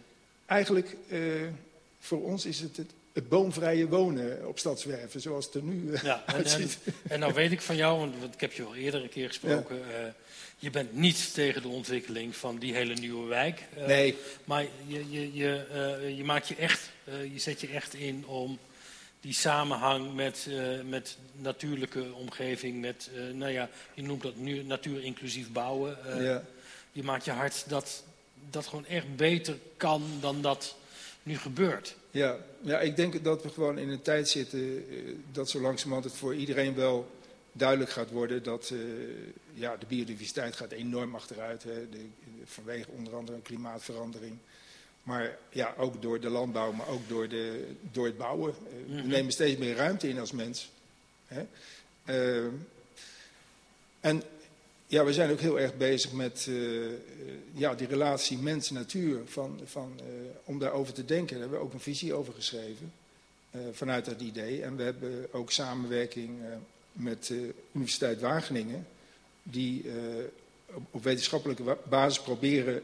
eigenlijk, 0.45 0.95
uh, 1.07 1.47
voor 2.03 2.23
ons 2.23 2.45
is 2.45 2.59
het, 2.59 2.77
het 2.77 2.91
het 3.13 3.29
boomvrije 3.29 3.87
wonen 3.87 4.47
op 4.47 4.59
Stadswerven, 4.59 5.21
zoals 5.21 5.45
het 5.45 5.53
er 5.53 5.63
nu 5.63 5.91
uh, 5.91 6.03
ja, 6.03 6.23
en, 6.25 6.33
uitziet. 6.33 6.77
En, 6.85 6.93
en, 7.07 7.19
nou 7.19 7.33
weet 7.33 7.51
ik 7.51 7.61
van 7.61 7.75
jou, 7.75 7.97
want 8.19 8.33
ik 8.33 8.41
heb 8.41 8.51
je 8.53 8.63
al 8.63 8.75
eerder 8.75 9.03
een 9.03 9.09
keer 9.09 9.27
gesproken... 9.27 9.77
Ja. 9.77 10.05
Uh, 10.05 10.07
je 10.57 10.69
bent 10.69 10.93
niet 10.93 11.33
tegen 11.33 11.61
de 11.61 11.67
ontwikkeling 11.67 12.35
van 12.35 12.57
die 12.57 12.73
hele 12.73 12.93
nieuwe 12.93 13.27
wijk. 13.27 13.63
Uh, 13.77 13.85
nee. 13.85 14.17
Maar 14.43 14.65
je, 14.87 15.11
je, 15.11 15.33
je, 15.33 16.13
je, 16.15 16.23
maakt 16.23 16.47
je, 16.47 16.55
echt, 16.55 16.89
je 17.33 17.39
zet 17.39 17.61
je 17.61 17.67
echt 17.67 17.93
in 17.93 18.27
om 18.27 18.59
die 19.21 19.33
samenhang 19.33 20.13
met, 20.13 20.49
met 20.85 21.17
natuurlijke 21.35 22.13
omgeving... 22.13 22.81
met, 22.81 23.09
nou 23.33 23.51
ja, 23.51 23.69
je 23.93 24.01
noemt 24.01 24.21
dat 24.21 24.35
nu 24.35 24.63
natuur 24.63 25.03
inclusief 25.03 25.51
bouwen. 25.51 25.97
Ja. 26.23 26.43
Je 26.91 27.03
maakt 27.03 27.25
je 27.25 27.31
hart 27.31 27.63
dat 27.67 28.03
dat 28.49 28.67
gewoon 28.67 28.85
echt 28.85 29.15
beter 29.15 29.57
kan 29.77 30.03
dan 30.19 30.41
dat 30.41 30.75
nu 31.23 31.37
gebeurt. 31.37 31.95
Ja, 32.11 32.37
ja, 32.61 32.79
ik 32.79 32.95
denk 32.95 33.23
dat 33.23 33.43
we 33.43 33.49
gewoon 33.49 33.77
in 33.77 33.89
een 33.89 34.01
tijd 34.01 34.29
zitten 34.29 34.59
uh, 34.59 35.15
dat 35.31 35.49
zo 35.49 35.61
langzamerhand 35.61 36.05
het 36.05 36.15
voor 36.15 36.35
iedereen 36.35 36.75
wel 36.75 37.11
duidelijk 37.51 37.91
gaat 37.91 38.09
worden 38.09 38.43
dat 38.43 38.69
uh, 38.73 38.79
ja, 39.53 39.77
de 39.77 39.85
biodiversiteit 39.85 40.55
gaat 40.55 40.71
enorm 40.71 41.15
achteruit. 41.15 41.63
Hè, 41.63 41.89
de, 41.89 42.05
vanwege 42.45 42.89
onder 42.89 43.15
andere 43.15 43.41
klimaatverandering. 43.41 44.37
Maar 45.03 45.37
ja, 45.49 45.73
ook 45.77 46.01
door 46.01 46.19
de 46.19 46.29
landbouw, 46.29 46.71
maar 46.71 46.87
ook 46.87 47.09
door, 47.09 47.29
de, 47.29 47.67
door 47.91 48.05
het 48.05 48.17
bouwen. 48.17 48.53
Uh, 48.63 48.87
mm 48.87 48.93
-hmm. 48.93 49.01
We 49.01 49.07
nemen 49.07 49.31
steeds 49.31 49.59
meer 49.59 49.75
ruimte 49.75 50.09
in 50.09 50.19
als 50.19 50.31
mens. 50.31 50.71
Hè. 51.25 51.45
en 53.99 54.23
ja, 54.93 55.03
we 55.03 55.13
zijn 55.13 55.31
ook 55.31 55.39
heel 55.39 55.59
erg 55.59 55.77
bezig 55.77 56.11
met 56.11 56.45
uh, 56.49 56.89
ja, 57.53 57.75
die 57.75 57.87
relatie 57.87 58.37
mens-natuur, 58.37 59.21
van, 59.25 59.59
van, 59.65 59.99
uh, 59.99 60.05
om 60.43 60.59
daarover 60.59 60.93
te 60.93 61.05
denken. 61.05 61.29
Daar 61.29 61.39
hebben 61.39 61.59
we 61.59 61.65
ook 61.65 61.73
een 61.73 61.79
visie 61.79 62.13
over 62.13 62.33
geschreven, 62.33 62.93
uh, 63.51 63.61
vanuit 63.71 64.05
dat 64.05 64.21
idee. 64.21 64.61
En 64.61 64.75
we 64.75 64.83
hebben 64.83 65.27
ook 65.31 65.51
samenwerking 65.51 66.39
met 66.91 67.27
de 67.27 67.53
Universiteit 67.71 68.21
Wageningen, 68.21 68.87
die 69.43 69.85
op, 70.73 70.83
op, 70.91 71.03
wetenschappelijke 71.03 71.77
basis 71.89 72.23
proberen 72.23 72.83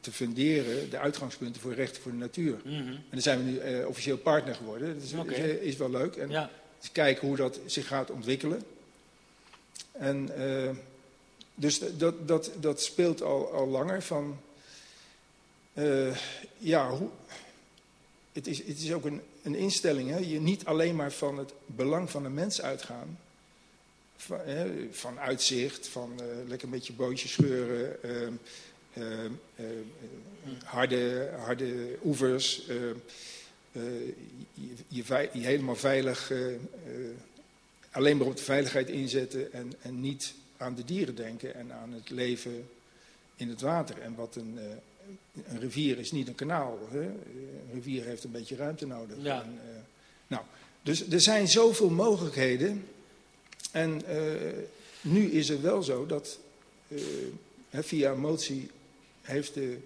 te 0.00 0.12
funderen 0.12 0.90
de 0.90 0.98
uitgangspunten 0.98 1.62
voor 1.62 1.74
rechten 1.74 2.02
voor 2.02 2.12
de 2.12 2.18
natuur. 2.18 2.60
Mm 2.64 2.72
-hmm. 2.72 2.88
En 2.88 3.02
daar 3.10 3.22
zijn 3.22 3.44
we 3.44 3.50
nu 3.50 3.84
officieel 3.84 4.18
partner 4.18 4.54
geworden. 4.54 4.94
Dat 4.94 5.02
is, 5.02 5.12
okay. 5.12 5.38
is, 5.38 5.58
is 5.58 5.76
wel 5.76 5.90
leuk. 5.90 6.16
En 6.16 6.30
ja. 6.30 6.50
kijken 6.92 7.26
hoe 7.26 7.36
dat 7.36 7.60
zich 7.66 7.86
gaat 7.86 8.10
ontwikkelen. 8.10 8.62
En 9.92 10.28
dus 11.54 11.80
dat, 11.96 12.28
dat, 12.28 12.50
dat 12.60 12.82
speelt 12.82 13.22
al, 13.22 13.52
al 13.52 13.68
langer 13.68 14.02
van... 14.02 14.40
Uh, 15.74 16.16
ja, 16.58 16.90
hoe, 16.90 17.08
het, 18.32 18.46
is, 18.46 18.58
het 18.58 18.80
is 18.80 18.92
ook 18.92 19.04
een, 19.04 19.20
een 19.42 19.54
instelling. 19.54 20.10
Hè? 20.10 20.18
Je 20.18 20.40
niet 20.40 20.64
alleen 20.64 20.96
maar 20.96 21.12
van 21.12 21.38
het 21.38 21.52
belang 21.66 22.10
van 22.10 22.22
de 22.22 22.28
mens 22.28 22.62
uitgaan. 22.62 23.18
Van, 24.16 24.38
hè, 24.44 24.88
van 24.90 25.18
uitzicht, 25.18 25.88
van 25.88 26.12
uh, 26.20 26.48
lekker 26.48 26.68
met 26.68 26.86
je 26.86 26.92
bootje 26.92 27.28
scheuren... 27.28 27.98
Uh, 28.94 29.30
harde, 30.64 31.30
harde 31.38 31.98
oevers... 32.04 32.66
eh, 33.72 33.82
je, 34.88 35.04
je, 35.04 35.28
je 35.32 35.46
helemaal 35.46 35.76
veilig, 35.76 36.30
eh, 36.30 36.54
eh, 36.54 36.58
alleen 37.90 38.16
maar 38.16 38.26
op 38.26 38.36
de 38.36 38.42
veiligheid 38.42 38.88
inzetten 38.88 39.52
en, 39.52 39.72
en 39.82 40.00
niet 40.00 40.34
aan 40.62 40.74
de 40.74 40.84
dieren 40.84 41.14
denken 41.14 41.54
en 41.54 41.72
aan 41.72 41.92
het 41.92 42.10
leven 42.10 42.68
in 43.36 43.48
het 43.48 43.60
water. 43.60 43.98
En 43.98 44.14
wat 44.14 44.36
een, 44.36 44.58
eh, 44.58 44.64
een 45.52 45.60
rivier 45.60 45.98
is 45.98 46.12
niet 46.12 46.28
een 46.28 46.34
kanaal. 46.34 46.88
Hè? 46.90 47.00
Een 47.00 47.70
rivier 47.72 48.04
heeft 48.04 48.24
een 48.24 48.30
beetje 48.30 48.56
ruimte 48.56 48.86
nodig. 48.86 49.16
Ja. 49.20 49.42
En, 49.42 49.58
eh, 49.64 49.74
nou, 50.26 50.42
dus 50.82 51.08
er 51.08 51.20
zijn 51.20 51.48
zoveel 51.48 51.90
mogelijkheden. 51.90 52.84
En 53.72 54.04
eh, 54.06 54.52
nu 55.00 55.30
is 55.30 55.48
het 55.48 55.60
wel 55.60 55.82
zo 55.82 56.06
dat 56.06 56.38
via 57.70 58.10
een 58.10 58.20
motie 58.20 58.70
heeft 59.22 59.54
de 59.54 59.78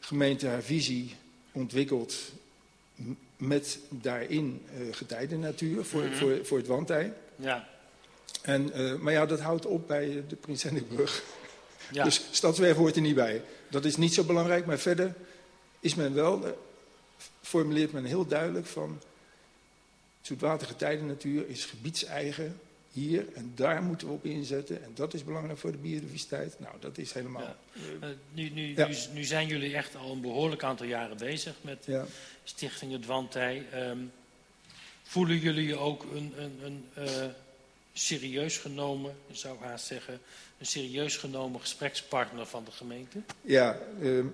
gemeente 0.00 0.46
haar 0.46 0.62
visie 0.62 1.14
ontwikkeld 1.52 2.32
met 3.36 3.78
daarin 3.88 4.62
eh 4.74 4.94
getijdennatuur 4.94 5.84
voor, 5.84 6.02
Mhm. 6.02 6.14
voor, 6.14 6.46
voor 6.46 6.58
het 6.58 6.66
wandtij. 6.66 7.12
Ja, 7.36 7.68
En, 8.42 8.72
eh, 8.72 8.94
maar 8.94 9.12
ja, 9.12 9.26
dat 9.26 9.40
houdt 9.40 9.66
op 9.66 9.88
bij 9.88 10.24
de 10.28 10.36
Prins 10.36 10.62
Hendrikbrug. 10.62 11.22
ja. 11.92 12.04
Dus 12.04 12.22
Stadswerf 12.30 12.76
hoort 12.76 12.96
er 12.96 13.02
niet 13.02 13.14
bij. 13.14 13.42
Dat 13.70 13.84
is 13.84 13.96
niet 13.96 14.14
zo 14.14 14.24
belangrijk, 14.24 14.66
maar 14.66 14.78
verder 14.78 15.14
is 15.80 15.94
men 15.94 16.14
wel, 16.14 16.46
eh, 16.46 16.52
formuleert 17.42 17.92
men 17.92 18.04
heel 18.04 18.26
duidelijk 18.26 18.66
van... 18.66 19.00
zoetwatergetijdennatuur 20.20 21.48
is 21.48 21.64
gebiedseigen 21.64 22.60
hier 22.92 23.24
en 23.34 23.52
daar 23.54 23.82
moeten 23.82 24.06
we 24.06 24.12
op 24.12 24.24
inzetten. 24.24 24.82
En 24.84 24.90
dat 24.94 25.14
is 25.14 25.24
belangrijk 25.24 25.58
voor 25.58 25.72
de 25.72 25.78
biodiversiteit. 25.78 26.54
Nou, 26.58 26.74
dat 26.80 26.98
is 26.98 27.12
helemaal... 27.12 27.42
Ja. 27.42 27.56
Eh, 28.00 28.08
nu, 28.32 28.48
nu, 28.50 28.74
Ja. 28.76 28.86
nu, 28.86 28.94
nu 29.12 29.24
zijn 29.24 29.46
jullie 29.46 29.74
echt 29.74 29.96
al 29.96 30.12
een 30.12 30.20
behoorlijk 30.20 30.62
aantal 30.62 30.86
jaren 30.86 31.16
bezig 31.16 31.54
met 31.60 31.84
Ja. 31.86 32.06
Stichting 32.44 32.92
Het 32.92 33.06
Wandtij. 33.06 33.64
Ehm, 33.72 33.98
voelen 35.02 35.38
jullie 35.38 35.66
je 35.66 35.76
ook 35.76 36.02
een, 36.14 36.32
een, 36.36 36.58
een 36.62 36.84
eh, 36.94 37.26
serieus 37.98 38.58
genomen, 38.58 39.16
ik 39.26 39.36
zou 39.36 39.58
haast 39.58 39.86
zeggen, 39.86 40.20
een 40.58 40.66
serieus 40.66 41.16
genomen 41.16 41.60
gesprekspartner 41.60 42.46
van 42.46 42.64
de 42.64 42.70
gemeente? 42.70 43.22
Ja, 43.40 43.78
ehm, 44.02 44.26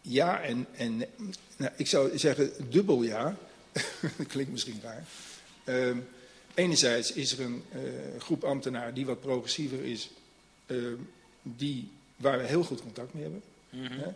ja 0.00 0.40
en, 0.42 0.66
en 0.76 0.96
nou, 1.56 1.72
ik 1.76 1.86
zou 1.86 2.18
zeggen 2.18 2.70
dubbel 2.70 3.02
ja. 3.02 3.36
dat 4.16 4.26
klinkt 4.26 4.50
misschien 4.50 4.80
raar. 4.82 5.04
Ehm, 5.64 5.98
enerzijds 6.54 7.12
is 7.12 7.32
er 7.32 7.44
een 7.44 7.62
eh, 7.72 7.80
groep 8.20 8.44
ambtenaren 8.44 8.94
die 8.94 9.06
wat 9.06 9.20
progressiever 9.20 9.84
is, 9.84 10.10
ehm, 10.66 10.96
die, 11.42 11.88
waar 12.16 12.38
we 12.38 12.44
heel 12.44 12.64
goed 12.64 12.82
contact 12.82 13.14
mee 13.14 13.22
hebben. 13.22 13.42
Mhm. 13.70 13.98
Hè? 13.98 14.08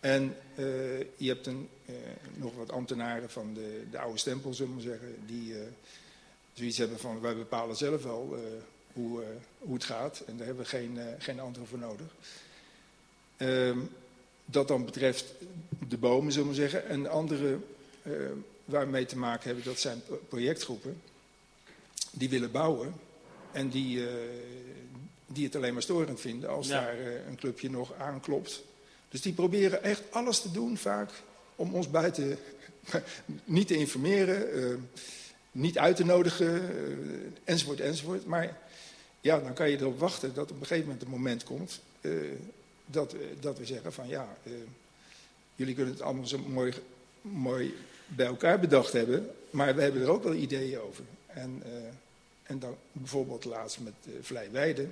En 0.00 0.36
eh, 0.54 0.98
je 0.98 1.28
hebt 1.28 1.46
een, 1.46 1.68
eh, 1.86 1.94
nog 2.34 2.54
wat 2.54 2.70
ambtenaren 2.70 3.30
van 3.30 3.54
de, 3.54 3.84
de 3.90 3.98
oude 3.98 4.18
stempel, 4.18 4.54
zullen 4.54 4.76
we 4.76 4.82
maar 4.82 4.90
zeggen, 4.90 5.16
die 5.26 5.54
zoiets 6.52 6.78
hebben 6.78 6.98
van 6.98 7.20
wij 7.20 7.36
bepalen 7.36 7.76
zelf 7.76 8.02
wel 8.02 8.34
eh, 8.36 8.40
hoe, 8.92 9.22
eh, 9.22 9.28
hoe 9.58 9.74
het 9.74 9.84
gaat 9.84 10.22
en 10.26 10.36
daar 10.36 10.46
hebben 10.46 10.64
we 10.64 10.70
geen, 10.70 10.98
eh, 10.98 11.04
geen 11.18 11.40
anderen 11.40 11.68
voor 11.68 11.78
nodig. 11.78 12.06
Ehm, 13.36 13.78
dat 14.44 14.68
dan 14.68 14.84
betreft 14.84 15.24
de 15.88 15.96
bomen, 15.98 16.32
zullen 16.32 16.48
we 16.48 16.54
zeggen. 16.54 16.86
En 16.88 17.02
de 17.02 17.08
andere 17.08 17.58
waar 18.64 18.84
we 18.84 18.90
mee 18.90 19.06
te 19.06 19.16
maken 19.18 19.46
hebben, 19.46 19.64
dat 19.64 19.78
zijn 19.80 20.02
pro- 20.04 20.20
projectgroepen 20.28 21.00
die 22.10 22.28
willen 22.28 22.50
bouwen 22.50 22.94
en 23.52 23.68
die, 23.68 24.06
die 25.26 25.44
het 25.44 25.56
alleen 25.56 25.72
maar 25.72 25.82
storend 25.82 26.20
vinden 26.20 26.50
als 26.50 26.68
Ja. 26.68 26.80
daar 26.80 26.98
een 27.28 27.36
clubje 27.36 27.70
nog 27.70 27.94
aanklopt. 27.94 28.62
Dus 29.08 29.20
die 29.20 29.32
proberen 29.32 29.82
echt 29.82 30.02
alles 30.10 30.40
te 30.40 30.50
doen 30.50 30.76
vaak 30.76 31.10
om 31.56 31.74
ons 31.74 31.90
buiten 31.90 32.38
niet 33.44 33.66
te 33.66 33.76
informeren, 33.76 34.52
eh, 34.52 34.76
niet 35.52 35.78
uit 35.78 35.96
te 35.96 36.04
nodigen, 36.04 36.68
eh, 36.68 36.96
enzovoort, 37.44 37.80
enzovoort. 37.80 38.26
Maar 38.26 38.58
ja, 39.20 39.38
dan 39.40 39.52
kan 39.52 39.70
je 39.70 39.78
erop 39.78 39.98
wachten 39.98 40.34
dat 40.34 40.50
op 40.50 40.60
een 40.60 40.66
gegeven 40.66 40.84
moment 40.84 41.02
een 41.02 41.10
moment 41.10 41.44
komt 41.44 41.80
eh, 42.00 42.12
dat, 42.86 43.12
we- 43.12 43.34
dat 43.40 43.58
we 43.58 43.64
zeggen 43.64 43.92
van 43.92 44.08
ja, 44.08 44.36
eh, 44.42 44.52
jullie 45.54 45.74
kunnen 45.74 45.92
het 45.92 46.02
allemaal 46.02 46.26
zo 46.26 46.38
mooi, 46.38 46.72
mooi 47.20 47.74
bij 48.06 48.26
elkaar 48.26 48.60
bedacht 48.60 48.92
hebben, 48.92 49.30
maar 49.50 49.74
we 49.74 49.82
hebben 49.82 50.02
er 50.02 50.10
ook 50.10 50.22
wel 50.22 50.34
ideeën 50.34 50.80
over. 50.80 51.04
En, 51.26 51.62
eh, 51.64 51.70
en 52.42 52.58
dan 52.58 52.76
bijvoorbeeld 52.92 53.44
laatst 53.44 53.80
met 53.80 53.92
uh, 54.06 54.14
Vlijweide, 54.22 54.86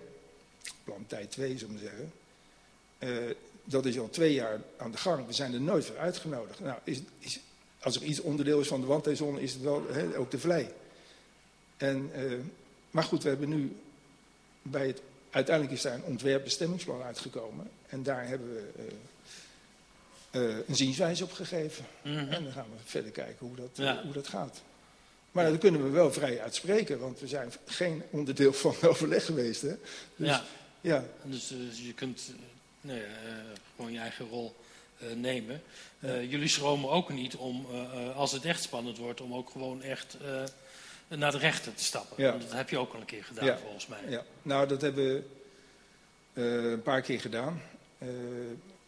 plan 0.84 1.04
tijd 1.06 1.30
2 1.30 1.58
zullen 1.58 1.74
we 1.74 1.80
zeggen. 1.80 2.12
Eh, 2.98 3.34
dat 3.64 3.86
is 3.86 3.98
al 3.98 4.10
twee 4.10 4.32
jaar 4.34 4.60
aan 4.76 4.90
de 4.90 4.98
gang. 4.98 5.26
We 5.26 5.32
zijn 5.32 5.54
er 5.54 5.60
nooit 5.60 5.84
voor 5.84 5.98
uitgenodigd. 5.98 6.60
Nou, 6.60 6.78
is, 6.84 7.00
is, 7.18 7.40
als 7.80 7.96
er 7.96 8.02
iets 8.02 8.20
onderdeel 8.20 8.60
is 8.60 8.68
van 8.68 8.80
de 8.80 8.86
wandtijzone, 8.86 9.40
is 9.40 9.52
het 9.52 9.62
wel 9.62 9.86
ook 10.16 10.30
de 10.30 10.38
vlei. 10.38 10.68
En, 11.76 12.10
eh, 12.14 12.22
maar 12.90 13.04
goed, 13.04 13.22
we 13.22 13.28
hebben 13.28 13.48
nu 13.48 13.76
bij 14.62 14.86
het. 14.86 15.00
Uiteindelijk 15.30 15.76
is 15.76 15.82
daar 15.82 15.94
een 15.94 16.04
ontwerpbestemmingsplan 16.04 17.02
uitgekomen. 17.02 17.70
En 17.86 18.02
daar 18.02 18.28
hebben 18.28 18.54
we 18.54 18.68
eh, 18.76 18.84
eh, 20.30 20.56
een 20.66 20.76
zienswijze 20.76 21.24
op 21.24 21.32
gegeven. 21.32 21.84
Mhm. 22.02 22.16
En 22.16 22.44
dan 22.44 22.52
gaan 22.52 22.66
we 22.70 22.76
verder 22.84 23.10
kijken 23.10 23.46
hoe 23.46 23.56
dat, 23.56 23.70
Ja. 23.72 24.02
hoe 24.02 24.12
dat 24.12 24.28
gaat. 24.28 24.62
Maar 25.32 25.50
dat 25.50 25.58
kunnen 25.58 25.82
we 25.82 25.88
wel 25.88 26.12
vrij 26.12 26.40
uitspreken, 26.40 26.98
want 26.98 27.20
we 27.20 27.26
zijn 27.26 27.52
geen 27.66 28.02
onderdeel 28.10 28.52
van 28.52 28.74
overleg 28.90 29.24
geweest. 29.24 29.62
Hè? 29.62 29.74
Dus, 30.16 30.28
ja, 30.28 30.44
ja. 30.80 31.04
dus 31.22 31.50
eh, 31.50 31.86
je 31.86 31.94
kunt 31.94 32.32
nee, 32.80 33.02
gewoon 33.76 33.92
je 33.92 33.98
eigen 33.98 34.28
rol 34.28 34.56
nemen. 35.14 35.62
Eh, 36.00 36.30
jullie 36.30 36.48
schromen 36.48 36.90
ook 36.90 37.08
niet 37.12 37.36
om, 37.36 37.66
eh, 37.70 37.80
eh, 38.08 38.16
als 38.16 38.32
het 38.32 38.44
echt 38.44 38.62
spannend 38.62 38.98
wordt, 38.98 39.20
om 39.20 39.34
ook 39.34 39.50
gewoon 39.50 39.82
echt 39.82 40.16
eh, 40.22 40.42
naar 41.18 41.30
de 41.32 41.38
rechter 41.38 41.74
te 41.74 41.84
stappen. 41.84 42.22
Ja. 42.24 42.30
Want 42.30 42.42
dat 42.42 42.52
heb 42.52 42.70
je 42.70 42.78
ook 42.78 42.92
al 42.94 43.00
een 43.00 43.06
keer 43.06 43.24
gedaan, 43.24 43.44
Ja. 43.44 43.58
volgens 43.58 43.86
mij. 43.86 43.98
Ja, 44.08 44.24
nou 44.42 44.68
dat 44.68 44.80
hebben 44.80 45.04
we 45.14 45.22
eh, 46.32 46.70
een 46.70 46.82
paar 46.82 47.00
keer 47.02 47.20
gedaan. 47.20 47.62
Eh, 47.98 48.08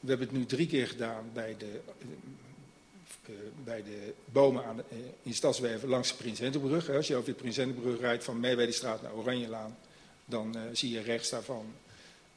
we 0.01 0.09
hebben 0.09 0.27
het 0.29 0.37
nu 0.37 0.47
drie 0.47 0.67
keer 0.67 0.87
gedaan 0.87 1.31
bij 1.33 1.55
de, 1.59 1.81
eh, 1.99 3.35
eh, 3.35 3.41
bij 3.65 3.83
de 3.83 4.13
bomen 4.25 4.65
aan 4.65 4.77
de, 4.77 4.85
eh, 4.91 4.97
in 5.23 5.35
Stadswerven 5.35 5.89
langs 5.89 6.09
de 6.09 6.15
Prins 6.15 6.39
Hendrikbrug. 6.39 6.91
Als 6.91 7.07
je 7.07 7.15
over 7.17 7.29
de 7.29 7.35
Prins 7.39 7.57
Hendrikbrug 7.57 8.01
rijdt 8.01 8.25
van 8.25 8.41
Meewedestraat 8.41 9.03
naar 9.03 9.15
Oranjelaan, 9.15 9.79
dan 10.25 10.57
eh, 10.57 10.63
zie 10.73 10.91
je 10.91 11.01
rechts 11.01 11.31
daarvan 11.31 11.75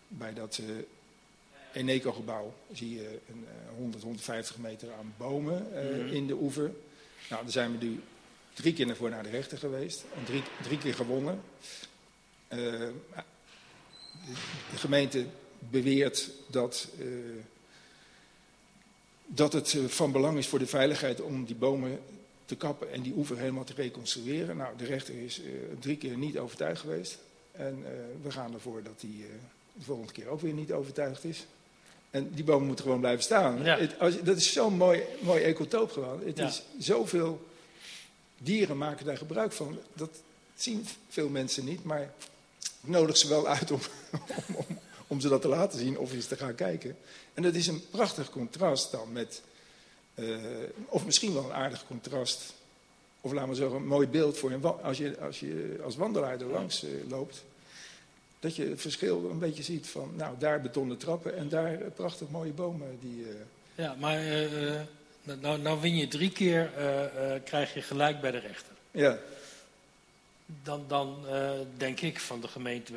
bij 0.07 0.33
dat 0.33 0.59
eh 1.73 1.79
Eneco-gebouw 1.81 2.53
zie 2.73 2.93
je 2.95 3.19
een 3.29 3.45
eh, 3.47 3.75
100, 3.77 4.03
150 4.03 4.57
meter 4.57 4.89
aan 4.99 5.13
bomen 5.17 5.75
eh, 5.75 5.97
Mhm. 6.05 6.13
in 6.13 6.27
de 6.27 6.33
oever. 6.33 6.71
Nou, 7.29 7.43
daar 7.43 7.51
zijn 7.51 7.77
we 7.77 7.85
nu 7.85 7.99
drie 8.53 8.73
keer 8.73 8.85
naar 8.85 8.95
naar 9.09 9.23
de 9.23 9.29
rechter 9.29 9.57
geweest 9.57 10.03
en 10.17 10.23
drie, 10.25 10.43
drie 10.63 10.77
keer 10.77 10.93
gewonnen. 10.93 11.41
Eh, 12.47 12.59
de, 14.71 14.77
gemeente 14.77 15.25
beweert 15.59 16.29
dat, 16.47 16.87
eh, 16.99 17.05
dat 19.25 19.53
het 19.53 19.73
eh, 19.73 19.85
van 19.85 20.11
belang 20.11 20.37
is 20.37 20.47
voor 20.47 20.59
de 20.59 20.67
veiligheid 20.67 21.21
om 21.21 21.45
die 21.45 21.55
bomen 21.55 21.99
te 22.45 22.55
kappen 22.55 22.91
en 22.91 23.01
die 23.01 23.13
oever 23.15 23.37
helemaal 23.37 23.63
te 23.63 23.73
reconstrueren. 23.73 24.57
Nou, 24.57 24.77
de 24.77 24.85
rechter 24.85 25.13
is 25.15 25.41
eh, 25.41 25.51
drie 25.79 25.97
keer 25.97 26.17
niet 26.17 26.37
overtuigd 26.37 26.81
geweest. 26.81 27.17
En 27.51 27.83
eh, 27.85 27.91
we 28.21 28.31
gaan 28.31 28.53
ervoor 28.53 28.83
dat 28.83 29.01
hij 29.01 29.09
eh, 29.09 29.25
de 29.73 29.83
volgende 29.83 30.11
keer 30.13 30.27
ook 30.27 30.41
weer 30.41 30.53
niet 30.53 30.71
overtuigd 30.71 31.23
is. 31.23 31.45
En 32.13 32.29
die 32.33 32.43
bomen 32.43 32.67
moeten 32.67 32.85
gewoon 32.85 32.99
blijven 32.99 33.23
staan. 33.23 33.63
Ja. 33.63 33.77
Het, 33.77 33.99
als, 33.99 34.21
dat 34.21 34.37
is 34.37 34.53
zo'n 34.53 34.73
mooi, 34.73 35.03
mooi 35.21 35.43
ecotoop 35.43 35.91
gewoon. 35.91 36.21
Het 36.25 36.37
Ja. 36.37 36.47
is 36.47 36.63
zoveel 36.79 37.47
dieren 38.37 38.77
maken 38.77 39.05
daar 39.05 39.17
gebruik 39.17 39.51
van. 39.51 39.77
Dat 39.93 40.09
zien 40.55 40.87
veel 41.09 41.29
mensen 41.29 41.65
niet, 41.65 41.83
maar 41.83 42.01
ik 42.01 42.09
nodig 42.89 43.17
ze 43.17 43.27
wel 43.27 43.47
uit 43.47 43.71
om, 43.71 43.79
om, 44.47 44.55
om, 44.55 44.65
om 45.07 45.19
ze 45.19 45.29
dat 45.29 45.41
te 45.41 45.47
laten 45.47 45.79
zien 45.79 45.97
of 45.97 46.11
eens 46.13 46.25
te 46.25 46.35
gaan 46.37 46.55
kijken. 46.55 46.97
En 47.33 47.43
dat 47.43 47.53
is 47.55 47.67
een 47.67 47.83
prachtig 47.89 48.29
contrast 48.29 48.91
dan 48.91 49.11
met, 49.11 49.41
eh, 50.13 50.37
of 50.85 51.05
misschien 51.05 51.33
wel 51.33 51.43
een 51.45 51.53
aardig 51.53 51.85
contrast, 51.87 52.53
of 53.21 53.31
laten 53.31 53.49
we 53.49 53.55
zeggen, 53.55 53.75
een 53.75 53.87
mooi 53.87 54.07
beeld 54.07 54.37
voor 54.37 54.51
een, 54.51 54.63
als 54.63 54.97
je 54.97 55.19
als, 55.19 55.39
je 55.39 55.79
als 55.83 55.95
wandelaar 55.95 56.39
er 56.41 56.47
langs 56.47 56.83
eh, 56.83 56.89
loopt. 57.09 57.43
Dat 58.43 58.55
je 58.55 58.65
het 58.69 58.81
verschil 58.81 59.29
een 59.29 59.39
beetje 59.39 59.63
ziet 59.63 59.87
van, 59.87 60.13
nou, 60.15 60.35
daar 60.39 60.61
betonnen 60.61 60.97
trappen 60.97 61.37
en 61.37 61.49
daar 61.49 61.73
eh, 61.81 61.91
prachtig 61.95 62.29
mooie 62.29 62.51
bomen. 62.51 62.97
Die, 63.01 63.25
eh, 63.29 63.35
Ja, 63.75 63.95
maar 63.99 64.17
eh, 64.17 64.81
nou, 65.39 65.59
nou 65.61 65.81
win 65.81 65.95
je 65.95 66.07
drie 66.07 66.31
keer, 66.31 66.71
krijg 67.43 67.73
je 67.73 67.81
gelijk 67.81 68.21
bij 68.21 68.31
de 68.31 68.37
rechter. 68.37 68.73
ja, 68.91 69.17
Dan, 70.63 70.85
dan 70.87 71.25
denk 71.77 72.01
ik 72.01 72.19
van 72.19 72.41
de 72.41 72.47
gemeente 72.47 72.93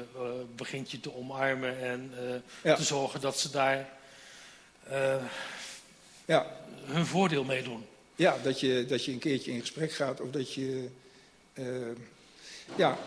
begint 0.57 0.90
je 0.90 1.01
te 1.01 1.14
omarmen 1.14 1.78
en 1.80 2.12
Ja. 2.62 2.74
te 2.74 2.84
zorgen 2.84 3.20
dat 3.20 3.38
ze 3.38 3.51
daar 3.51 3.88
ja, 6.24 6.57
hun 6.84 7.07
voordeel 7.07 7.44
mee 7.44 7.62
doen. 7.62 7.86
Ja, 8.14 8.36
dat 8.42 8.61
je, 8.61 8.84
dat 8.88 9.05
je 9.05 9.12
een 9.12 9.18
keertje 9.18 9.53
in 9.53 9.61
gesprek 9.61 9.92
gaat 9.92 10.20
of 10.20 10.30
dat 10.30 10.53
je. 10.55 10.88
ja, 12.76 12.99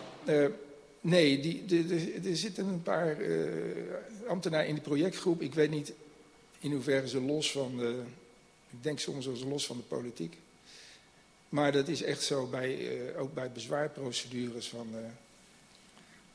nee, 1.02 1.40
de, 1.40 1.86
de, 1.86 2.30
er 2.30 2.38
zitten 2.38 2.68
een 2.68 2.84
paar 2.84 3.20
eh, 3.20 3.38
ambtenaren 4.28 4.68
in 4.68 4.74
die 4.74 4.84
projectgroep. 4.84 5.42
Ik 5.42 5.54
weet 5.54 5.70
niet 5.70 5.94
in 6.60 6.72
hoeverre 6.72 7.08
ze 7.08 7.22
los 7.22 7.52
van 7.52 7.78
de, 7.78 8.02
Ik 8.70 8.84
denk 8.84 9.00
soms 9.00 9.26
wel 9.26 9.48
los 9.48 9.66
van 9.66 9.78
de 9.78 9.84
politiek. 9.84 10.38
Maar 11.50 11.72
dat 11.72 11.88
is 11.88 12.02
echt 12.02 12.24
zo, 12.24 12.46
bij, 12.46 12.78
uh, 12.78 13.22
ook 13.22 13.34
bij 13.34 13.52
bezwaarprocedures 13.52 14.68
van 14.68 14.88
uh, 14.94 15.00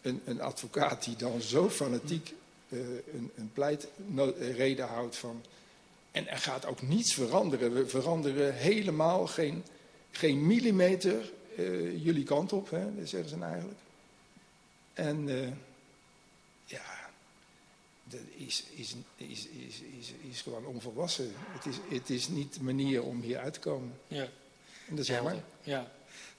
een, 0.03 0.21
een, 0.25 0.41
advocaat 0.41 1.05
die 1.05 1.17
dan 1.17 1.43
zo 1.43 1.71
fanatiek 1.71 2.35
een, 2.69 3.31
een 3.35 3.51
pleitreden 3.53 4.87
houdt 4.87 5.17
van... 5.17 5.43
En 6.11 6.29
er 6.29 6.39
gaat 6.39 6.67
ook 6.67 6.83
niets 6.83 7.15
veranderen. 7.15 7.75
We 7.75 7.87
veranderen 7.87 8.55
helemaal 8.55 9.27
geen, 9.27 9.65
geen 10.11 10.47
millimeter 10.47 11.33
jullie 11.97 12.25
kant 12.25 12.53
op, 12.53 12.71
hè, 12.71 13.07
zeggen 13.07 13.29
ze 13.29 13.39
eigenlijk. 13.41 13.79
En 14.95 15.29
ja, 16.65 17.11
dat 18.05 18.21
is, 18.37 18.65
is, 18.75 18.95
is, 19.17 19.47
is, 19.47 19.81
is, 19.99 20.13
is 20.31 20.41
gewoon 20.41 20.67
onvolwassen. 20.67 21.33
Het 21.37 21.67
is, 21.67 21.77
het 21.89 22.11
is 22.11 22.29
niet 22.29 22.55
de 22.55 22.63
manier 22.63 23.03
om 23.03 23.21
hier 23.21 23.39
uit 23.39 23.53
te 23.53 23.61
komen. 23.61 23.99
Ja. 24.09 24.23
En 24.89 24.97
dat 24.97 24.99
is 24.99 25.07
jammer. 25.07 25.43
Ja. 25.63 25.91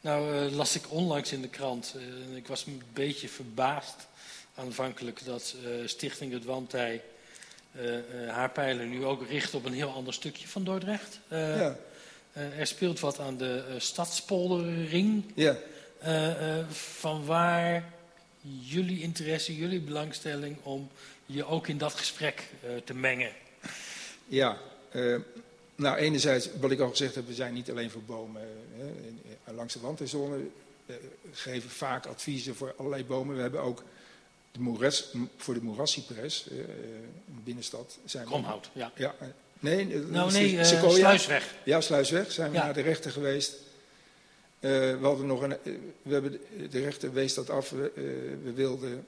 Nou 0.01 0.45
uh, 0.45 0.55
las 0.55 0.75
ik 0.75 0.91
onlangs 0.91 1.31
in 1.31 1.41
de 1.41 1.47
krant, 1.47 1.95
uh, 1.97 2.35
ik 2.35 2.47
was 2.47 2.65
een 2.65 2.81
beetje 2.93 3.29
verbaasd 3.29 4.07
aanvankelijk 4.55 5.25
dat 5.25 5.55
Stichting 5.85 6.31
Het 6.31 6.45
Wantij 6.45 7.01
haar 8.27 8.49
pijlen 8.49 8.89
nu 8.89 9.05
ook 9.05 9.27
richt 9.27 9.53
op 9.53 9.65
een 9.65 9.73
heel 9.73 9.91
ander 9.91 10.13
stukje 10.13 10.47
van 10.47 10.63
Dordrecht. 10.63 11.19
ja. 11.29 11.77
er 12.33 12.67
speelt 12.67 12.99
wat 12.99 13.19
aan 13.19 13.37
de 13.37 13.75
stadspolderring. 13.77 15.23
Ja. 15.33 15.57
van 16.69 17.25
waar 17.25 17.93
jullie 18.61 19.01
interesse, 19.01 19.55
jullie 19.55 19.79
belangstelling 19.79 20.57
om 20.63 20.89
je 21.25 21.45
ook 21.45 21.67
in 21.67 21.77
dat 21.77 21.93
gesprek 21.93 22.43
te 22.83 22.93
mengen? 22.93 23.31
Ja, 24.27 24.57
nou, 25.75 25.97
enerzijds, 25.97 26.49
wat 26.59 26.71
ik 26.71 26.79
al 26.79 26.89
gezegd 26.89 27.15
heb, 27.15 27.27
we 27.27 27.33
zijn 27.33 27.53
niet 27.53 27.69
alleen 27.69 27.89
voor 27.89 28.03
bomen 28.03 28.41
hè, 29.43 29.53
langs 29.53 29.73
de. 29.73 29.79
We 30.85 30.99
geven 31.31 31.69
vaak 31.69 32.05
adviezen 32.05 32.55
voor 32.55 32.73
allerlei 32.77 33.05
bomen. 33.05 33.35
We 33.35 33.41
hebben 33.41 33.61
ook 33.61 33.83
de 34.51 34.59
moeras, 34.59 35.11
voor 35.37 35.53
de 35.53 35.61
moerassiepres 35.61 36.45
in 36.49 37.35
de 37.35 37.41
binnenstad. 37.43 37.97
Zijn 38.05 38.25
Kromhout, 38.25 38.69
ja. 38.73 38.91
ja. 38.95 39.15
Nee, 39.59 39.85
nou, 39.85 40.31
nee 40.31 40.51
uh, 40.51 40.63
Sluisweg. 40.63 41.55
Ja, 41.63 41.81
Sluisweg 41.81 42.31
zijn 42.31 42.51
we 42.51 42.57
Ja. 42.57 42.63
naar 42.63 42.73
de 42.73 42.81
rechter 42.81 43.11
geweest. 43.11 43.53
Uh, 44.59 44.71
we, 44.71 44.99
hadden 45.01 45.25
nog 45.25 45.41
een, 45.41 45.57
we 46.01 46.13
hebben 46.13 46.39
de 46.69 46.79
rechter 46.79 47.13
wees 47.13 47.33
dat 47.33 47.49
af. 47.49 47.69
We, 47.69 47.91
uh, 47.95 48.03
we 48.43 48.53
wilden 48.53 49.05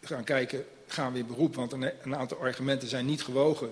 gaan 0.00 0.24
kijken, 0.24 0.64
gaan 0.86 1.12
we 1.12 1.18
in 1.18 1.26
beroep? 1.26 1.54
Want 1.54 1.72
een, 1.72 1.90
een 2.02 2.16
aantal 2.16 2.38
argumenten 2.38 2.88
zijn 2.88 3.06
niet 3.06 3.22
gewogen. 3.22 3.70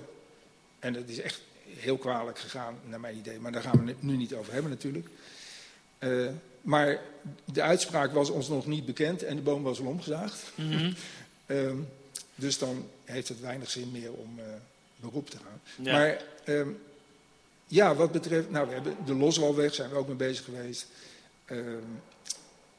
En 0.79 0.93
dat 0.93 1.09
is 1.09 1.21
echt 1.21 1.41
heel 1.67 1.97
kwalijk 1.97 2.39
gegaan, 2.39 2.79
naar 2.85 3.01
mijn 3.01 3.17
idee. 3.17 3.39
Maar 3.39 3.53
daar 3.53 3.63
gaan 3.63 3.85
we 3.85 3.91
het 3.91 4.03
nu 4.03 4.17
niet 4.17 4.35
over 4.35 4.53
hebben 4.53 4.71
natuurlijk. 4.71 5.07
Uh, 5.99 6.29
maar 6.61 7.01
de 7.45 7.63
uitspraak 7.63 8.13
was 8.13 8.31
ons 8.31 8.49
nog 8.49 8.67
niet 8.67 8.87
bekend 8.87 9.23
en 9.23 9.37
de 9.37 9.43
boom 9.43 9.63
was 9.63 9.81
al 9.81 9.87
omgezaagd. 9.87 10.51
Mm 10.55 10.71
-hmm. 10.71 10.95
um, 11.47 11.89
dus 12.35 12.59
dan 12.59 12.89
heeft 13.05 13.29
het 13.29 13.41
weinig 13.41 13.71
zin 13.71 13.91
meer 13.91 14.13
om 14.13 14.39
uh, 14.39 14.45
beroep 14.97 15.31
te 15.31 15.37
gaan. 15.37 15.61
Ja. 15.85 15.93
Maar 15.93 16.23
um, 16.47 16.79
ja, 17.73 17.95
wat 17.95 18.13
betreft... 18.13 18.51
Nou, 18.51 18.67
we 18.67 18.73
hebben 18.73 18.97
de 19.05 19.15
Loswalweg, 19.15 19.75
zijn 19.75 19.91
we 19.91 19.97
ook 19.97 20.07
mee 20.07 20.17
bezig 20.17 20.45
geweest. 20.45 20.87
Um, 21.51 22.03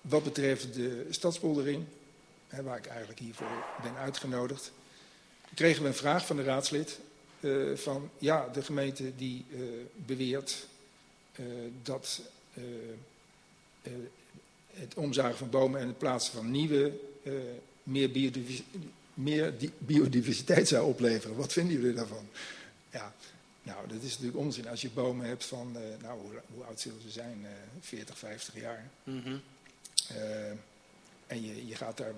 wat 0.02 0.24
betreft 0.24 0.74
de 0.74 1.08
stadspoldering, 1.10 1.86
hè, 2.48 2.64
waar 2.64 2.78
ik 2.78 2.86
eigenlijk 2.86 3.20
hiervoor 3.20 3.66
ben 3.82 3.96
uitgenodigd... 3.96 4.72
kregen 5.54 5.82
we 5.82 5.88
een 5.88 5.94
vraag 5.94 6.26
van 6.26 6.36
de 6.36 6.44
raadslid... 6.44 7.00
Uh, 7.40 7.78
van 7.78 8.10
ja, 8.18 8.48
de 8.54 8.62
gemeente 8.62 9.16
die 9.16 9.46
uh, 9.50 9.62
beweert 9.96 10.68
uh, 11.40 11.46
dat 11.84 12.22
het 14.74 14.94
omzagen 14.96 15.38
van 15.38 15.50
bomen 15.50 15.80
en 15.82 15.88
het 15.88 15.98
plaatsen 15.98 16.34
van 16.34 16.52
nieuwe 16.52 16.92
meer, 17.84 18.12
biodivers 18.12 18.64
meer 19.14 19.54
biodiversiteit 19.78 20.68
zou 20.68 20.88
opleveren. 20.88 21.36
Wat 21.36 21.54
vinden 21.54 21.76
jullie 21.76 21.94
daarvan? 21.94 22.28
Ja, 22.92 23.14
nou, 23.64 23.88
dat 23.88 24.02
is 24.02 24.10
natuurlijk 24.12 24.38
onzin. 24.38 24.68
Als 24.68 24.82
je 24.82 24.90
bomen 24.90 25.26
hebt 25.26 25.46
van, 25.46 25.72
nou, 26.02 26.20
hoe, 26.20 26.32
hoe, 26.54 26.64
oud 26.64 26.80
zullen 26.80 27.02
ze 27.02 27.10
zijn? 27.10 27.46
40, 27.80 28.18
50 28.18 28.56
jaar. 28.62 28.90
Mm 29.04 29.22
-hmm. 29.24 29.42
en 31.28 31.46
je, 31.46 31.68
je 31.68 31.76
gaat 31.76 31.98
daar 31.98 32.14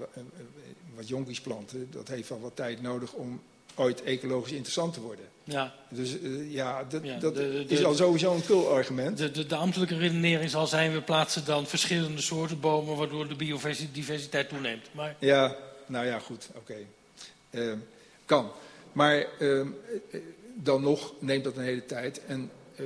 wat 0.95 1.07
jonkies 1.07 1.41
planten. 1.41 1.87
Dat 1.91 2.07
heeft 2.07 2.29
wel 2.29 2.39
wat 2.39 2.55
tijd 2.55 2.81
nodig 2.81 3.13
om 3.13 3.41
ooit 3.75 4.03
ecologisch 4.03 4.51
interessant 4.51 4.93
te 4.93 5.01
worden. 5.01 5.25
Ja. 5.43 5.73
Dus 5.89 6.19
uh, 6.19 6.53
ja, 6.53 6.83
dat, 6.83 7.03
Ja, 7.03 7.19
dat 7.19 7.35
de- 7.35 7.65
de- 7.67 7.73
is 7.73 7.83
al 7.83 7.93
sowieso 7.95 8.33
een 8.35 8.45
kul-argument. 8.45 9.17
De, 9.17 9.31
de, 9.31 9.45
de 9.45 9.55
ambtelijke 9.55 9.97
redenering 9.97 10.49
zal 10.49 10.67
zijn, 10.67 10.93
we 10.93 11.01
plaatsen 11.01 11.45
dan 11.45 11.67
verschillende 11.67 12.21
soorten 12.21 12.59
bomen, 12.59 12.95
waardoor 12.95 13.27
de 13.27 13.35
biodiversiteit 13.35 14.49
toeneemt. 14.49 14.87
Maar 14.91 15.15
Ja, 15.19 15.55
nou 15.85 16.05
ja, 16.05 16.19
goed, 16.19 16.47
oké. 16.55 16.75
Eh, 17.49 17.73
kan. 18.25 18.51
Maar 18.91 19.25
eh, 19.39 19.59
eh, 19.59 19.67
dan 20.57 20.81
nog 20.81 21.13
neemt 21.19 21.43
dat 21.43 21.57
een 21.57 21.63
hele 21.63 21.85
tijd. 21.85 22.25
En 22.25 22.51
eh, 22.75 22.85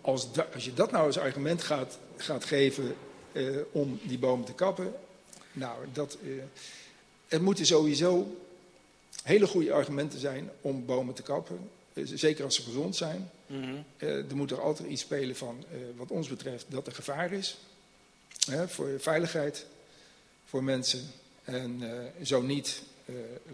als, 0.00 0.32
da- 0.32 0.48
als 0.54 0.64
je 0.64 0.74
dat 0.74 0.90
nou 0.90 1.06
als 1.06 1.18
argument 1.18 1.62
gaat, 1.62 1.98
gaat 2.16 2.44
geven 2.44 2.94
eh, 3.32 3.56
om 3.72 4.00
die 4.02 4.18
bomen 4.18 4.46
te 4.46 4.52
kappen... 4.54 4.92
Nou, 5.52 5.86
dat... 5.92 6.16
eh, 6.24 6.30
er 7.28 7.42
moeten 7.42 7.66
sowieso 7.66 8.36
hele 9.22 9.46
goede 9.46 9.72
argumenten 9.72 10.18
zijn 10.20 10.50
om 10.60 10.84
bomen 10.86 11.14
te 11.14 11.22
kappen. 11.22 11.58
Zeker 12.04 12.44
als 12.44 12.54
ze 12.54 12.62
gezond 12.62 12.96
zijn. 12.96 13.30
mhm, 13.46 13.74
er 13.98 14.36
moet 14.36 14.50
er 14.50 14.60
altijd 14.60 14.88
iets 14.88 15.02
spelen 15.02 15.36
van, 15.36 15.64
wat 15.96 16.10
ons 16.10 16.28
betreft, 16.28 16.66
dat 16.68 16.86
er 16.86 16.92
gevaar 16.92 17.32
is. 17.32 17.58
Hè, 18.50 18.68
voor 18.68 19.00
veiligheid, 19.00 19.66
voor 20.44 20.64
mensen. 20.64 21.00
En 21.44 21.82
zo 22.22 22.42
niet, 22.42 22.82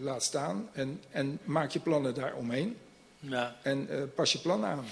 laat 0.00 0.22
staan. 0.22 0.68
En, 0.72 1.00
en 1.10 1.38
maak 1.44 1.70
je 1.70 1.80
plannen 1.80 2.14
daaromheen. 2.14 2.76
Ja, 3.30 3.56
En 3.62 3.88
eh, 3.88 4.02
pas 4.14 4.32
je 4.32 4.38
plannen 4.38 4.68
aan. 4.68 4.84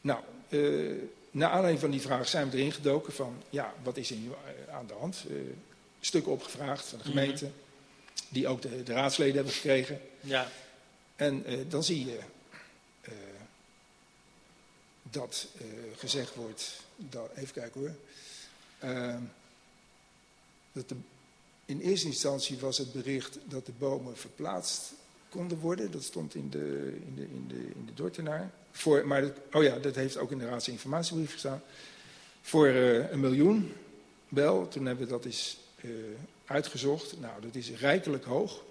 Nou, 0.00 0.20
eh 0.48 1.18
naar 1.32 1.50
aanleiding 1.50 1.80
van 1.80 1.90
die 1.90 2.00
vraag 2.00 2.28
zijn 2.28 2.50
we 2.50 2.56
erin 2.56 2.72
gedoken 2.72 3.12
van... 3.12 3.42
ja, 3.50 3.74
wat 3.82 3.96
is 3.96 4.10
er 4.10 4.16
nu 4.16 4.28
eh, 4.28 4.74
aan 4.74 4.86
de 4.86 4.94
hand? 4.94 5.24
Eh, 5.28 5.36
stukken 6.00 6.32
opgevraagd 6.32 6.84
van 6.84 6.98
de 6.98 7.04
gemeente... 7.04 7.50
die 8.28 8.48
ook 8.48 8.62
de, 8.62 8.82
de 8.82 8.92
raadsleden 8.92 9.34
hebben 9.34 9.52
gekregen. 9.52 10.00
ja, 10.20 10.48
En 11.16 11.44
dan 11.68 11.84
zie 11.84 12.06
je 12.06 12.18
dat 15.02 15.46
gezegd 15.96 16.34
wordt, 16.34 16.82
dat, 16.96 17.30
even 17.34 17.52
kijken 17.52 17.80
hoor, 17.80 17.94
dat 20.72 20.88
de, 20.88 20.96
in 21.64 21.80
eerste 21.80 22.06
instantie 22.06 22.58
was 22.58 22.78
het 22.78 22.92
bericht 22.92 23.38
dat 23.44 23.66
de 23.66 23.72
bomen 23.78 24.16
verplaatst 24.16 24.92
konden 25.30 25.58
worden. 25.58 25.90
Dat 25.90 26.02
stond 26.02 26.34
in 26.34 26.50
de, 26.50 26.96
in 27.06 27.14
de, 27.14 27.22
in 27.22 27.44
de, 27.48 27.70
in 27.74 27.86
de 27.86 27.94
Dordtenaar. 27.94 28.50
Voor, 28.70 29.06
maar 29.06 29.20
dat, 29.20 29.32
oh 29.52 29.62
ja, 29.62 29.78
dat 29.78 29.94
heeft 29.94 30.16
ook 30.16 30.30
in 30.30 30.38
de 30.38 30.46
raadsinformatiebrief 30.46 31.32
gestaan. 31.32 31.62
Voor 32.42 32.66
eh, 32.66 33.10
een 33.10 33.20
miljoen 33.20 33.72
wel. 34.28 34.68
Toen 34.68 34.86
hebben 34.86 35.04
we 35.06 35.12
dat 35.12 35.24
eens 35.24 35.56
eh, 35.80 35.90
uitgezocht. 36.44 37.20
Nou, 37.20 37.40
dat 37.40 37.54
is 37.54 37.70
rijkelijk 37.70 38.24
hoog. 38.24 38.62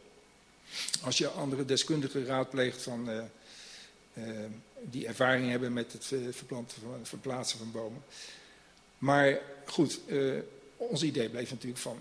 Als 1.03 1.17
je 1.17 1.27
andere 1.27 1.65
deskundigen 1.65 2.25
raadpleegt 2.25 2.81
van, 2.81 3.09
eh, 3.09 3.23
die 4.81 5.07
ervaring 5.07 5.49
hebben 5.49 5.73
met 5.73 5.93
het 5.93 6.05
verplanten 6.35 6.81
van, 6.81 6.99
verplaatsen 7.03 7.57
van 7.57 7.71
bomen. 7.71 8.03
Maar 8.97 9.39
goed, 9.65 9.99
ons 10.77 11.03
idee 11.03 11.29
bleef 11.29 11.49
natuurlijk 11.49 11.81
van, 11.81 11.99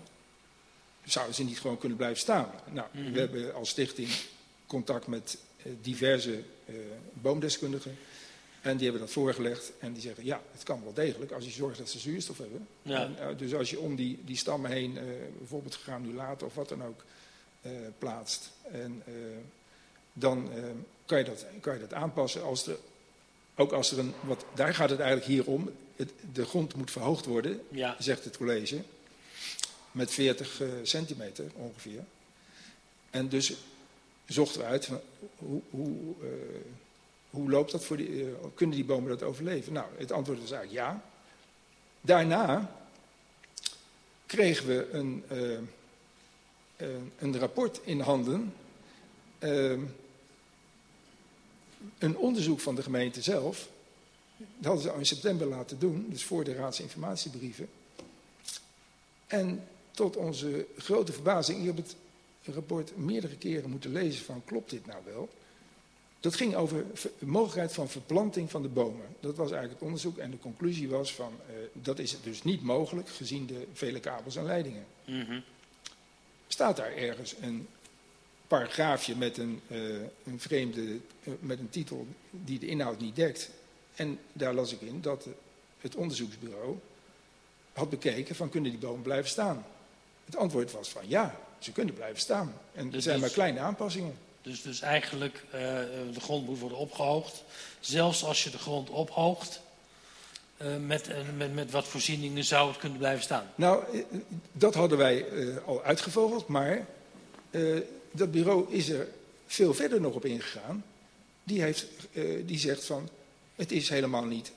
zouden 1.03 1.35
ze 1.35 1.43
niet 1.43 1.59
gewoon 1.59 1.77
kunnen 1.77 1.97
blijven 1.97 2.19
staan? 2.19 2.51
Nou, 2.71 2.87
Mhm. 2.91 3.11
we 3.11 3.19
hebben 3.19 3.53
als 3.53 3.69
stichting 3.69 4.09
contact 4.69 5.07
met 5.07 5.37
eh, 5.57 5.71
diverse 5.81 6.43
eh, 6.65 6.75
boomdeskundigen. 7.13 7.97
En 8.61 8.77
die 8.77 8.83
hebben 8.83 9.05
dat 9.05 9.13
voorgelegd 9.13 9.71
en 9.79 9.93
die 9.93 10.01
zeggen, 10.01 10.25
ja, 10.25 10.41
het 10.51 10.63
kan 10.63 10.83
wel 10.83 10.93
degelijk 10.93 11.31
als 11.31 11.45
je 11.45 11.51
zorgt 11.51 11.77
dat 11.77 11.89
ze 11.89 11.99
zuurstof 11.99 12.37
hebben. 12.37 12.67
Ja. 12.81 13.03
En, 13.03 13.19
eh, 13.19 13.37
dus 13.37 13.53
als 13.53 13.69
je 13.69 13.79
om 13.79 13.95
die, 13.95 14.19
die 14.25 14.37
stammen 14.37 14.71
heen 14.71 14.97
bijvoorbeeld 15.37 15.75
granulaten 15.75 16.47
of 16.47 16.55
wat 16.55 16.69
dan 16.69 16.83
ook 16.83 17.03
plaatst, 17.97 18.51
en, 18.71 19.03
dan 20.13 20.49
kan, 21.05 21.17
je 21.17 21.23
dat, 21.23 21.45
kan 21.61 21.73
je 21.73 21.79
dat 21.79 21.93
aanpassen. 21.93 22.43
Als 22.43 22.67
er, 22.67 22.77
ook 23.55 23.71
als 23.71 23.91
er 23.91 23.99
een, 23.99 24.13
wat, 24.21 24.45
daar 24.55 24.73
gaat 24.73 24.89
het 24.89 24.99
eigenlijk 24.99 25.29
hier 25.29 25.45
om, 25.45 25.69
het, 25.95 26.11
de 26.33 26.45
grond 26.45 26.75
moet 26.75 26.91
verhoogd 26.91 27.25
worden, 27.25 27.61
ja, 27.69 27.95
zegt 27.99 28.23
het 28.23 28.37
college, 28.37 28.81
met 29.91 30.11
40 30.11 30.61
eh, 30.61 30.67
centimeter 30.83 31.45
ongeveer. 31.55 32.03
En 33.09 33.29
dus 33.29 33.53
zochten 34.33 34.61
we 34.61 34.67
uit, 34.67 34.89
hoe, 35.37 35.61
hoe, 35.69 36.13
eh, 36.21 36.29
hoe 37.29 37.49
loopt 37.49 37.71
dat 37.71 37.85
voor 37.85 37.97
die, 37.97 38.21
eh, 38.21 38.31
kunnen 38.53 38.75
die 38.75 38.85
bomen 38.85 39.09
dat 39.09 39.23
overleven? 39.23 39.73
Nou, 39.73 39.87
het 39.97 40.11
antwoord 40.11 40.39
was 40.39 40.51
eigenlijk 40.51 40.85
ja. 40.87 41.03
Daarna 42.01 42.75
kregen 44.25 44.67
we 44.67 44.89
een, 44.91 45.23
eh, 45.27 46.87
een, 47.17 47.39
rapport 47.39 47.79
in 47.83 47.99
handen. 47.99 48.53
een 51.97 52.17
onderzoek 52.17 52.59
van 52.59 52.75
de 52.75 52.83
gemeente 52.83 53.21
zelf. 53.21 53.69
Dat 54.37 54.65
hadden 54.65 54.81
ze 54.81 54.91
al 54.91 54.99
in 54.99 55.05
september 55.05 55.47
laten 55.47 55.79
doen, 55.79 56.05
dus 56.09 56.23
voor 56.23 56.43
de 56.43 56.53
raadsinformatiebrieven. 56.53 57.69
En 59.27 59.67
tot 59.91 60.15
onze 60.15 60.65
grote 60.77 61.13
verbazing, 61.13 61.59
ik 61.59 61.65
heb 61.65 61.77
het 61.77 61.95
rapport 62.53 62.97
meerdere 62.97 63.35
keren 63.37 63.69
moeten 63.69 63.91
lezen 63.91 64.25
van 64.25 64.41
klopt 64.45 64.69
dit 64.69 64.85
nou 64.85 64.99
wel? 65.05 65.29
Dat 66.19 66.35
ging 66.35 66.55
over 66.55 66.85
de 67.19 67.25
mogelijkheid 67.25 67.73
van 67.73 67.89
verplanting 67.89 68.51
van 68.51 68.61
de 68.61 68.67
bomen. 68.67 69.05
Dat 69.19 69.35
was 69.35 69.51
eigenlijk 69.51 69.73
het 69.73 69.87
onderzoek 69.87 70.17
en 70.17 70.31
de 70.31 70.39
conclusie 70.39 70.89
was 70.89 71.13
van 71.13 71.33
uh, 71.49 71.55
dat 71.73 71.99
is 71.99 72.17
dus 72.23 72.43
niet 72.43 72.61
mogelijk 72.61 73.09
gezien 73.09 73.45
de 73.45 73.67
vele 73.73 73.99
kabels 73.99 74.35
en 74.35 74.43
leidingen. 74.43 74.85
Mm 75.05 75.25
-hmm. 75.25 75.43
Staat 76.47 76.77
daar 76.77 76.95
ergens 76.95 77.35
een 77.41 77.67
paragraafje 78.47 79.15
met 79.15 79.37
een, 79.37 79.61
uh, 79.67 80.01
een 80.23 80.39
vreemde, 80.39 80.81
uh, 80.81 81.33
met 81.39 81.59
een 81.59 81.69
titel 81.69 82.07
die 82.29 82.59
de 82.59 82.67
inhoud 82.67 82.99
niet 82.99 83.15
dekt. 83.15 83.49
En 83.95 84.19
daar 84.33 84.53
las 84.53 84.73
ik 84.73 84.81
in 84.81 85.01
dat 85.01 85.27
het 85.79 85.95
onderzoeksbureau 85.95 86.77
had 87.73 87.89
bekeken 87.89 88.35
van 88.35 88.49
kunnen 88.49 88.71
die 88.71 88.79
bomen 88.79 89.01
blijven 89.01 89.29
staan. 89.29 89.65
Het 90.25 90.35
antwoord 90.35 90.71
was 90.71 90.89
van 90.89 91.07
ja, 91.07 91.39
ze 91.59 91.71
kunnen 91.71 91.93
blijven 91.93 92.19
staan. 92.19 92.53
En 92.73 92.85
er 92.85 92.91
dus 92.91 93.03
zijn 93.03 93.19
maar 93.19 93.29
kleine 93.29 93.59
aanpassingen. 93.59 94.17
Dus, 94.41 94.61
dus 94.61 94.81
eigenlijk, 94.81 95.43
uh, 95.45 95.51
de 96.13 96.19
grond 96.19 96.45
moet 96.45 96.59
worden 96.59 96.77
opgehoogd. 96.77 97.43
Zelfs 97.79 98.23
als 98.23 98.43
je 98.43 98.49
de 98.49 98.57
grond 98.57 98.89
ophoogt, 98.89 99.61
uh, 100.61 100.77
met, 100.77 101.09
met, 101.37 101.53
met 101.53 101.71
wat 101.71 101.87
voorzieningen 101.87 102.43
zou 102.43 102.69
het 102.69 102.77
kunnen 102.77 102.97
blijven 102.97 103.23
staan. 103.23 103.51
Nou, 103.55 104.03
dat 104.51 104.73
hadden 104.73 104.97
wij 104.97 105.29
uh, 105.29 105.57
al 105.65 105.83
uitgevogeld, 105.83 106.47
maar 106.47 106.85
dat 108.11 108.31
bureau 108.31 108.73
is 108.73 108.89
er 108.89 109.07
veel 109.47 109.73
verder 109.73 110.01
nog 110.01 110.13
op 110.13 110.25
ingegaan. 110.25 110.83
Die, 111.43 111.61
heeft, 111.61 111.85
die 112.45 112.59
zegt 112.59 112.85
van, 112.85 113.09
het 113.55 113.71
is 113.71 113.89
helemaal 113.89 114.25
niet 114.25 114.51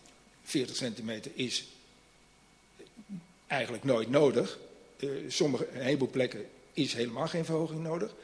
40 0.44 0.76
centimeter 0.76 1.30
is 1.34 1.64
eigenlijk 3.46 3.84
nooit 3.84 4.10
nodig. 4.10 4.58
sommige, 5.28 5.68
een 5.74 5.82
heleboel 5.82 6.10
plekken 6.10 6.46
is 6.72 6.94
helemaal 6.94 7.28
geen 7.28 7.44
verhoging 7.44 7.82
nodig. 7.82 8.14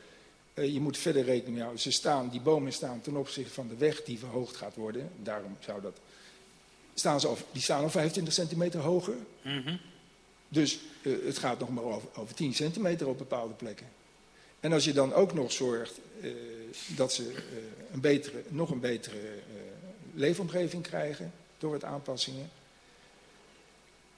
Uh, 0.54 0.72
je 0.72 0.80
moet 0.80 0.98
verder 0.98 1.24
rekening 1.24 1.52
mee 1.52 1.62
houden. 1.62 1.82
Ze 1.82 1.90
staan, 1.90 2.28
die 2.28 2.40
bomen 2.40 2.72
staan 2.72 3.00
ten 3.00 3.16
opzichte 3.16 3.52
van 3.52 3.68
de 3.68 3.76
weg 3.76 4.02
die 4.04 4.18
verhoogd 4.18 4.56
gaat 4.56 4.74
worden. 4.74 5.10
Daarom 5.22 5.56
zou 5.60 5.80
dat. 5.80 5.98
Staan 6.94 7.20
ze 7.20 7.26
al, 7.26 7.38
die 7.52 7.62
staan 7.62 7.82
al 7.82 7.90
25 7.90 8.34
centimeter 8.34 8.80
hoger. 8.80 9.16
Mm 9.42 9.62
-hmm. 9.62 9.80
Dus 10.48 10.78
uh, 11.02 11.26
het 11.26 11.38
gaat 11.38 11.58
nog 11.58 11.68
maar 11.68 11.84
over, 11.84 12.08
over 12.14 12.34
10 12.34 12.54
centimeter 12.54 13.08
op 13.08 13.18
bepaalde 13.18 13.54
plekken. 13.54 13.86
En 14.60 14.72
als 14.72 14.84
je 14.84 14.92
dan 14.92 15.12
ook 15.12 15.34
nog 15.34 15.52
zorgt 15.52 16.00
uh, 16.20 16.32
dat 16.96 17.12
ze 17.12 17.34
een 17.92 18.00
betere, 18.00 18.42
nog 18.48 18.70
een 18.70 18.80
betere 18.80 19.20
leefomgeving 20.14 20.82
krijgen 20.82 21.32
door 21.58 21.72
het 21.72 21.84
aanpassingen, 21.84 22.50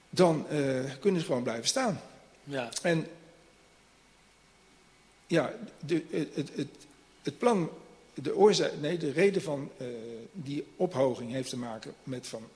dan 0.09 0.45
kunnen 0.99 1.21
ze 1.21 1.25
gewoon 1.25 1.43
blijven 1.43 1.67
staan. 1.67 2.01
Ja. 2.43 2.69
En 2.81 3.07
ja, 5.31 5.53
de, 5.85 6.03
het, 6.09 6.49
het, 6.55 6.67
het, 7.21 7.37
plan, 7.37 7.71
de, 8.13 8.35
oorzaak, 8.35 8.71
nee, 8.81 8.97
de 8.97 9.11
reden 9.11 9.41
van 9.41 9.71
uh, 9.81 9.87
die 10.31 10.65
ophoging 10.75 11.31
heeft 11.31 11.49
te 11.49 11.57
maken 11.57 11.93
met 12.03 12.27
van, 12.27 12.47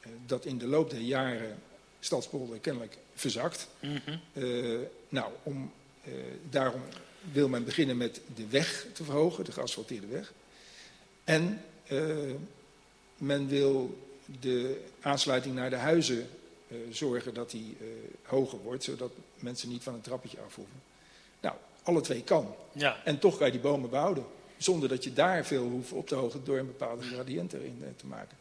uh, 0.00 0.12
dat 0.26 0.44
in 0.44 0.58
de 0.58 0.66
loop 0.66 0.90
der 0.90 1.00
jaren 1.00 1.58
Stadspolder 2.00 2.58
kennelijk 2.58 2.96
verzakt. 3.14 3.68
Mm 3.80 4.00
-hmm. 4.04 4.20
uh, 4.42 4.80
nou, 5.08 5.32
om, 5.42 5.72
daarom 6.50 6.80
wil 7.32 7.48
men 7.48 7.64
beginnen 7.64 7.96
met 7.96 8.20
de 8.34 8.46
weg 8.46 8.86
te 8.92 9.04
verhogen, 9.04 9.44
de 9.44 9.52
geasfalteerde 9.52 10.06
weg. 10.06 10.32
En 11.24 11.60
men 13.16 13.48
wil 13.48 13.98
de 14.40 14.80
aansluiting 15.00 15.54
naar 15.54 15.70
de 15.70 15.76
huizen 15.76 16.28
zorgen 16.90 17.34
dat 17.34 17.50
die 17.50 17.76
hoger 18.22 18.58
wordt, 18.58 18.84
zodat 18.84 19.12
mensen 19.38 19.68
niet 19.68 19.82
van 19.82 19.94
een 19.94 20.00
trappetje 20.00 20.38
af 20.40 20.54
hoeven. 20.54 20.82
Nou, 21.40 21.56
alle 21.84 22.00
twee 22.00 22.22
kan. 22.22 22.54
Ja. 22.72 22.96
En 23.04 23.18
toch 23.18 23.36
kan 23.36 23.46
je 23.46 23.52
die 23.52 23.60
bomen 23.60 23.90
behouden. 23.90 24.24
Zonder 24.56 24.88
dat 24.88 25.04
je 25.04 25.12
daar 25.12 25.44
veel 25.44 25.68
hoeft 25.68 25.92
op 25.92 26.08
te 26.08 26.14
hogen 26.14 26.44
door 26.44 26.58
een 26.58 26.66
bepaalde 26.66 27.02
gradient 27.02 27.52
erin 27.52 27.78
eh, 27.82 27.88
te 27.96 28.06
maken. 28.06 28.36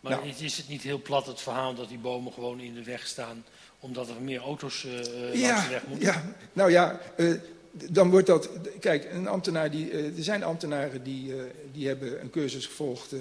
Maar 0.00 0.12
nou, 0.12 0.28
is 0.38 0.56
het 0.56 0.68
niet 0.68 0.82
heel 0.82 1.02
plat 1.02 1.26
het 1.26 1.40
verhaal 1.40 1.74
dat 1.74 1.88
die 1.88 1.98
bomen 1.98 2.32
gewoon 2.32 2.60
in 2.60 2.74
de 2.74 2.82
weg 2.82 3.06
staan... 3.06 3.44
omdat 3.80 4.08
er 4.08 4.20
meer 4.20 4.40
auto's 4.40 4.84
uh, 4.84 5.34
ja, 5.34 5.48
langs 5.48 5.64
de 5.64 5.70
weg 5.70 5.86
moeten? 5.86 6.06
Ja, 6.06 6.34
nou 6.52 6.70
ja, 6.70 7.00
uh, 7.16 7.40
dan 7.70 8.10
wordt 8.10 8.26
dat... 8.26 8.48
Kijk, 8.80 9.12
een 9.12 9.28
ambtenaar 9.28 9.70
die, 9.70 9.90
uh, 9.90 10.16
er 10.16 10.22
zijn 10.22 10.42
ambtenaren 10.42 11.02
die, 11.02 11.34
die 11.72 11.86
hebben 11.86 12.20
een 12.20 12.30
cursus 12.30 12.66
gevolgd... 12.66 13.14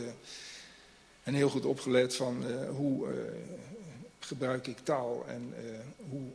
en 1.23 1.33
heel 1.33 1.49
goed 1.49 1.65
opgelet 1.65 2.15
van 2.15 2.43
hoe 2.75 3.07
gebruik 4.19 4.67
ik 4.67 4.77
taal 4.83 5.25
en 5.27 5.53
hoe 6.09 6.27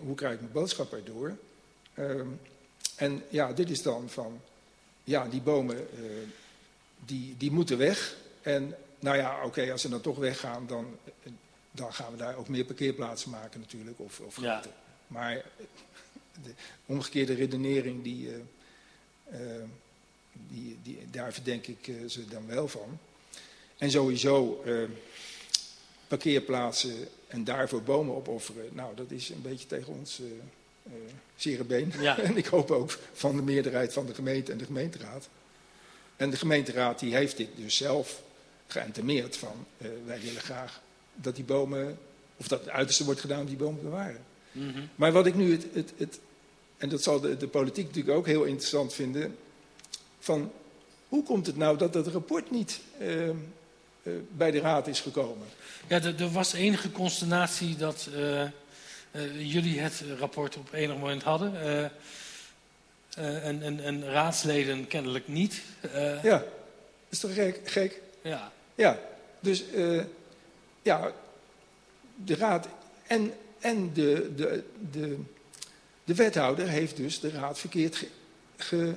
hoe 0.00 0.14
krijg 0.14 0.34
ik 0.34 0.40
mijn 0.40 0.52
boodschap 0.52 0.92
erdoor? 0.92 1.36
Uh, 1.94 2.20
en 2.96 3.22
ja, 3.28 3.52
dit 3.52 3.70
is 3.70 3.82
dan 3.82 4.08
van, 4.10 4.40
ja, 5.04 5.28
die 5.28 5.40
bomen, 5.40 5.76
uh, 5.76 6.10
die, 7.04 7.34
die 7.38 7.50
moeten 7.50 7.78
weg. 7.78 8.16
En 8.42 8.74
nou 8.98 9.16
ja, 9.16 9.36
oké, 9.36 9.46
okay, 9.46 9.70
als 9.70 9.80
ze 9.80 9.88
dan 9.88 10.00
toch 10.00 10.18
weggaan, 10.18 10.66
dan, 10.66 10.96
dan 11.70 11.94
gaan 11.94 12.12
we 12.12 12.16
daar 12.16 12.36
ook 12.36 12.48
meer 12.48 12.64
parkeerplaatsen 12.64 13.30
maken 13.30 13.60
natuurlijk. 13.60 14.00
Of, 14.00 14.20
of 14.20 14.40
ja. 14.40 14.62
Maar 15.06 15.44
de 16.42 16.50
omgekeerde 16.86 17.34
redenering, 17.34 18.02
die, 18.02 18.30
die, 20.32 20.78
die, 20.82 20.98
daar 21.10 21.32
verdenk 21.32 21.66
ik 21.66 21.90
ze 22.08 22.24
dan 22.28 22.46
wel 22.46 22.68
van. 22.68 22.98
En 23.78 23.90
sowieso 23.90 24.64
parkeerplaatsen 26.12 27.08
en 27.26 27.44
daarvoor 27.44 27.82
bomen 27.82 28.14
opofferen. 28.14 28.68
Nou, 28.72 28.94
dat 28.94 29.10
is 29.10 29.28
een 29.28 29.42
beetje 29.42 29.66
tegen 29.66 29.92
ons 29.92 30.20
uh, 30.20 30.26
uh, 30.86 30.92
zere 31.36 31.64
been. 31.64 31.92
Ja. 32.00 32.18
en 32.28 32.36
ik 32.36 32.46
hoop 32.46 32.70
ook 32.70 32.98
van 33.12 33.36
de 33.36 33.42
meerderheid 33.42 33.92
van 33.92 34.06
de 34.06 34.14
gemeente 34.14 34.52
en 34.52 34.58
de 34.58 34.64
gemeenteraad. 34.64 35.28
En 36.16 36.30
de 36.30 36.36
gemeenteraad 36.36 36.98
die 36.98 37.14
heeft 37.14 37.36
dit 37.36 37.48
dus 37.56 37.76
zelf 37.76 38.22
geëntemeerd 38.66 39.36
van... 39.36 39.66
Uh, 39.78 39.88
wij 40.06 40.20
willen 40.20 40.40
graag 40.40 40.80
dat 41.14 41.34
die 41.34 41.44
bomen, 41.44 41.98
of 42.36 42.48
dat 42.48 42.60
het 42.60 42.68
uiterste 42.68 43.04
wordt 43.04 43.20
gedaan 43.20 43.40
om 43.40 43.46
die 43.46 43.56
bomen 43.56 43.78
te 43.78 43.84
bewaren. 43.84 44.24
Mm 44.52 44.72
-hmm. 44.72 44.88
Maar 44.94 45.12
wat 45.12 45.26
ik 45.26 45.34
nu 45.34 45.52
het, 45.52 45.66
het, 45.72 45.92
het 45.96 46.20
en 46.76 46.88
dat 46.88 47.02
zal 47.02 47.20
de, 47.20 47.36
de 47.36 47.48
politiek 47.48 47.86
natuurlijk 47.86 48.16
ook 48.16 48.26
heel 48.26 48.44
interessant 48.44 48.94
vinden... 48.94 49.36
van 50.18 50.52
hoe 51.08 51.22
komt 51.22 51.46
het 51.46 51.56
nou 51.56 51.78
dat 51.78 51.92
dat 51.92 52.06
rapport 52.06 52.50
niet 52.50 52.80
uh, 54.02 54.14
bij 54.30 54.50
de 54.50 54.60
raad 54.60 54.86
is 54.86 55.00
gekomen. 55.00 55.46
Ja, 55.86 56.02
er, 56.02 56.30
was 56.30 56.52
enige 56.52 56.90
consternatie 56.90 57.76
dat 57.76 58.08
uh, 58.14 58.42
uh, 58.42 59.52
jullie 59.52 59.80
het 59.80 60.02
rapport 60.18 60.56
op 60.56 60.72
enig 60.72 60.96
moment 60.96 61.22
hadden. 61.22 61.52
En, 63.16 63.62
en, 63.62 63.80
en, 63.80 64.04
raadsleden 64.04 64.86
kennelijk 64.86 65.28
niet. 65.28 65.62
ja, 66.22 66.38
dat 66.38 66.44
is 67.08 67.18
toch 67.18 67.34
gek? 67.34 67.60
gek? 67.64 68.00
Ja. 68.22 68.52
Ja, 68.74 68.98
dus 69.40 69.64
ja, 70.82 71.12
de 72.24 72.34
raad 72.34 72.68
en, 73.06 73.32
en 73.60 73.92
de, 73.92 74.32
de, 74.34 74.64
de, 74.90 75.18
de 76.04 76.14
wethouder 76.14 76.68
heeft 76.68 76.96
dus 76.96 77.20
de 77.20 77.30
raad 77.30 77.58
verkeerd 77.58 77.96
ge, 77.96 78.06
ge, 78.56 78.94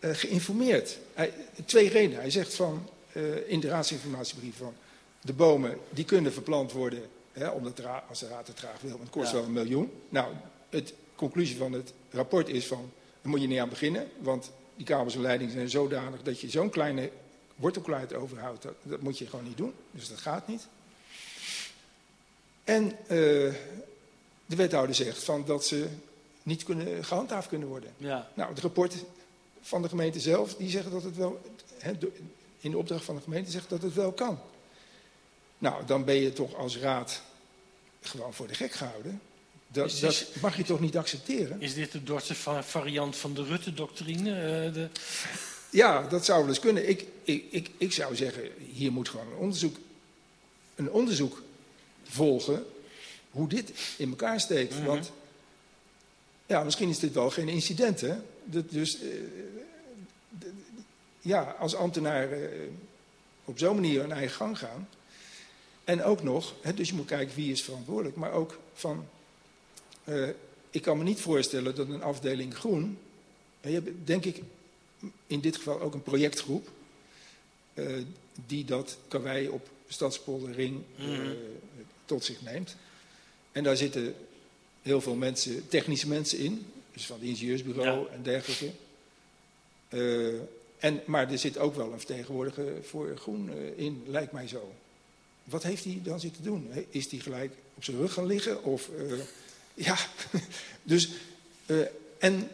geïnformeerd. 0.00 0.98
Hij, 1.14 1.32
twee 1.64 1.88
redenen. 1.88 2.20
Hij 2.20 2.30
zegt 2.30 2.54
van 2.54 2.88
uh, 3.12 3.50
in 3.50 3.60
de 3.60 3.68
raadsinformatiebrief 3.68 4.56
van 4.56 4.74
de 5.20 5.32
bomen 5.32 5.78
die 5.90 6.04
kunnen 6.04 6.32
verplant 6.32 6.72
worden 6.72 7.02
hè, 7.32 7.48
omdat 7.48 7.80
als 8.08 8.18
de 8.18 8.28
raad 8.28 8.46
het 8.46 8.58
graag 8.58 8.80
wil, 8.80 8.90
want 8.90 9.02
het 9.02 9.10
kost 9.10 9.30
ja. 9.30 9.36
wel 9.36 9.44
een 9.44 9.52
miljoen. 9.52 9.92
Nou, 10.08 10.34
de 10.68 10.84
conclusie 11.14 11.56
van 11.56 11.72
het 11.72 11.92
rapport 12.10 12.48
is 12.48 12.66
van, 12.66 12.90
daar 13.22 13.30
moet 13.30 13.40
je 13.40 13.46
niet 13.46 13.58
aan 13.58 13.68
beginnen, 13.68 14.08
want 14.18 14.50
die 14.76 14.86
kabels 14.86 15.14
en 15.14 15.20
leidingen 15.20 15.52
zijn 15.52 15.70
zodanig 15.70 16.22
dat 16.22 16.40
je 16.40 16.50
zo'n 16.50 16.70
kleine 16.70 17.10
wortelkluit 17.56 18.14
overhoudt, 18.14 18.62
dat, 18.62 18.74
dat, 18.82 19.00
moet 19.00 19.18
je 19.18 19.26
gewoon 19.26 19.44
niet 19.44 19.56
doen. 19.56 19.74
Dus 19.90 20.08
dat 20.08 20.18
gaat 20.18 20.48
niet. 20.48 20.66
En 22.64 22.84
uh, 22.84 22.98
de 24.46 24.56
wethouder 24.56 24.94
zegt 24.94 25.24
van 25.24 25.44
dat 25.44 25.64
ze 25.64 25.86
niet 26.42 26.64
kunnen, 26.64 27.04
gehandhaafd 27.04 27.48
kunnen 27.48 27.68
worden. 27.68 27.90
Ja. 27.96 28.28
Nou, 28.34 28.50
het 28.50 28.60
rapport 28.60 28.94
van 29.60 29.82
de 29.82 29.88
gemeente 29.88 30.20
zelf, 30.20 30.54
die 30.54 30.70
zeggen 30.70 30.90
dat 30.92 31.02
het 31.02 31.16
wel, 31.16 31.40
he, 31.78 31.92
in 32.60 32.70
de 32.70 32.78
opdracht 32.78 33.04
van 33.04 33.14
de 33.14 33.22
gemeente 33.22 33.50
zegt 33.50 33.68
dat 33.68 33.82
het 33.82 33.94
wel 33.94 34.12
kan. 34.12 34.38
Nou, 35.58 35.86
dan 35.86 36.04
ben 36.04 36.14
je 36.14 36.32
toch 36.32 36.54
als 36.54 36.78
raad 36.78 37.22
gewoon 38.00 38.34
voor 38.34 38.46
de 38.46 38.54
gek 38.54 38.72
gehouden. 38.72 39.20
Dat, 39.68 39.98
dat 40.00 40.26
mag 40.40 40.56
je 40.56 40.64
toch 40.64 40.80
niet 40.80 40.96
accepteren? 40.96 41.60
Is 41.60 41.74
dit 41.74 41.92
de 41.92 42.02
Dordtse 42.02 42.34
variant 42.62 43.16
van 43.16 43.34
de 43.34 43.44
Rutte-doctrine? 43.44 44.30
Uh, 44.30 44.74
de... 44.74 44.88
Ja, 45.70 46.02
dat 46.02 46.24
zou 46.24 46.38
wel 46.38 46.48
eens 46.48 46.60
kunnen. 46.60 46.88
Ik, 46.88 47.04
ik, 47.22 47.44
ik, 47.50 47.70
ik 47.78 47.92
zou 47.92 48.16
zeggen, 48.16 48.42
hier 48.72 48.92
moet 48.92 49.08
gewoon 49.08 49.26
een 49.26 49.38
onderzoek, 49.38 49.76
een 50.74 50.90
onderzoek 50.90 51.42
volgen 52.02 52.66
hoe 53.30 53.48
dit 53.48 53.72
in 53.96 54.08
elkaar 54.08 54.40
steekt. 54.40 54.72
Mm 54.72 54.78
-hmm. 54.78 54.86
Want 54.86 55.12
ja, 56.46 56.64
misschien 56.64 56.88
is 56.88 56.98
dit 56.98 57.12
wel 57.12 57.30
geen 57.30 57.48
incident, 57.48 58.00
hè? 58.00 58.14
dus 58.44 59.02
uh, 59.02 59.10
ja, 61.20 61.56
als 61.58 61.74
ambtenaar 61.74 62.32
eh, 62.32 62.48
op 63.44 63.58
zo'n 63.58 63.74
manier 63.74 64.00
hun 64.00 64.12
eigen 64.12 64.36
gang 64.36 64.58
gaan. 64.58 64.88
En 65.84 66.02
ook 66.02 66.22
nog, 66.22 66.54
hè, 66.60 66.74
dus 66.74 66.88
je 66.88 66.94
moet 66.94 67.06
kijken 67.06 67.34
wie 67.34 67.52
is 67.52 67.62
verantwoordelijk, 67.62 68.16
maar 68.16 68.32
ook 68.32 68.58
van, 68.72 69.06
eh, 70.04 70.28
ik 70.70 70.82
kan 70.82 70.98
me 70.98 71.04
niet 71.04 71.20
voorstellen 71.20 71.74
dat 71.74 71.88
een 71.88 72.02
afdeling 72.02 72.54
groen, 72.54 72.98
je 73.60 73.70
hebt 73.70 73.90
denk 74.04 74.24
ik 74.24 74.42
in 75.26 75.40
dit 75.40 75.56
geval 75.56 75.80
ook 75.80 75.94
een 75.94 76.02
projectgroep, 76.02 76.68
eh, 77.74 77.86
die 78.46 78.64
dat 78.64 78.98
karwei 79.08 79.48
op 79.48 79.68
Stadspolderring 79.88 80.82
uh, 80.98 81.30
tot 82.04 82.24
zich 82.24 82.42
neemt. 82.42 82.76
En 83.52 83.64
daar 83.64 83.76
zitten 83.76 84.14
heel 84.82 85.00
veel 85.00 85.14
mensen, 85.14 85.68
technische 85.68 86.08
mensen 86.08 86.38
in, 86.38 86.66
dus 86.92 87.06
van 87.06 87.18
het 87.18 87.28
ingenieursbureau 87.28 88.08
en 88.10 88.22
dergelijke. 88.22 88.70
En, 90.80 91.00
maar 91.04 91.30
er 91.30 91.38
zit 91.38 91.58
ook 91.58 91.74
wel 91.74 91.92
een 91.92 91.98
vertegenwoordiger 91.98 92.84
voor 92.84 93.16
groen 93.16 93.50
in, 93.76 94.02
lijkt 94.06 94.32
mij 94.32 94.48
zo. 94.48 94.72
Wat 95.44 95.62
heeft 95.62 95.84
hij 95.84 96.00
dan 96.02 96.20
zitten 96.20 96.42
doen? 96.42 96.70
Is 96.90 97.10
hij 97.10 97.20
gelijk 97.20 97.52
op 97.74 97.84
zijn 97.84 97.96
rug 97.96 98.12
gaan 98.12 98.26
liggen? 98.26 98.64
Of, 98.64 98.88
uh, 98.98 99.12
ja, 99.86 99.96
dus, 100.82 101.10
uh, 101.66 101.86
en, 102.18 102.48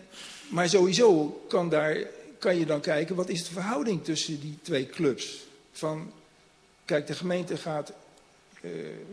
maar 0.49 0.69
sowieso 0.69 1.41
kan, 1.49 1.69
daar, 1.69 1.99
kan 2.39 2.59
je 2.59 2.67
dan 2.67 2.81
kijken, 2.81 3.17
wat 3.17 3.29
is 3.29 3.45
de 3.45 3.53
verhouding 3.53 4.05
tussen 4.05 4.41
die 4.41 4.59
twee 4.63 4.87
clubs? 4.87 5.47
Van, 5.73 6.13
kijk, 6.85 7.07
de 7.07 7.15
gemeente 7.15 7.57
gaat 7.57 7.93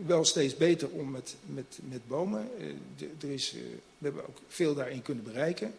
wel 0.06 0.24
steeds 0.24 0.56
beter 0.56 0.88
om 0.88 1.10
met, 1.10 1.34
met, 1.46 1.78
met 1.88 2.08
bomen. 2.08 2.48
Er 3.20 3.30
is, 3.30 3.52
we 3.98 4.04
hebben 4.04 4.26
ook 4.28 4.38
veel 4.48 4.74
daarin 4.74 5.02
kunnen 5.02 5.24
bereiken. 5.24 5.74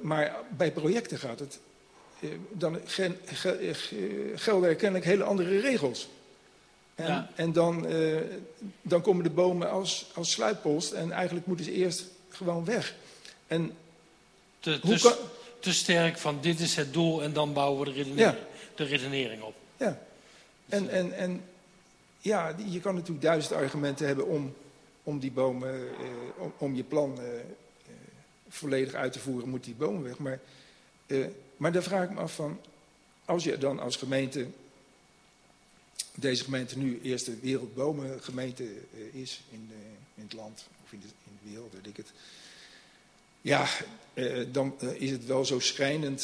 maar 0.00 0.36
bij 0.56 0.72
projecten 0.72 1.18
gaat 1.18 1.38
het, 1.38 1.58
dan 2.52 2.78
gelden 4.34 4.68
er 4.68 4.74
kennelijk 4.76 5.04
hele 5.04 5.24
andere 5.24 5.60
regels. 5.60 6.08
En, 6.94 7.06
ja. 7.06 7.30
en 7.34 7.52
dan, 7.52 7.92
uh, 7.92 8.20
dan 8.82 9.02
komen 9.02 9.24
de 9.24 9.30
bomen 9.30 9.70
als, 9.70 10.10
als 10.14 10.30
sluitpost 10.30 10.92
en 10.92 11.12
eigenlijk 11.12 11.46
moeten 11.46 11.64
ze 11.64 11.72
eerst 11.72 12.04
gewoon 12.28 12.64
weg. 12.64 12.94
En 13.46 13.72
te, 14.60 14.80
te, 14.80 14.98
kan... 15.02 15.12
te, 15.58 15.72
sterk 15.72 16.18
van 16.18 16.38
dit 16.40 16.60
is 16.60 16.76
het 16.76 16.92
doel 16.92 17.22
en 17.22 17.32
dan 17.32 17.52
bouwen 17.52 17.78
we 17.78 17.84
de 17.84 18.02
redenering, 18.02 18.36
ja. 18.38 18.46
de 18.74 18.84
redenering 18.84 19.42
op. 19.42 19.54
Ja, 19.76 19.98
en, 20.68 20.88
en, 20.88 21.12
en 21.12 21.42
ja, 22.18 22.54
je 22.66 22.80
kan 22.80 22.94
natuurlijk 22.94 23.22
duizend 23.22 23.54
argumenten 23.54 24.06
hebben 24.06 24.26
om, 24.26 24.54
om 25.02 25.18
die 25.18 25.32
bomen, 25.32 25.80
uh, 25.80 25.86
om, 26.38 26.52
om, 26.58 26.74
je 26.74 26.84
plan 26.84 27.18
uh, 27.20 27.26
volledig 28.48 28.94
uit 28.94 29.12
te 29.12 29.18
voeren, 29.18 29.48
moet 29.48 29.64
die 29.64 29.74
bomen 29.74 30.02
weg. 30.02 30.18
Maar, 30.18 30.40
maar 31.62 31.72
daar 31.72 31.82
vraag 31.82 32.04
ik 32.04 32.10
me 32.10 32.20
af 32.20 32.34
van, 32.34 32.60
als 33.24 33.44
je 33.44 33.58
dan 33.58 33.78
als 33.78 33.96
gemeente 33.96 34.46
deze 36.14 36.44
gemeente 36.44 36.78
nu 36.78 37.00
eerste 37.02 37.38
wereldbomengemeente 37.40 38.64
uh, 38.64 39.14
is 39.20 39.42
in, 39.50 39.68
de, 39.68 39.74
in, 40.14 40.22
het 40.22 40.32
land, 40.32 40.66
of 40.84 40.92
in 40.92 41.00
de, 41.00 41.06
in 41.06 41.38
de, 41.42 41.50
wereld, 41.50 41.72
weet 41.72 41.86
ik 41.86 41.96
het. 41.96 42.12
Ja, 43.40 43.68
uh, 44.14 44.46
dan 44.52 44.74
is 44.80 45.10
het 45.10 45.26
wel 45.26 45.44
zo 45.44 45.58
schrijnend 45.58 46.20